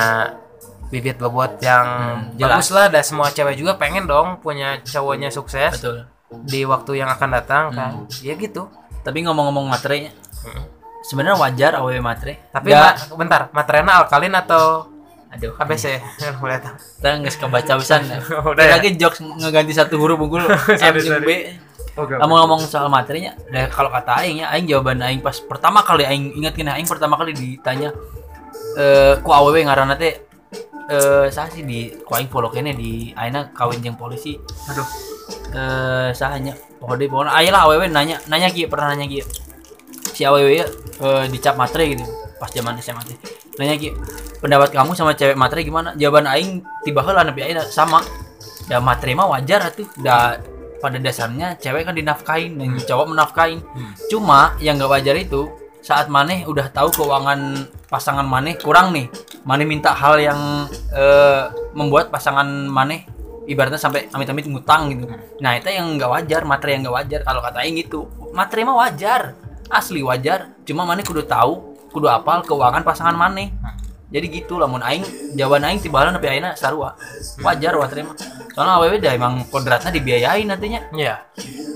[0.90, 2.52] bibit bobot yang Hmm, jelas.
[2.60, 5.80] bagus lah dan semua cewek juga pengen dong punya cowoknya sukses.
[5.80, 6.06] Betul
[6.42, 7.92] di waktu yang akan datang kan?
[8.02, 8.26] Hmm.
[8.26, 8.66] ya gitu.
[9.04, 10.10] Tapi ngomong-ngomong materai
[11.04, 14.88] sebenarnya wajar aww matre tapi Nggak- ma- bentar materialnya alkalin atau
[15.28, 15.52] aduh.
[15.60, 16.00] ABC
[16.42, 16.76] boleh tahu.
[16.80, 18.02] Kita nggak kebaca pisan.
[18.56, 18.80] Udah ya?
[18.80, 20.44] lagi jokes ngeganti satu huruf unggul.
[20.48, 20.96] M.
[21.28, 21.30] B.
[21.94, 26.02] Kamu ngomong soal materinya dan kalau kata aing ya aing jawaban aing pas pertama kali
[26.02, 27.94] aing ingat kena aing pertama kali ditanya
[28.74, 30.18] eh ku aww ngaranna teh
[30.90, 34.34] eh saya sih di ku aing follow kene di aina kawin jeung polisi.
[34.42, 35.13] Aduh
[35.54, 39.26] eh sahanya pokoknya pokoknya ayo lah aww nanya nanya kieu pernah nanya kieu
[40.14, 40.66] si aww ya
[41.02, 42.06] eh, dicap matre gitu
[42.42, 43.18] pas zaman SMA teh
[43.62, 43.94] nanya kieu
[44.44, 45.96] pendapat kamu sama cewek matre gimana?
[45.96, 48.04] Jawaban aing tiba heula nepi aing sama.
[48.68, 49.88] Ya matre mah wajar atuh.
[50.04, 50.44] Da
[50.84, 53.64] pada dasarnya cewek kan dinafkain dan cowok menafkain
[54.12, 55.48] cuma yang gak wajar itu
[55.80, 59.08] saat maneh udah tahu keuangan pasangan maneh kurang nih.
[59.48, 63.08] Maneh minta hal yang eh, membuat pasangan maneh
[63.50, 65.06] ibaratnya sampai amit-amit ngutang gitu.
[65.40, 67.20] Nah itu yang nggak wajar materi yang nggak wajar.
[67.26, 69.38] Kalau kata Aing gitu materi mah wajar.
[69.72, 70.52] Asli wajar.
[70.64, 73.54] Cuma maneh kudu tahu kudu apal keuangan pasangan maneh
[74.14, 75.02] jadi gitu lamun aing
[75.34, 76.94] jawaban aing tiba nepi ayeuna sarua.
[77.42, 78.14] Wajar materi mah.
[78.54, 81.26] Soalnya awewe dah emang kodratnya dibiayain nantinya Iya,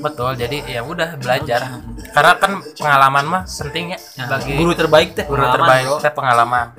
[0.06, 0.38] betul.
[0.38, 1.82] Jadi ya udah belajar.
[2.14, 6.78] Karena kan pengalaman mah penting ya Nah, bagi guru terbaik teh guru terbaik teh pengalaman.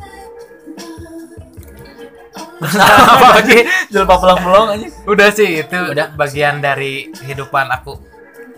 [2.58, 6.10] Bagi jelpa pulang-pulang aja Udah sih itu Udah.
[6.18, 7.94] bagian dari kehidupan aku.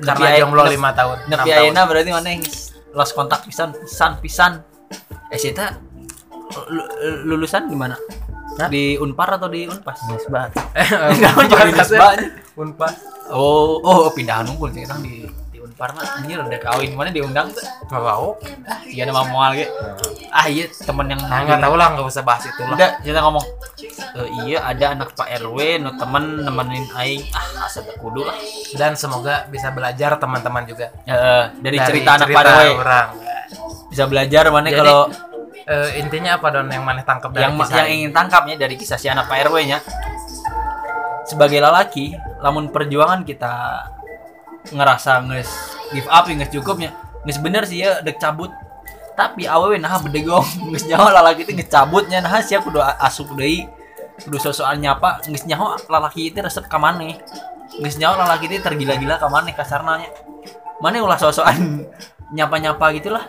[0.01, 1.28] Karena jomblo lima tahun.
[1.28, 1.61] nepi tahun.
[1.61, 2.42] ayeuna berarti mana yang
[2.96, 4.53] lost kontak pisan pisan pisan
[5.30, 5.38] eh
[6.72, 6.90] lu-
[7.28, 7.94] lulusan di mana
[8.68, 10.01] di Unpar atau di Unpas.
[10.11, 12.12] Naon jadi nisbah?
[12.59, 12.94] Unpas.
[13.30, 15.22] oh oh pindahan unggul sih kan di
[15.81, 16.93] mah anjir udah kawin.
[16.93, 17.64] Mana diundang tuh?
[17.89, 18.28] Nggak tahu.
[18.85, 19.66] iya ada moal ge.
[20.28, 22.76] Ah iya temen yang Nah, nggak tahu lah, nggak usah bahas itu lah.
[22.76, 23.45] udah kita ngomong.
[24.12, 27.22] "Eh, iya ada anak Pak RW nu temen nemenin aing.
[27.33, 28.37] Ah asa teu kudu lah.
[28.76, 30.92] Dan semoga bisa belajar teman-teman juga.
[31.09, 33.09] Eh, dari, cerita anak Pak cerita RW orang.
[33.91, 35.11] bisa belajar mana kalau
[35.67, 36.68] eh, intinya apa don?
[36.68, 39.57] Yang mana tangkap dari yang kisah yang ingin tangkapnya dari kisah si anak Pak RW
[39.67, 39.80] nya
[41.25, 43.50] sebagai lelaki lamun perjuangan kita
[44.68, 45.50] ngerasa nges
[45.96, 46.92] give up nges cukupnya.
[47.24, 48.53] Nges bener sih ya dek cabut.
[49.16, 50.45] Tapi awewe nah bedegong.
[50.72, 52.24] Nges nyaho lalaki itu nges cabutnya.
[52.24, 53.68] Nah siap kudu asup deui.
[54.24, 55.20] Kudu sosokan nyapa.
[55.28, 57.20] Nges nyaho lalaki itu resep ka maneh.
[57.76, 60.08] Nges nyaho lalaki itu tergila-gila ka maneh kasarnanya.
[60.80, 61.84] Maneh ulah sosokan
[62.37, 63.28] nyapa-nyapa gitulah.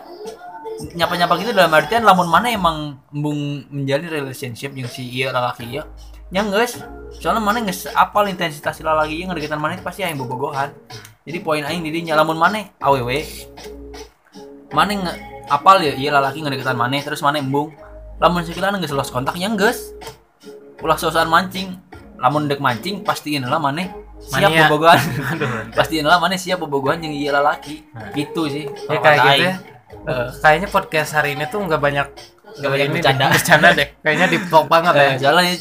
[0.96, 5.86] Nyapa-nyapa gitu dalam artian lamun mana emang embung menjalin relationship yang si iya lalaki iya
[6.32, 6.80] yang guys
[7.20, 10.72] soalnya mana nggak apal intensitas si lalaki iya ngedeketan mana pasti yang bobogohan
[11.22, 13.08] jadi poin aing didinya lamun mana aww
[14.72, 15.12] mana nge
[15.48, 17.72] apal ya iya lalaki ngedeketan mana terus mana embung
[18.18, 19.92] lamun sekilan nggak lost kontak yang guys
[20.80, 21.76] ulah sosokan mancing
[22.16, 23.86] lamun dek mancing pastiin lah mana
[24.22, 24.70] siap Mania.
[24.70, 24.98] bobogohan
[25.34, 25.48] Aduh.
[25.74, 27.82] pastiin lah mana siap bobogohan yang iya lalaki
[28.14, 29.54] gitu sih Ya kayak gitu ya.
[30.02, 30.28] Eh.
[30.38, 32.06] Kayaknya podcast hari ini tuh nggak banyak
[32.52, 33.24] Nggak banyak bercanda.
[33.24, 33.88] deh, bercanda deh.
[34.02, 35.02] Kayaknya di vlog banget ya.
[35.02, 35.54] Eh, soalnya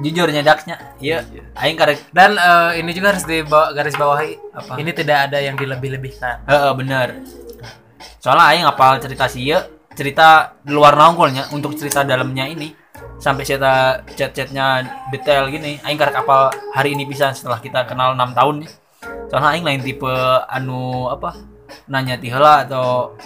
[0.00, 1.24] jujur nyedaksnya iya
[1.60, 4.32] aing karek Dan eh, ini juga harus di garis bawahi.
[4.56, 4.80] Apa?
[4.80, 6.48] Ini tidak ada yang dilebih-lebihkan.
[6.48, 7.20] heeh bener
[8.20, 9.64] soalnya aing ngapal cerita sih ya
[9.96, 12.72] cerita di luar nongkolnya untuk cerita dalamnya ini
[13.16, 18.36] sampai cerita chat-chatnya detail gini aing karek apal hari ini pisan setelah kita kenal 6
[18.36, 18.70] tahun ya.
[19.32, 20.12] soalnya aing lain tipe
[20.48, 21.36] anu apa
[21.88, 23.16] nanya ti heula atau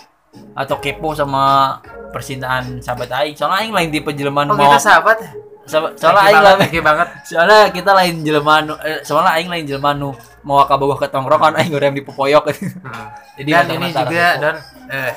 [0.55, 1.79] atau kepo sama
[2.15, 5.19] percintaan sahabat aing soalnya aing lain tipe jelema Oh mau kita sahabat
[5.67, 5.81] ya?
[5.95, 7.09] Soalnya aing you banget.
[7.25, 10.13] soalnya kita lain jelema nu eh, soalnya aing lain jelema nu
[10.43, 13.09] mau ka bogoh ke tongkrongan aing urang dipopoyok Hmm.
[13.35, 14.41] jadi Dan ini lah juga kepo.
[14.41, 14.55] dan
[14.89, 15.13] eh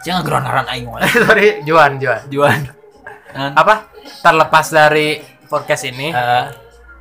[0.00, 0.86] jangan geronaran aing
[1.18, 2.20] sorry Juan Juan.
[2.26, 2.60] juan
[3.30, 3.86] Dan, Apa?
[4.18, 6.44] Terlepas dari podcast ini, eh,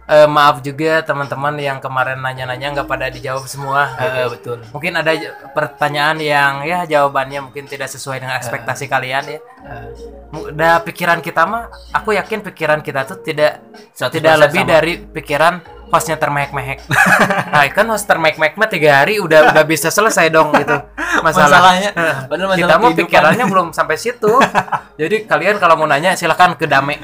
[0.10, 3.94] eh, maaf juga teman-teman yang kemarin nanya-nanya nggak pada dijawab semua.
[4.02, 5.14] eh, betul Mungkin ada
[5.53, 9.40] pertanyaan yang ya jawabannya mungkin tidak sesuai dengan ekspektasi kalian ya.
[9.40, 9.88] Eh,
[10.30, 13.65] Udah pikiran kita mah, aku yakin pikiran kita tuh tidak
[13.98, 14.72] 100% tidak lebih sama.
[14.77, 15.53] dari pikiran
[15.90, 16.86] hostnya termehek-mehek.
[17.53, 20.77] nah, kan host termehek-mehek mah tiga hari udah udah bisa selesai dong gitu
[21.26, 21.49] masalah.
[21.49, 21.90] Masalahnya,
[22.30, 24.30] masalah kita mau pikirannya belum sampai situ.
[25.02, 27.02] Jadi kalian kalau mau nanya silakan ke Dame.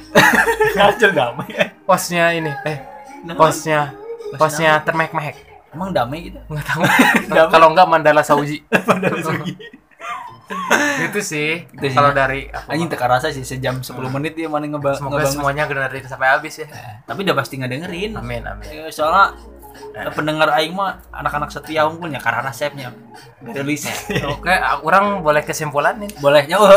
[0.76, 1.50] Ngajel damai
[1.88, 2.95] Hostnya ini, eh
[3.26, 3.80] Nah, hostnya
[4.38, 5.36] hostnya termehek-mehek.
[5.76, 6.82] emang damai gitu Nggak tahu.
[7.54, 8.64] kalau enggak Mandala Sauji.
[11.10, 11.66] itu sih.
[11.66, 11.98] Itu sih.
[11.98, 12.94] Kalau dari aku anjing mah.
[12.94, 15.34] teka rasa sih sejam 10 menit dia mana ngeba semoga ngebangun.
[15.34, 16.68] semuanya dengerin sampai habis ya.
[17.04, 18.68] tapi udah pasti ngedengerin Amin amin.
[18.70, 19.34] Eh, soalnya
[19.96, 22.90] eh, pendengar aing mah anak-anak setia unggulnya karena resepnya
[23.44, 23.86] rilis
[24.36, 24.54] Oke,
[24.84, 26.12] orang boleh kesimpulan nih.
[26.20, 26.68] boleh ya oh,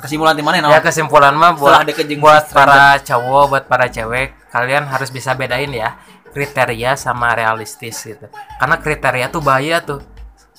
[0.00, 1.82] kesimpulan di mana Ya kesimpulan mah buat
[2.20, 5.96] buat para cowok, buat para cewek, kalian harus bisa bedain ya
[6.30, 8.30] kriteria sama realistis gitu.
[8.58, 9.98] Karena kriteria tuh bahaya tuh.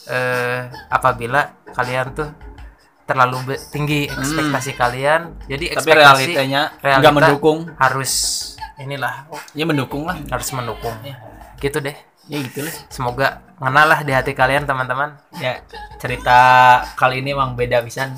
[0.09, 2.27] Eh apabila kalian tuh
[3.07, 5.75] terlalu tinggi ekspektasi kalian, jadi Hmm.
[5.75, 8.11] tapi ekspektasi realitanya realita mendukung harus
[8.79, 10.95] inilah ya mendukung lah harus mendukung.
[11.03, 11.19] Ya.
[11.61, 11.93] Gitu deh.
[12.23, 13.27] ya gitu lah Semoga
[13.57, 15.13] ngenalah di hati kalian teman-teman.
[15.35, 15.61] ya
[15.97, 16.37] cerita
[16.95, 18.13] kali ini emang beda pisan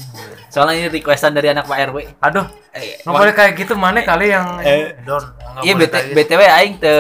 [0.48, 4.30] soalnya ini requestan dari anak Pak RW Aduh, eh, nggak boleh kayak gitu mana kali
[4.30, 4.96] yang Eh.
[5.02, 5.24] don.
[5.60, 6.16] iya boleh BT, kayak gitu.
[6.16, 6.94] BTW aing te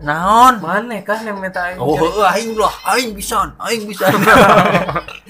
[0.00, 1.78] naon Mana kan yang minta aing?
[1.78, 4.10] Oh, heueuh, aing lah, aing bisa, aing bisa.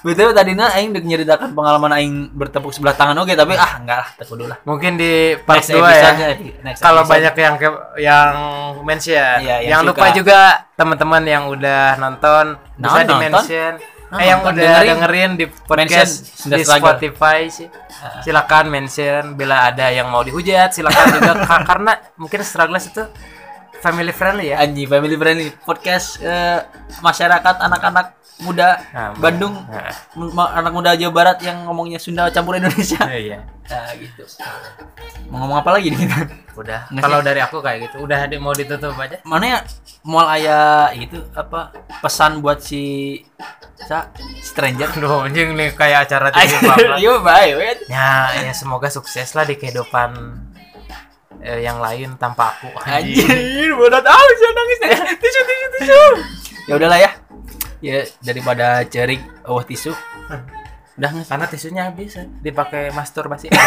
[0.00, 4.08] Betul tadinya aing dek nyeritakan pengalaman aing bertepuk sebelah tangan oke, tapi ah enggak lah,
[4.14, 4.58] tak dulu lah.
[4.62, 6.34] Mungkin di part Next 2 ya.
[6.76, 7.68] Kalau banyak yang ke,
[7.98, 8.32] yang
[8.80, 9.38] mention.
[9.40, 10.14] Iya, yang Jangan lupa suka.
[10.14, 10.38] juga
[10.72, 12.44] teman-teman yang udah nonton
[12.74, 13.20] bisa Nah, di nonton?
[13.20, 13.72] mention.
[14.08, 14.88] Nah, eh yang udah dengerin.
[14.88, 16.12] dengerin, di podcast
[16.48, 16.64] Mention, di.
[16.64, 17.68] Spotify sih.
[18.18, 23.04] Silakan mention bila ada yang mau dihujat, silakan juga Ka- karena mungkin Strugglers itu
[23.78, 24.60] family friendly ya.
[24.60, 26.60] Anji family friendly podcast eh,
[26.98, 29.90] masyarakat anak-anak muda Nah, Bandung, nah.
[30.54, 33.02] anak muda Jawa Barat yang ngomongnya Sunda campur Indonesia.
[33.04, 33.42] Iya.
[33.66, 34.22] Nah, gitu.
[35.28, 36.18] Mau ngomong apa lagi nih kita?
[36.54, 36.86] Udah.
[36.88, 37.26] Nggak Kalau sih?
[37.26, 37.96] dari aku kayak gitu.
[38.00, 39.18] Udah di- mau ditutup aja.
[39.26, 39.58] Mana ya
[40.00, 43.18] mual aya itu apa pesan buat si
[43.76, 44.08] sa
[44.40, 44.86] stranger?
[44.96, 46.30] Aduh, anjing nih kayak acara
[47.20, 47.78] bye, wait.
[47.90, 50.14] Ya, ya semoga sukses lah di kehidupan
[51.42, 52.70] eh, yang lain tanpa aku.
[52.84, 54.78] Anjir, bodoh tahu sih nangis.
[55.22, 56.02] Tisu, tisu, tisu.
[56.68, 57.10] Ya udahlah ya.
[57.78, 59.94] Ya daripada cerik oh tisu.
[60.98, 61.26] Udah nggak?
[61.30, 62.26] Karena tisunya habis, eh.
[62.42, 63.48] dipakai masturbasi.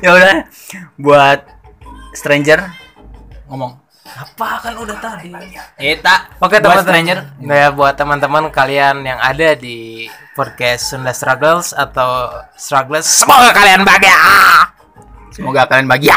[0.00, 0.34] Ya udah.
[0.96, 1.40] Buat
[2.16, 2.64] stranger
[3.48, 3.76] ngomong.
[4.04, 5.28] Apa kan udah tadi.
[5.80, 6.28] Eta.
[6.40, 7.18] Oke buat teman stranger.
[7.40, 14.18] Ya buat teman-teman kalian yang ada di podcast Sunda Struggles atau Struggles, semoga kalian bahagia.
[15.34, 16.14] Semoga kalian bahagia.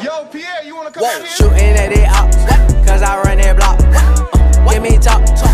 [0.00, 1.20] Yo, Pierre, you wanna come Whoa,
[1.76, 2.32] at it out,
[2.88, 3.76] cause I run that block.
[4.64, 5.52] Give me top, top,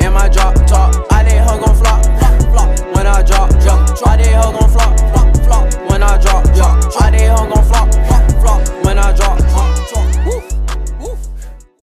[0.00, 0.94] and my drop, top.
[1.10, 2.06] I on flop,
[2.54, 3.98] flop, when I drop, drop.
[3.98, 6.78] Try they on flop, flop, flop, when I drop, drop.
[6.94, 10.25] Try they on flop, flop, flop, when I drop, drop.